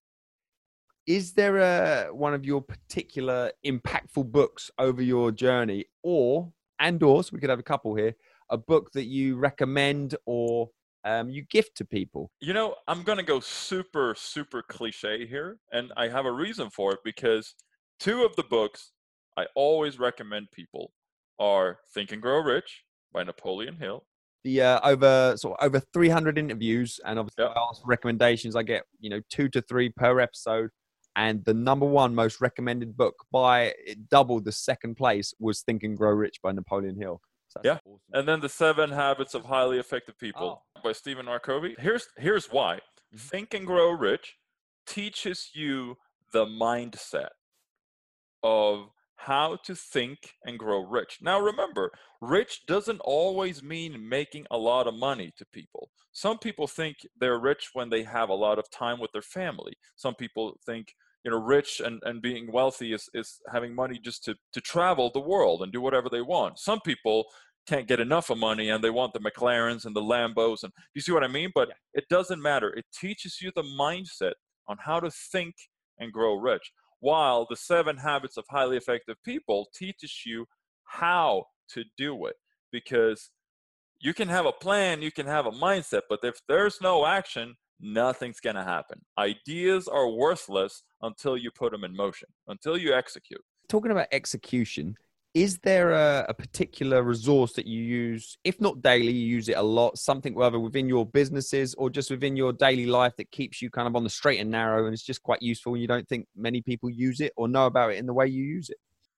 Is 1.06 1.34
there 1.34 1.58
a 1.58 2.08
one 2.14 2.34
of 2.34 2.44
your 2.44 2.62
particular 2.62 3.52
impactful 3.66 4.32
books 4.32 4.72
over 4.80 5.02
your 5.02 5.32
journey 5.32 5.86
or 6.02 6.52
and 6.80 7.02
or 7.04 7.24
so 7.24 7.30
we 7.34 7.40
could 7.40 7.52
have 7.52 7.60
a 7.60 7.64
couple 7.64 7.96
here 7.96 8.16
a 8.50 8.58
book 8.58 8.92
that 8.94 9.06
you 9.06 9.38
recommend 9.38 10.16
or 10.26 10.70
um, 11.06 11.30
you 11.30 11.44
gift 11.50 11.76
to 11.78 11.86
people 11.86 12.32
you 12.42 12.54
know 12.54 12.76
i'm 12.88 13.04
going 13.04 13.18
to 13.18 13.24
go 13.24 13.40
super 13.40 14.16
super 14.18 14.62
cliche 14.62 15.26
here 15.26 15.58
and 15.72 15.92
i 15.98 16.08
have 16.08 16.26
a 16.26 16.32
reason 16.32 16.70
for 16.70 16.94
it 16.94 17.00
because 17.04 17.56
two 18.00 18.24
of 18.24 18.36
the 18.36 18.44
books 18.44 18.92
i 19.38 19.46
always 19.56 20.00
recommend 20.00 20.48
people 20.52 20.92
are 21.40 21.78
think 21.94 22.12
and 22.12 22.22
grow 22.22 22.40
rich 22.40 22.84
by 23.14 23.24
napoleon 23.24 23.76
hill 23.78 24.04
the 24.46 24.62
uh, 24.62 24.80
over 24.84 25.36
sort 25.38 25.60
of 25.60 25.66
over 25.66 25.82
300 25.92 26.38
interviews 26.38 27.00
and 27.06 27.18
obviously 27.18 27.44
yep. 27.44 27.54
I 27.58 27.60
ask 27.68 27.82
recommendations. 27.84 28.56
I 28.56 28.62
get 28.62 28.84
you 29.00 29.10
know 29.10 29.20
two 29.30 29.50
to 29.50 29.62
three 29.64 29.90
per 29.90 30.20
episode 30.20 30.70
and 31.16 31.44
the 31.46 31.54
number 31.54 31.86
one 31.86 32.14
most 32.14 32.40
recommended 32.42 32.96
book 32.96 33.16
by 33.32 33.74
it 33.86 34.10
doubled 34.10 34.46
the 34.46 34.52
second 34.52 34.96
place 34.96 35.34
was 35.40 35.62
Think 35.62 35.84
and 35.84 35.98
Grow 35.98 36.12
Rich 36.12 36.38
by 36.44 36.52
Napoleon 36.52 36.96
Hill. 37.00 37.20
So 37.48 37.62
yeah, 37.64 37.80
awesome. 37.86 38.00
and 38.14 38.28
then 38.28 38.40
the 38.40 38.50
Seven 38.50 38.92
Habits 38.92 39.34
of 39.34 39.46
Highly 39.46 39.80
Effective 39.80 40.18
People 40.20 40.62
oh. 40.75 40.75
By 40.86 40.94
Stephen 40.94 41.28
R. 41.28 41.40
Covey. 41.40 41.76
Here's 41.80 42.08
here's 42.18 42.46
why: 42.46 42.76
mm-hmm. 42.76 43.18
Think 43.18 43.54
and 43.54 43.66
Grow 43.66 43.90
Rich 43.90 44.36
teaches 44.88 45.50
you 45.54 45.98
the 46.32 46.46
mindset 46.46 47.30
of 48.44 48.90
how 49.16 49.58
to 49.64 49.74
think 49.74 50.20
and 50.46 50.60
grow 50.60 50.86
rich. 50.86 51.18
Now, 51.22 51.40
remember, 51.40 51.92
rich 52.22 52.62
doesn't 52.68 53.00
always 53.00 53.64
mean 53.64 54.08
making 54.08 54.46
a 54.52 54.58
lot 54.58 54.88
of 54.88 54.94
money 54.94 55.34
to 55.38 55.46
people. 55.52 55.90
Some 56.12 56.38
people 56.38 56.68
think 56.68 56.98
they're 57.20 57.40
rich 57.40 57.70
when 57.74 57.90
they 57.90 58.04
have 58.04 58.30
a 58.30 58.36
lot 58.36 58.60
of 58.60 58.70
time 58.70 59.00
with 59.00 59.12
their 59.14 59.24
family. 59.24 59.74
Some 59.96 60.14
people 60.14 60.60
think 60.66 60.94
you 61.24 61.32
know 61.32 61.40
rich 61.40 61.82
and, 61.84 62.00
and 62.06 62.22
being 62.22 62.52
wealthy 62.52 62.94
is, 62.94 63.10
is 63.16 63.42
having 63.52 63.74
money 63.74 64.00
just 64.00 64.24
to, 64.26 64.36
to 64.54 64.62
travel 64.62 65.10
the 65.12 65.20
world 65.20 65.64
and 65.64 65.74
do 65.74 65.82
whatever 65.82 66.08
they 66.08 66.22
want 66.22 66.60
some 66.60 66.80
people 66.82 67.26
can't 67.68 67.88
get 67.88 68.00
enough 68.00 68.30
of 68.30 68.38
money 68.38 68.70
and 68.70 68.84
they 68.84 68.90
want 68.90 69.14
the 69.14 69.20
mclarens 69.20 69.86
and 69.86 69.96
the 69.96 70.02
lambos 70.02 70.64
and 70.64 70.72
you 70.94 71.02
see 71.02 71.12
what 71.12 71.24
i 71.24 71.28
mean 71.28 71.52
but 71.54 71.70
it 71.94 72.06
doesn't 72.10 72.42
matter 72.42 72.70
it 72.74 72.86
teaches 72.94 73.40
you 73.42 73.52
the 73.56 73.64
mindset 73.80 74.34
on 74.68 74.78
how 74.80 75.00
to 75.00 75.10
think 75.12 75.56
and 76.00 76.12
grow 76.12 76.36
rich 76.36 76.72
while 77.00 77.46
the 77.50 77.56
seven 77.56 77.98
habits 77.98 78.38
of 78.38 78.46
highly 78.50 78.78
effective 78.78 79.16
people 79.24 79.68
teaches 79.74 80.24
you 80.26 80.46
how 80.84 81.44
to 81.70 81.84
do 81.98 82.26
it 82.26 82.36
because 82.72 83.32
you 84.00 84.14
can 84.14 84.28
have 84.28 84.46
a 84.46 84.52
plan 84.52 85.02
you 85.02 85.12
can 85.12 85.26
have 85.26 85.46
a 85.46 85.52
mindset 85.52 86.02
but 86.10 86.20
if 86.24 86.40
there's 86.48 86.80
no 86.82 87.06
action 87.06 87.56
nothing's 87.80 88.40
going 88.40 88.56
to 88.56 88.64
happen. 88.64 89.02
Ideas 89.18 89.88
are 89.88 90.10
worthless 90.10 90.84
until 91.02 91.38
you 91.38 91.52
put 91.52 91.72
them 91.72 91.84
in 91.84 91.96
motion, 91.96 92.30
until 92.48 92.78
you 92.78 92.94
execute. 92.94 93.42
Talking 93.68 93.92
about 93.92 94.08
execution, 94.12 94.96
is 95.36 95.60
there 95.60 95.92
a, 95.92 96.26
a, 96.30 96.34
particular 96.34 97.04
resource 97.04 97.52
that 97.54 97.68
you 97.68 97.82
use, 97.82 98.38
if 98.46 98.62
not 98.62 98.82
daily, 98.82 99.12
you 99.12 99.28
use 99.28 99.50
it 99.50 99.58
a 99.58 99.62
lot, 99.62 99.98
something 99.98 100.34
whether 100.34 100.58
within 100.58 100.88
your 100.88 101.06
businesses 101.06 101.76
or 101.76 101.90
just 101.90 102.10
within 102.10 102.38
your 102.38 102.54
daily 102.54 102.86
life 102.86 103.14
that 103.18 103.30
keeps 103.32 103.62
you 103.62 103.70
kind 103.70 103.86
of 103.86 103.98
on 103.98 104.06
the 104.06 104.10
straight 104.10 104.40
and 104.40 104.50
narrow 104.50 104.86
and 104.86 104.94
it's 104.94 105.04
just 105.04 105.22
quite 105.22 105.42
useful 105.42 105.74
and 105.74 105.82
you 105.82 105.90
don't 105.90 106.08
think 106.08 106.26
many 106.38 106.62
people 106.62 106.90
use 106.90 107.20
it 107.20 107.34
or 107.36 107.50
know 107.50 107.66
about 107.66 107.92
it 107.92 107.98
in 107.98 108.06
the 108.06 108.14
way 108.14 108.26
you 108.26 108.46
use 108.46 108.70
it? 108.70 108.78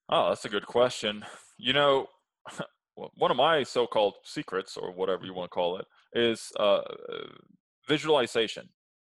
Oh, 0.09 0.29
that's 0.29 0.43
a 0.45 0.49
good 0.49 0.65
question. 0.65 1.23
You 1.59 1.73
know, 1.73 2.07
one 2.95 3.29
of 3.29 3.37
my 3.37 3.61
so-called 3.61 4.15
secrets 4.23 4.75
or 4.75 4.91
whatever 4.91 5.23
you 5.23 5.35
want 5.35 5.51
to 5.51 5.53
call 5.53 5.77
it 5.77 5.85
is 6.13 6.51
uh, 6.59 6.81
visualization 7.87 8.67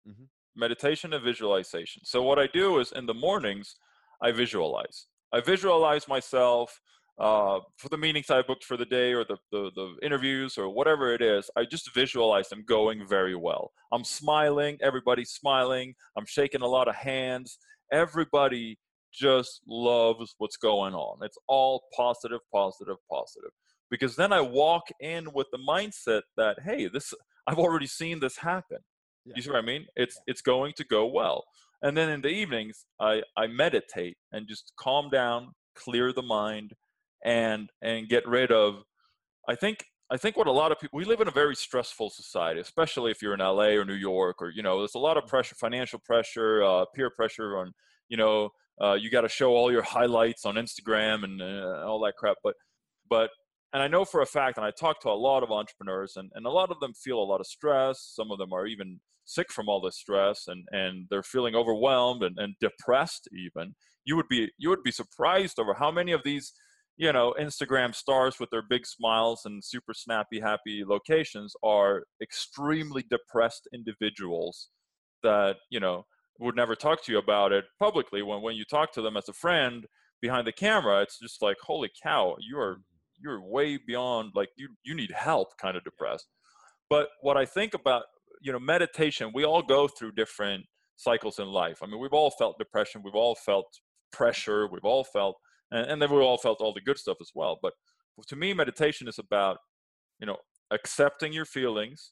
mm-hmm. 0.07 0.23
meditation 0.55 1.13
and 1.13 1.23
visualization 1.23 2.01
so 2.03 2.23
what 2.23 2.39
i 2.39 2.47
do 2.47 2.79
is 2.79 2.91
in 2.93 3.05
the 3.05 3.13
mornings 3.13 3.75
i 4.21 4.31
visualize 4.31 5.05
i 5.35 5.41
visualize 5.41 6.07
myself 6.07 6.79
uh, 7.17 7.59
for 7.77 7.89
the 7.89 7.97
meetings 7.97 8.29
i 8.29 8.41
booked 8.41 8.63
for 8.63 8.77
the 8.77 8.85
day 8.85 9.13
or 9.13 9.23
the, 9.23 9.37
the, 9.51 9.71
the 9.75 9.95
interviews 10.03 10.57
or 10.57 10.69
whatever 10.69 11.13
it 11.13 11.21
is 11.21 11.49
i 11.55 11.63
just 11.63 11.93
visualize 11.93 12.49
them 12.49 12.63
going 12.67 13.07
very 13.07 13.35
well 13.35 13.71
i'm 13.93 14.03
smiling 14.03 14.77
everybody's 14.81 15.31
smiling 15.31 15.93
i'm 16.17 16.25
shaking 16.25 16.61
a 16.61 16.67
lot 16.67 16.87
of 16.87 16.95
hands 16.95 17.57
everybody 17.91 18.77
just 19.13 19.61
loves 19.67 20.35
what's 20.39 20.57
going 20.57 20.93
on 20.93 21.17
it's 21.21 21.37
all 21.47 21.83
positive 21.95 22.41
positive 22.53 22.97
positive 23.09 23.51
because 23.89 24.15
then 24.17 24.33
i 24.33 24.41
walk 24.41 24.83
in 24.99 25.25
with 25.33 25.47
the 25.53 25.59
mindset 25.59 26.23
that 26.35 26.57
hey 26.65 26.87
this 26.87 27.13
I've 27.47 27.59
already 27.59 27.87
seen 27.87 28.19
this 28.19 28.37
happen. 28.37 28.79
Yeah. 29.25 29.33
You 29.35 29.41
see 29.41 29.49
what 29.49 29.59
I 29.59 29.65
mean? 29.65 29.85
It's 29.95 30.15
yeah. 30.15 30.31
it's 30.31 30.41
going 30.41 30.73
to 30.77 30.83
go 30.83 31.05
well. 31.07 31.43
And 31.85 31.95
then 31.95 32.09
in 32.09 32.21
the 32.21 32.29
evenings, 32.29 32.87
I 32.99 33.21
I 33.37 33.45
meditate 33.45 34.17
and 34.31 34.47
just 34.47 34.73
calm 34.75 35.11
down, 35.11 35.53
clear 35.75 36.11
the 36.11 36.23
mind, 36.23 36.73
and 37.23 37.69
and 37.83 38.09
get 38.09 38.27
rid 38.27 38.51
of. 38.51 38.81
I 39.47 39.53
think 39.53 39.85
I 40.11 40.17
think 40.17 40.35
what 40.35 40.47
a 40.47 40.51
lot 40.51 40.71
of 40.71 40.79
people 40.79 40.97
we 40.97 41.05
live 41.05 41.21
in 41.21 41.27
a 41.27 41.31
very 41.43 41.55
stressful 41.55 42.09
society, 42.09 42.59
especially 42.59 43.11
if 43.11 43.21
you're 43.21 43.35
in 43.35 43.39
LA 43.39 43.75
or 43.77 43.85
New 43.85 43.93
York 43.93 44.41
or 44.41 44.49
you 44.49 44.63
know 44.63 44.79
there's 44.79 44.95
a 44.95 45.05
lot 45.07 45.15
of 45.15 45.27
pressure, 45.27 45.53
financial 45.53 45.99
pressure, 46.03 46.63
uh, 46.63 46.85
peer 46.95 47.11
pressure 47.11 47.55
on 47.59 47.71
you 48.09 48.17
know 48.17 48.49
uh, 48.81 48.93
you 48.93 49.11
got 49.11 49.21
to 49.21 49.29
show 49.29 49.51
all 49.51 49.71
your 49.71 49.83
highlights 49.83 50.43
on 50.43 50.55
Instagram 50.55 51.23
and 51.23 51.39
uh, 51.39 51.85
all 51.85 51.99
that 52.03 52.15
crap. 52.17 52.37
But 52.43 52.55
but 53.07 53.29
and 53.73 53.83
I 53.83 53.87
know 53.87 54.05
for 54.05 54.21
a 54.21 54.25
fact, 54.25 54.57
and 54.57 54.65
I 54.65 54.71
talk 54.71 55.01
to 55.01 55.09
a 55.09 55.21
lot 55.29 55.43
of 55.43 55.51
entrepreneurs, 55.51 56.13
and, 56.15 56.31
and 56.33 56.47
a 56.47 56.49
lot 56.49 56.71
of 56.71 56.79
them 56.79 56.93
feel 56.95 57.19
a 57.19 57.29
lot 57.31 57.41
of 57.41 57.45
stress. 57.45 58.01
Some 58.15 58.31
of 58.31 58.39
them 58.39 58.53
are 58.53 58.65
even 58.65 59.01
sick 59.25 59.51
from 59.51 59.67
all 59.67 59.81
this 59.81 59.97
stress, 59.97 60.47
and, 60.47 60.65
and 60.71 61.07
they're 61.09 61.23
feeling 61.23 61.55
overwhelmed 61.55 62.23
and, 62.23 62.37
and 62.37 62.55
depressed. 62.59 63.27
Even 63.33 63.75
you 64.05 64.15
would 64.15 64.27
be 64.29 64.51
you 64.57 64.69
would 64.69 64.83
be 64.83 64.91
surprised 64.91 65.59
over 65.59 65.73
how 65.73 65.91
many 65.91 66.11
of 66.11 66.21
these 66.23 66.53
you 66.97 67.11
know 67.11 67.35
Instagram 67.39 67.93
stars 67.93 68.39
with 68.39 68.49
their 68.49 68.63
big 68.67 68.85
smiles 68.85 69.41
and 69.45 69.63
super 69.63 69.93
snappy, 69.93 70.39
happy 70.39 70.83
locations 70.85 71.53
are 71.63 72.03
extremely 72.21 73.03
depressed 73.09 73.67
individuals 73.73 74.69
that 75.23 75.57
you 75.69 75.79
know 75.79 76.05
would 76.39 76.55
never 76.55 76.75
talk 76.75 77.03
to 77.03 77.11
you 77.11 77.17
about 77.17 77.51
it 77.51 77.65
publicly. 77.79 78.21
When 78.21 78.41
when 78.41 78.55
you 78.55 78.65
talk 78.65 78.93
to 78.93 79.01
them 79.01 79.17
as 79.17 79.29
a 79.29 79.33
friend 79.33 79.85
behind 80.21 80.47
the 80.47 80.51
camera, 80.51 81.01
it's 81.01 81.19
just 81.19 81.41
like, 81.41 81.57
holy 81.61 81.91
cow, 82.01 82.35
you 82.39 82.57
are 82.57 82.77
you're 83.21 83.41
way 83.41 83.77
beyond 83.77 84.31
like 84.35 84.49
you 84.57 84.69
you 84.83 84.93
need 84.93 85.11
help 85.11 85.57
kind 85.57 85.77
of 85.77 85.83
depressed 85.83 86.27
but 86.89 87.09
what 87.21 87.37
i 87.37 87.45
think 87.45 87.73
about 87.73 88.03
you 88.41 88.51
know 88.51 88.59
meditation 88.59 89.31
we 89.33 89.45
all 89.45 89.61
go 89.61 89.87
through 89.87 90.11
different 90.11 90.63
cycles 90.95 91.39
in 91.39 91.47
life 91.47 91.79
i 91.83 91.85
mean 91.85 91.99
we've 91.99 92.13
all 92.13 92.31
felt 92.31 92.57
depression 92.57 93.01
we've 93.03 93.15
all 93.15 93.35
felt 93.35 93.67
pressure 94.11 94.67
we've 94.67 94.85
all 94.85 95.03
felt 95.03 95.35
and, 95.71 95.89
and 95.91 96.01
then 96.01 96.09
we've 96.11 96.21
all 96.21 96.37
felt 96.37 96.61
all 96.61 96.73
the 96.73 96.81
good 96.81 96.97
stuff 96.97 97.17
as 97.21 97.31
well 97.35 97.59
but 97.61 97.73
to 98.27 98.35
me 98.35 98.53
meditation 98.53 99.07
is 99.07 99.19
about 99.19 99.57
you 100.19 100.25
know 100.25 100.37
accepting 100.71 101.33
your 101.33 101.45
feelings 101.45 102.11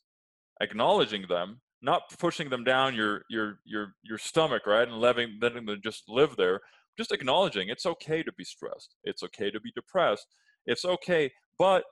acknowledging 0.61 1.25
them 1.27 1.61
not 1.83 2.03
pushing 2.17 2.49
them 2.49 2.63
down 2.63 2.95
your 2.95 3.23
your 3.29 3.59
your 3.65 3.93
your 4.03 4.17
stomach, 4.17 4.65
right, 4.65 4.87
and 4.87 4.97
letting 4.97 5.37
letting 5.41 5.65
them 5.65 5.81
just 5.83 6.03
live 6.07 6.35
there. 6.37 6.61
Just 6.97 7.11
acknowledging 7.11 7.69
it's 7.69 7.85
okay 7.85 8.23
to 8.23 8.31
be 8.33 8.45
stressed. 8.45 8.95
It's 9.03 9.21
okay 9.23 9.51
to 9.51 9.59
be 9.59 9.71
depressed. 9.75 10.27
It's 10.65 10.85
okay, 10.85 11.31
but 11.59 11.83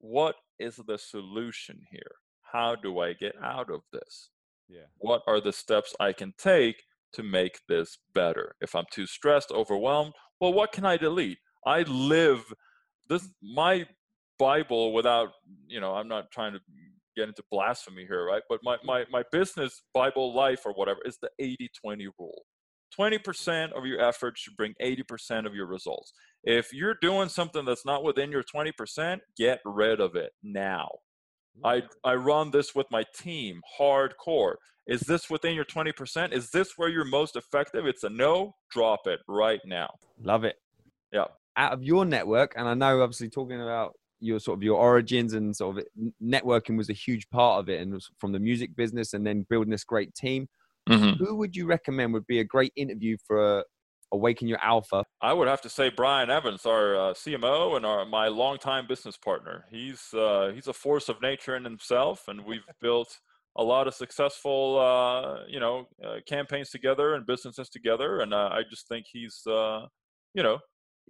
what 0.00 0.34
is 0.58 0.80
the 0.86 0.98
solution 0.98 1.80
here? 1.90 2.16
How 2.52 2.74
do 2.74 3.00
I 3.00 3.14
get 3.14 3.34
out 3.42 3.70
of 3.70 3.80
this? 3.92 4.30
Yeah. 4.68 4.86
What 4.98 5.22
are 5.26 5.40
the 5.40 5.52
steps 5.52 5.94
I 5.98 6.12
can 6.12 6.34
take 6.38 6.82
to 7.14 7.22
make 7.22 7.60
this 7.68 7.98
better? 8.14 8.54
If 8.60 8.74
I'm 8.74 8.84
too 8.90 9.06
stressed, 9.06 9.50
overwhelmed, 9.50 10.12
well, 10.40 10.52
what 10.52 10.72
can 10.72 10.84
I 10.84 10.96
delete? 10.96 11.38
I 11.66 11.82
live 11.82 12.52
this 13.08 13.28
my 13.42 13.86
Bible 14.38 14.92
without, 14.92 15.30
you 15.66 15.80
know, 15.80 15.94
I'm 15.94 16.08
not 16.08 16.30
trying 16.30 16.52
to 16.52 16.60
get 17.16 17.28
into 17.28 17.42
blasphemy 17.50 18.06
here, 18.06 18.24
right? 18.24 18.42
But 18.48 18.60
my, 18.62 18.76
my, 18.84 19.04
my 19.10 19.22
business 19.30 19.82
Bible 19.94 20.34
life 20.34 20.62
or 20.64 20.72
whatever 20.72 21.00
is 21.04 21.18
the 21.20 21.30
80 21.38 21.70
20 21.80 22.08
rule. 22.18 22.42
20% 22.98 23.72
of 23.72 23.86
your 23.86 24.00
effort 24.00 24.36
should 24.36 24.56
bring 24.56 24.74
80% 24.82 25.46
of 25.46 25.54
your 25.54 25.66
results. 25.66 26.12
If 26.44 26.72
you're 26.74 26.96
doing 27.00 27.30
something 27.30 27.64
that's 27.64 27.86
not 27.86 28.04
within 28.04 28.30
your 28.30 28.42
20%, 28.42 29.20
get 29.38 29.60
rid 29.64 30.00
of 30.00 30.14
it 30.14 30.32
now. 30.42 30.90
I, 31.64 31.82
I 32.04 32.14
run 32.14 32.50
this 32.50 32.74
with 32.74 32.86
my 32.90 33.04
team 33.14 33.60
hardcore. 33.78 34.54
Is 34.86 35.00
this 35.00 35.30
within 35.30 35.54
your 35.54 35.64
20%? 35.64 36.32
Is 36.32 36.50
this 36.50 36.72
where 36.76 36.88
you're 36.88 37.04
most 37.04 37.36
effective? 37.36 37.86
It's 37.86 38.02
a 38.02 38.08
no, 38.08 38.54
drop 38.70 39.06
it 39.06 39.20
right 39.28 39.60
now. 39.64 39.90
Love 40.20 40.44
it. 40.44 40.56
Yeah. 41.12 41.26
Out 41.56 41.72
of 41.72 41.82
your 41.82 42.04
network, 42.04 42.54
and 42.56 42.66
I 42.66 42.74
know 42.74 43.02
obviously 43.02 43.28
talking 43.28 43.60
about 43.60 43.92
your 44.20 44.38
sort 44.38 44.58
of 44.58 44.62
your 44.62 44.78
origins 44.78 45.34
and 45.34 45.54
sort 45.54 45.78
of 45.78 45.84
networking 46.22 46.78
was 46.78 46.88
a 46.88 46.94
huge 46.94 47.28
part 47.30 47.60
of 47.60 47.68
it, 47.68 47.80
and 47.80 48.00
from 48.18 48.32
the 48.32 48.38
music 48.40 48.74
business 48.74 49.12
and 49.12 49.26
then 49.26 49.46
building 49.50 49.70
this 49.70 49.84
great 49.84 50.14
team. 50.14 50.48
Mm-hmm. 50.88 51.22
Who 51.22 51.36
would 51.36 51.54
you 51.54 51.66
recommend 51.66 52.12
would 52.12 52.26
be 52.26 52.40
a 52.40 52.44
great 52.44 52.72
interview 52.74 53.16
for 53.26 53.60
uh, 53.60 53.62
Awaken 54.12 54.48
Your 54.48 54.58
Alpha? 54.62 55.04
I 55.20 55.32
would 55.32 55.48
have 55.48 55.60
to 55.62 55.68
say 55.68 55.88
Brian 55.88 56.30
Evans, 56.30 56.66
our 56.66 56.96
uh, 56.96 57.14
CMO 57.14 57.76
and 57.76 57.86
our 57.86 58.04
my 58.04 58.28
longtime 58.28 58.86
business 58.86 59.16
partner. 59.16 59.64
He's 59.70 60.12
uh, 60.14 60.52
he's 60.54 60.68
a 60.68 60.72
force 60.72 61.08
of 61.08 61.20
nature 61.20 61.56
in 61.56 61.64
himself, 61.64 62.24
and 62.28 62.44
we've 62.44 62.64
built 62.80 63.18
a 63.56 63.62
lot 63.62 63.86
of 63.86 63.94
successful 63.94 64.78
uh, 64.78 65.44
you 65.48 65.60
know 65.60 65.88
uh, 66.04 66.16
campaigns 66.26 66.70
together 66.70 67.14
and 67.14 67.26
businesses 67.26 67.68
together. 67.68 68.20
And 68.20 68.32
uh, 68.32 68.50
I 68.52 68.62
just 68.68 68.88
think 68.88 69.06
he's 69.10 69.40
uh, 69.46 69.86
you 70.34 70.42
know 70.42 70.58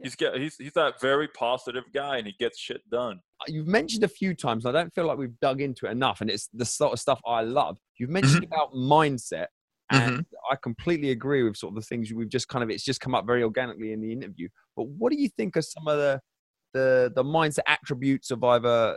he's 0.01 0.15
get 0.15 0.37
he's 0.37 0.57
he's 0.57 0.73
that 0.75 1.01
very 1.01 1.29
positive 1.29 1.85
guy, 1.93 2.19
and 2.19 2.27
he 2.27 2.35
gets 2.39 2.59
shit 2.59 2.89
done. 2.91 3.21
You've 3.49 3.67
mentioned 3.67 4.05
a 4.05 4.09
few 4.09 4.35
times. 4.35 4.67
I 4.67 4.73
don't 4.73 4.95
feel 4.95 5.07
like 5.07 5.19
we've 5.19 5.39
dug 5.41 5.61
into 5.61 5.87
it 5.87 5.91
enough, 5.91 6.21
and 6.21 6.31
it's 6.31 6.49
the 6.53 6.65
sort 6.65 6.93
of 6.93 7.01
stuff 7.01 7.21
I 7.27 7.43
love. 7.43 7.79
You've 7.99 8.11
mentioned 8.11 8.45
about 8.45 8.73
mindset, 8.73 9.47
Mm-hmm. 9.93 10.21
and 10.21 10.27
I 10.51 10.57
completely 10.57 11.11
agree 11.11 11.43
with 11.43 11.57
sort 11.57 11.73
of 11.73 11.77
the 11.77 11.83
things 11.87 12.13
we've 12.13 12.29
just 12.29 12.49
kind 12.49 12.63
of 12.65 12.71
it's 12.71 12.85
just 12.85 13.01
come 13.01 13.15
up 13.15 13.27
very 13.27 13.43
organically 13.43 13.93
in 13.93 14.01
the 14.01 14.13
interview. 14.13 14.49
But 14.77 14.89
what 14.89 15.13
do 15.13 15.21
you 15.21 15.29
think 15.29 15.57
are 15.57 15.63
some 15.63 15.89
of 15.89 15.99
the 15.99 16.21
the 16.75 17.13
the 17.15 17.25
mindset 17.25 17.61
attributes 17.67 18.31
of 18.31 18.43
either 18.45 18.97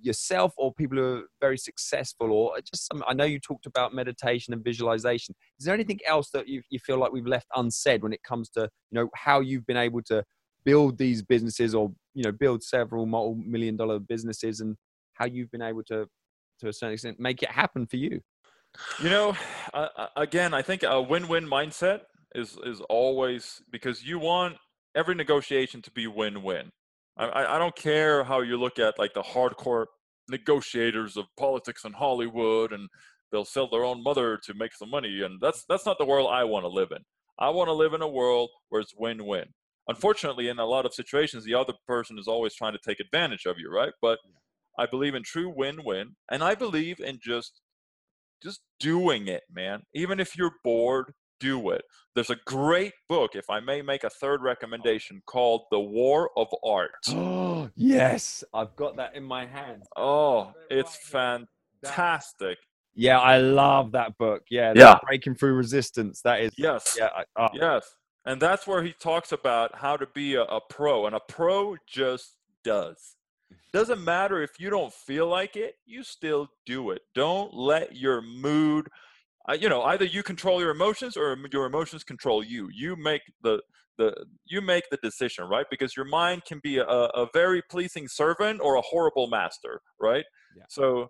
yourself 0.00 0.52
or 0.56 0.72
people 0.74 0.96
who 0.98 1.04
are 1.04 1.22
very 1.40 1.56
successful 1.58 2.32
or 2.32 2.58
just 2.60 2.86
some, 2.88 3.02
I 3.06 3.14
know 3.14 3.24
you 3.24 3.38
talked 3.40 3.66
about 3.66 3.94
meditation 3.94 4.52
and 4.52 4.62
visualization. 4.62 5.34
Is 5.58 5.64
there 5.66 5.74
anything 5.74 6.00
else 6.06 6.30
that 6.30 6.48
you, 6.48 6.62
you 6.70 6.78
feel 6.78 6.98
like 6.98 7.12
we've 7.12 7.26
left 7.26 7.46
unsaid 7.56 8.02
when 8.02 8.12
it 8.12 8.22
comes 8.22 8.48
to, 8.50 8.62
you 8.62 9.00
know, 9.00 9.08
how 9.14 9.40
you've 9.40 9.66
been 9.66 9.76
able 9.76 10.02
to 10.04 10.24
build 10.64 10.98
these 10.98 11.22
businesses 11.22 11.74
or, 11.74 11.92
you 12.14 12.22
know, 12.24 12.32
build 12.32 12.62
several 12.62 13.06
multi-million 13.06 13.76
dollar 13.76 13.98
businesses 13.98 14.60
and 14.60 14.76
how 15.14 15.24
you've 15.26 15.50
been 15.50 15.62
able 15.62 15.82
to, 15.84 16.06
to 16.60 16.68
a 16.68 16.72
certain 16.72 16.94
extent, 16.94 17.18
make 17.20 17.42
it 17.42 17.50
happen 17.50 17.86
for 17.86 17.96
you? 17.96 18.20
You 19.02 19.10
know, 19.10 19.36
uh, 19.74 20.08
again, 20.16 20.54
I 20.54 20.62
think 20.62 20.82
a 20.82 21.00
win-win 21.00 21.46
mindset 21.46 22.00
is 22.34 22.56
is 22.64 22.80
always 22.88 23.62
because 23.70 24.04
you 24.04 24.18
want 24.18 24.56
every 24.94 25.14
negotiation 25.14 25.82
to 25.82 25.90
be 25.90 26.06
win-win. 26.06 26.70
I, 27.16 27.56
I 27.56 27.58
don't 27.58 27.76
care 27.76 28.24
how 28.24 28.40
you 28.40 28.56
look 28.56 28.78
at 28.78 28.98
like 28.98 29.12
the 29.14 29.22
hardcore 29.22 29.86
negotiators 30.28 31.16
of 31.16 31.26
politics 31.38 31.84
in 31.84 31.92
Hollywood 31.92 32.72
and 32.72 32.88
they'll 33.30 33.44
sell 33.44 33.68
their 33.68 33.84
own 33.84 34.02
mother 34.02 34.38
to 34.44 34.54
make 34.54 34.74
some 34.74 34.90
money 34.90 35.20
and 35.22 35.38
that's 35.40 35.64
that's 35.68 35.84
not 35.84 35.98
the 35.98 36.06
world 36.06 36.30
I 36.32 36.44
want 36.44 36.64
to 36.64 36.68
live 36.68 36.90
in. 36.90 37.02
I 37.38 37.50
want 37.50 37.68
to 37.68 37.72
live 37.72 37.92
in 37.92 38.02
a 38.02 38.08
world 38.08 38.50
where 38.68 38.80
it's 38.80 38.94
win-win. 38.96 39.46
Unfortunately, 39.88 40.48
in 40.48 40.58
a 40.58 40.64
lot 40.64 40.86
of 40.86 40.94
situations, 40.94 41.44
the 41.44 41.54
other 41.54 41.74
person 41.86 42.18
is 42.18 42.28
always 42.28 42.54
trying 42.54 42.72
to 42.72 42.78
take 42.86 43.00
advantage 43.00 43.46
of 43.46 43.58
you, 43.58 43.70
right? 43.70 43.92
But 44.00 44.18
I 44.78 44.86
believe 44.86 45.14
in 45.14 45.22
true 45.22 45.52
win-win, 45.54 46.16
and 46.30 46.42
I 46.42 46.54
believe 46.54 47.00
in 47.00 47.18
just 47.20 47.60
just 48.42 48.60
doing 48.80 49.28
it, 49.28 49.42
man. 49.52 49.82
Even 49.94 50.20
if 50.20 50.36
you're 50.36 50.52
bored, 50.64 51.12
do 51.40 51.70
it. 51.70 51.82
There's 52.14 52.30
a 52.30 52.36
great 52.46 52.92
book, 53.08 53.32
if 53.34 53.48
I 53.50 53.60
may 53.60 53.82
make 53.82 54.04
a 54.04 54.10
third 54.10 54.42
recommendation, 54.42 55.22
called 55.26 55.62
The 55.70 55.80
War 55.80 56.30
of 56.36 56.48
Art. 56.64 56.90
Oh, 57.08 57.70
yes. 57.76 58.44
I've 58.54 58.74
got 58.76 58.96
that 58.96 59.16
in 59.16 59.24
my 59.24 59.46
hand. 59.46 59.82
Oh, 59.96 60.52
it's 60.70 60.96
fantastic. 61.82 62.58
Yeah, 62.94 63.18
I 63.18 63.38
love 63.38 63.92
that 63.92 64.16
book. 64.18 64.42
Yeah, 64.50 64.72
Yeah. 64.76 64.98
Breaking 65.06 65.34
Through 65.34 65.54
Resistance. 65.54 66.20
That 66.22 66.40
is, 66.42 66.52
Yes. 66.58 66.96
yeah. 66.98 67.08
I, 67.16 67.24
oh, 67.36 67.48
Yes. 67.54 67.86
And 68.24 68.40
that's 68.40 68.66
where 68.66 68.84
he 68.84 68.92
talks 68.92 69.32
about 69.32 69.74
how 69.74 69.96
to 69.96 70.06
be 70.14 70.34
a, 70.36 70.42
a 70.42 70.60
pro. 70.60 71.06
And 71.06 71.16
a 71.16 71.20
pro 71.28 71.76
just 71.88 72.36
does. 72.62 73.16
Doesn't 73.72 74.04
matter 74.04 74.42
if 74.42 74.50
you 74.58 74.70
don't 74.70 74.92
feel 74.92 75.26
like 75.26 75.56
it, 75.56 75.74
you 75.86 76.02
still 76.02 76.48
do 76.66 76.90
it. 76.90 77.02
Don't 77.14 77.54
let 77.54 77.96
your 77.96 78.20
mood, 78.22 78.88
uh, 79.48 79.54
you 79.54 79.68
know, 79.68 79.82
either 79.82 80.04
you 80.04 80.22
control 80.22 80.60
your 80.60 80.70
emotions 80.70 81.16
or 81.16 81.36
your 81.52 81.66
emotions 81.66 82.04
control 82.04 82.44
you. 82.44 82.68
You 82.72 82.96
make 82.96 83.22
the 83.42 83.60
the 83.98 84.14
you 84.46 84.60
make 84.60 84.84
the 84.90 84.98
decision, 85.02 85.44
right? 85.44 85.66
Because 85.70 85.96
your 85.96 86.06
mind 86.06 86.42
can 86.46 86.60
be 86.62 86.78
a, 86.78 86.84
a 86.84 87.26
very 87.32 87.62
pleasing 87.70 88.08
servant 88.08 88.60
or 88.62 88.76
a 88.76 88.82
horrible 88.82 89.28
master, 89.28 89.80
right? 90.00 90.24
Yeah. 90.56 90.64
So 90.68 91.08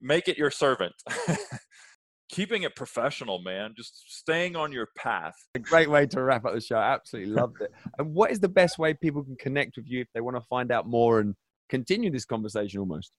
make 0.00 0.28
it 0.28 0.38
your 0.38 0.50
servant. 0.50 0.94
Keeping 2.30 2.62
it 2.62 2.76
professional, 2.76 3.40
man. 3.40 3.74
Just 3.76 4.04
staying 4.18 4.54
on 4.54 4.70
your 4.70 4.88
path. 4.96 5.34
a 5.56 5.58
great 5.58 5.90
way 5.90 6.06
to 6.06 6.22
wrap 6.22 6.44
up 6.44 6.54
the 6.54 6.60
show. 6.60 6.76
I 6.76 6.92
absolutely 6.92 7.32
loved 7.32 7.60
it. 7.60 7.72
And 7.98 8.14
what 8.14 8.30
is 8.30 8.38
the 8.38 8.48
best 8.48 8.78
way 8.78 8.94
people 8.94 9.24
can 9.24 9.36
connect 9.36 9.76
with 9.76 9.86
you 9.88 10.00
if 10.00 10.08
they 10.14 10.20
want 10.20 10.36
to 10.36 10.42
find 10.42 10.70
out 10.70 10.86
more 10.86 11.18
and 11.18 11.34
continue 11.70 12.10
this 12.10 12.24
conversation 12.24 12.80
almost? 12.80 13.12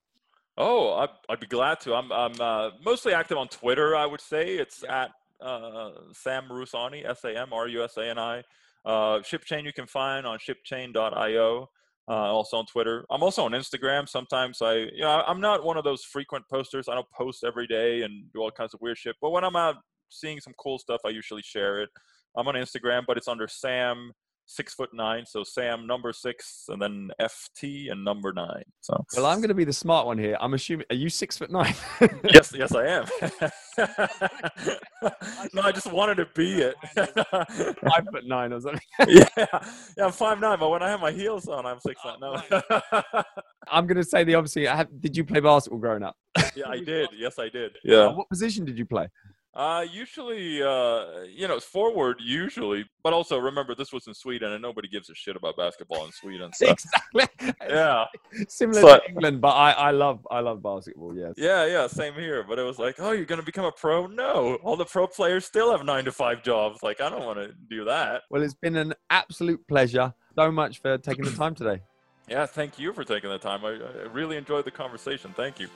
Oh, 0.57 0.93
I'd, 0.95 1.09
I'd 1.29 1.39
be 1.39 1.47
glad 1.47 1.79
to. 1.81 1.95
I'm 1.95 2.11
I'm 2.11 2.39
uh, 2.39 2.69
mostly 2.85 3.13
active 3.13 3.37
on 3.37 3.47
Twitter. 3.47 3.95
I 3.95 4.05
would 4.05 4.21
say 4.21 4.57
it's 4.57 4.83
at 4.87 5.11
uh, 5.41 5.91
Sam 6.13 6.43
Rusani, 6.51 7.09
S 7.09 7.23
A 7.23 7.35
M 7.37 7.53
R 7.53 7.67
U 7.67 7.83
S 7.83 7.97
A 7.97 8.09
N 8.09 8.19
I. 8.19 8.43
Uh, 8.85 9.19
ShipChain 9.19 9.63
you 9.63 9.73
can 9.73 9.87
find 9.87 10.25
on 10.25 10.39
shipchain.io. 10.39 11.69
Uh, 12.09 12.13
also 12.13 12.57
on 12.57 12.65
Twitter. 12.65 13.05
I'm 13.09 13.23
also 13.23 13.43
on 13.45 13.51
Instagram. 13.51 14.09
Sometimes 14.09 14.61
I, 14.61 14.73
you 14.73 15.01
know, 15.01 15.23
I'm 15.25 15.39
not 15.39 15.63
one 15.63 15.77
of 15.77 15.83
those 15.83 16.03
frequent 16.03 16.43
posters. 16.49 16.89
I 16.89 16.95
don't 16.95 17.09
post 17.11 17.43
every 17.45 17.67
day 17.67 18.01
and 18.01 18.25
do 18.33 18.41
all 18.41 18.51
kinds 18.51 18.73
of 18.73 18.81
weird 18.81 18.97
shit. 18.97 19.15
But 19.21 19.29
when 19.29 19.43
I'm 19.43 19.55
out 19.55 19.75
seeing 20.09 20.39
some 20.39 20.53
cool 20.59 20.77
stuff, 20.79 20.99
I 21.05 21.09
usually 21.09 21.43
share 21.43 21.81
it. 21.81 21.89
I'm 22.35 22.47
on 22.47 22.55
Instagram, 22.55 23.03
but 23.07 23.17
it's 23.17 23.27
under 23.27 23.47
Sam 23.47 24.11
six 24.51 24.73
foot 24.73 24.89
nine. 24.93 25.25
So 25.25 25.43
Sam 25.43 25.87
number 25.87 26.11
six 26.11 26.65
and 26.67 26.81
then 26.81 27.11
FT 27.19 27.91
and 27.91 28.03
number 28.03 28.33
nine. 28.33 28.63
So 28.81 29.03
Well, 29.15 29.25
I'm 29.25 29.37
going 29.37 29.49
to 29.49 29.55
be 29.55 29.63
the 29.63 29.73
smart 29.73 30.05
one 30.05 30.17
here. 30.17 30.37
I'm 30.39 30.53
assuming, 30.53 30.85
are 30.89 30.95
you 30.95 31.09
six 31.09 31.37
foot 31.37 31.51
nine? 31.51 31.73
yes, 32.31 32.53
yes, 32.55 32.73
I 32.75 32.85
am. 32.87 33.05
no, 35.53 35.61
I 35.61 35.71
just 35.71 35.91
wanted 35.91 36.15
to 36.15 36.27
be 36.35 36.61
it. 36.61 36.75
Five 36.95 38.07
foot 38.11 38.25
nine 38.25 38.53
or 38.53 38.59
something. 38.59 38.81
yeah, 39.07 39.27
yeah, 39.37 40.05
I'm 40.05 40.11
five 40.11 40.39
nine, 40.39 40.59
but 40.59 40.69
when 40.69 40.83
I 40.83 40.89
have 40.89 41.01
my 41.01 41.11
heels 41.11 41.47
on, 41.47 41.65
I'm 41.65 41.79
six 41.79 42.01
foot. 42.01 42.19
No, 42.19 42.41
oh, 42.51 43.23
I'm 43.69 43.87
going 43.87 43.97
to 43.97 44.03
say 44.03 44.23
the 44.23 44.33
have, 44.33 45.01
did 45.01 45.15
you 45.15 45.23
play 45.23 45.39
basketball 45.39 45.79
growing 45.79 46.03
up? 46.03 46.15
yeah, 46.55 46.67
I 46.67 46.79
did. 46.79 47.09
Yes, 47.17 47.39
I 47.39 47.49
did. 47.49 47.77
Yeah. 47.83 48.07
what 48.07 48.29
position 48.29 48.65
did 48.65 48.77
you 48.77 48.85
play? 48.85 49.07
Uh, 49.53 49.85
usually, 49.91 50.63
uh, 50.63 51.23
you 51.29 51.45
know, 51.45 51.55
it's 51.55 51.65
forward 51.65 52.15
usually, 52.23 52.85
but 53.03 53.11
also 53.11 53.37
remember 53.37 53.75
this 53.75 53.91
was 53.91 54.07
in 54.07 54.13
Sweden, 54.13 54.53
and 54.53 54.61
nobody 54.61 54.87
gives 54.87 55.09
a 55.09 55.13
shit 55.13 55.35
about 55.35 55.57
basketball 55.57 56.05
in 56.05 56.11
Sweden. 56.13 56.51
So 56.61 56.67
Exactly. 56.67 57.25
yeah, 57.67 58.05
Similar 58.47 58.81
So- 58.81 58.97
to 58.99 59.09
England, 59.09 59.41
but 59.41 59.49
I, 59.49 59.71
I 59.71 59.91
love 59.91 60.25
I 60.31 60.39
love 60.39 60.63
basketball. 60.63 61.13
Yes. 61.17 61.33
yeah, 61.37 61.65
yeah, 61.65 61.87
same 61.87 62.13
here. 62.13 62.43
But 62.47 62.59
it 62.59 62.63
was 62.63 62.79
like, 62.79 62.95
oh, 62.99 63.11
you're 63.11 63.25
gonna 63.25 63.43
become 63.43 63.65
a 63.65 63.71
pro? 63.73 64.07
No, 64.07 64.55
all 64.63 64.77
the 64.77 64.85
pro 64.85 65.05
players 65.05 65.43
still 65.45 65.69
have 65.71 65.83
nine 65.83 66.05
to 66.05 66.13
five 66.13 66.43
jobs. 66.43 66.81
Like, 66.81 67.01
I 67.01 67.09
don't 67.09 67.25
want 67.25 67.39
to 67.39 67.51
do 67.69 67.83
that. 67.85 68.21
Well, 68.29 68.41
it's 68.43 68.53
been 68.53 68.77
an 68.77 68.93
absolute 69.09 69.67
pleasure. 69.67 70.13
So 70.35 70.49
much 70.49 70.79
for 70.81 70.97
taking 70.97 71.25
the 71.25 71.31
time 71.31 71.55
today. 71.55 71.81
Yeah, 72.29 72.45
thank 72.45 72.79
you 72.79 72.93
for 72.93 73.03
taking 73.03 73.29
the 73.29 73.37
time. 73.37 73.65
I, 73.65 73.71
I 73.71 74.07
really 74.13 74.37
enjoyed 74.37 74.63
the 74.63 74.71
conversation. 74.71 75.33
Thank 75.35 75.59
you. 75.59 75.67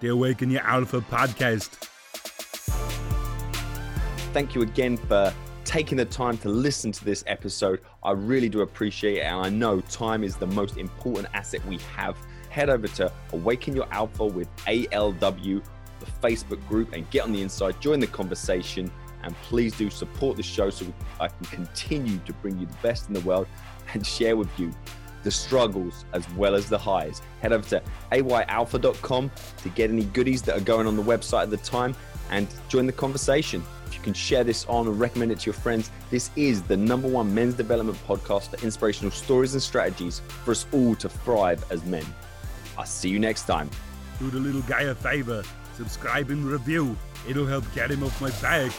The 0.00 0.08
Awaken 0.08 0.50
Your 0.50 0.62
Alpha 0.62 1.00
podcast. 1.00 1.88
Thank 4.32 4.54
you 4.54 4.62
again 4.62 4.96
for 4.96 5.32
taking 5.64 5.96
the 5.96 6.04
time 6.04 6.36
to 6.38 6.48
listen 6.48 6.92
to 6.92 7.04
this 7.04 7.24
episode. 7.26 7.80
I 8.02 8.12
really 8.12 8.48
do 8.48 8.60
appreciate 8.60 9.18
it. 9.18 9.20
And 9.22 9.36
I 9.44 9.48
know 9.48 9.80
time 9.80 10.22
is 10.22 10.36
the 10.36 10.46
most 10.46 10.76
important 10.76 11.28
asset 11.34 11.64
we 11.66 11.78
have. 11.96 12.16
Head 12.50 12.68
over 12.68 12.88
to 12.88 13.12
Awaken 13.32 13.74
Your 13.74 13.86
Alpha 13.90 14.26
with 14.26 14.48
ALW, 14.66 15.64
the 16.00 16.06
Facebook 16.22 16.66
group 16.68 16.92
and 16.92 17.08
get 17.10 17.24
on 17.24 17.32
the 17.32 17.40
inside, 17.40 17.80
join 17.80 18.00
the 18.00 18.06
conversation, 18.06 18.90
and 19.22 19.34
please 19.42 19.76
do 19.76 19.90
support 19.90 20.36
the 20.36 20.42
show 20.42 20.70
so 20.70 20.86
I 21.18 21.28
can 21.28 21.46
continue 21.46 22.18
to 22.18 22.32
bring 22.34 22.58
you 22.58 22.66
the 22.66 22.76
best 22.82 23.08
in 23.08 23.14
the 23.14 23.20
world 23.20 23.46
and 23.92 24.06
share 24.06 24.36
with 24.36 24.48
you 24.58 24.72
the 25.24 25.30
struggles 25.30 26.04
as 26.12 26.28
well 26.34 26.54
as 26.54 26.68
the 26.68 26.78
highs. 26.78 27.22
Head 27.40 27.52
over 27.52 27.68
to 27.70 27.82
ayalpha.com 28.12 29.30
to 29.62 29.68
get 29.70 29.90
any 29.90 30.04
goodies 30.04 30.42
that 30.42 30.56
are 30.56 30.64
going 30.64 30.86
on 30.86 30.96
the 30.96 31.02
website 31.02 31.44
at 31.44 31.50
the 31.50 31.56
time 31.56 31.94
and 32.30 32.46
join 32.68 32.86
the 32.86 32.92
conversation. 32.92 33.62
If 33.88 33.94
you 33.94 34.02
can 34.02 34.12
share 34.12 34.44
this 34.44 34.66
on 34.66 34.86
and 34.86 35.00
recommend 35.00 35.32
it 35.32 35.40
to 35.40 35.46
your 35.46 35.54
friends, 35.54 35.90
this 36.10 36.30
is 36.36 36.60
the 36.62 36.76
number 36.76 37.08
one 37.08 37.34
men's 37.34 37.54
development 37.54 37.98
podcast 38.06 38.50
for 38.50 38.62
inspirational 38.62 39.10
stories 39.10 39.54
and 39.54 39.62
strategies 39.62 40.20
for 40.44 40.50
us 40.50 40.66
all 40.72 40.94
to 40.96 41.08
thrive 41.08 41.64
as 41.70 41.82
men. 41.86 42.04
I'll 42.76 42.84
see 42.84 43.08
you 43.08 43.18
next 43.18 43.46
time. 43.46 43.70
Do 44.18 44.28
the 44.28 44.38
little 44.38 44.60
guy 44.62 44.82
a 44.82 44.94
favor, 44.94 45.42
subscribe 45.74 46.28
and 46.28 46.44
review. 46.44 46.98
It'll 47.26 47.46
help 47.46 47.64
get 47.74 47.90
him 47.90 48.04
off 48.04 48.20
my 48.20 48.30
back. 48.42 48.72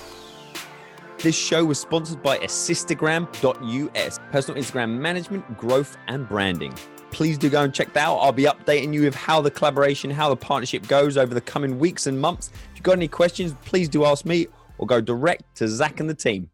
This 1.18 1.36
show 1.36 1.66
was 1.66 1.80
sponsored 1.80 2.22
by 2.22 2.38
Assistagram.us, 2.38 4.20
personal 4.32 4.62
Instagram 4.62 5.00
management, 5.00 5.58
growth, 5.58 5.98
and 6.08 6.30
branding. 6.30 6.74
Please 7.10 7.40
do 7.40 7.50
go 7.50 7.64
and 7.64 7.74
check 7.74 7.92
that 7.94 8.08
out. 8.08 8.18
I'll 8.18 8.32
be 8.32 8.44
updating 8.44 8.94
you 8.94 9.02
with 9.02 9.16
how 9.16 9.42
the 9.42 9.50
collaboration, 9.50 10.12
how 10.12 10.30
the 10.30 10.36
partnership 10.36 10.88
goes 10.88 11.18
over 11.18 11.34
the 11.34 11.42
coming 11.42 11.80
weeks 11.80 12.06
and 12.06 12.22
months. 12.22 12.52
If 12.54 12.76
you've 12.76 12.84
got 12.84 12.94
any 12.94 13.08
questions, 13.08 13.56
please 13.66 13.90
do 13.90 14.06
ask 14.06 14.24
me 14.24 14.48
or 14.80 14.88
go 14.88 15.00
direct 15.00 15.56
to 15.58 15.68
Zach 15.68 16.00
and 16.00 16.10
the 16.10 16.16
team. 16.16 16.50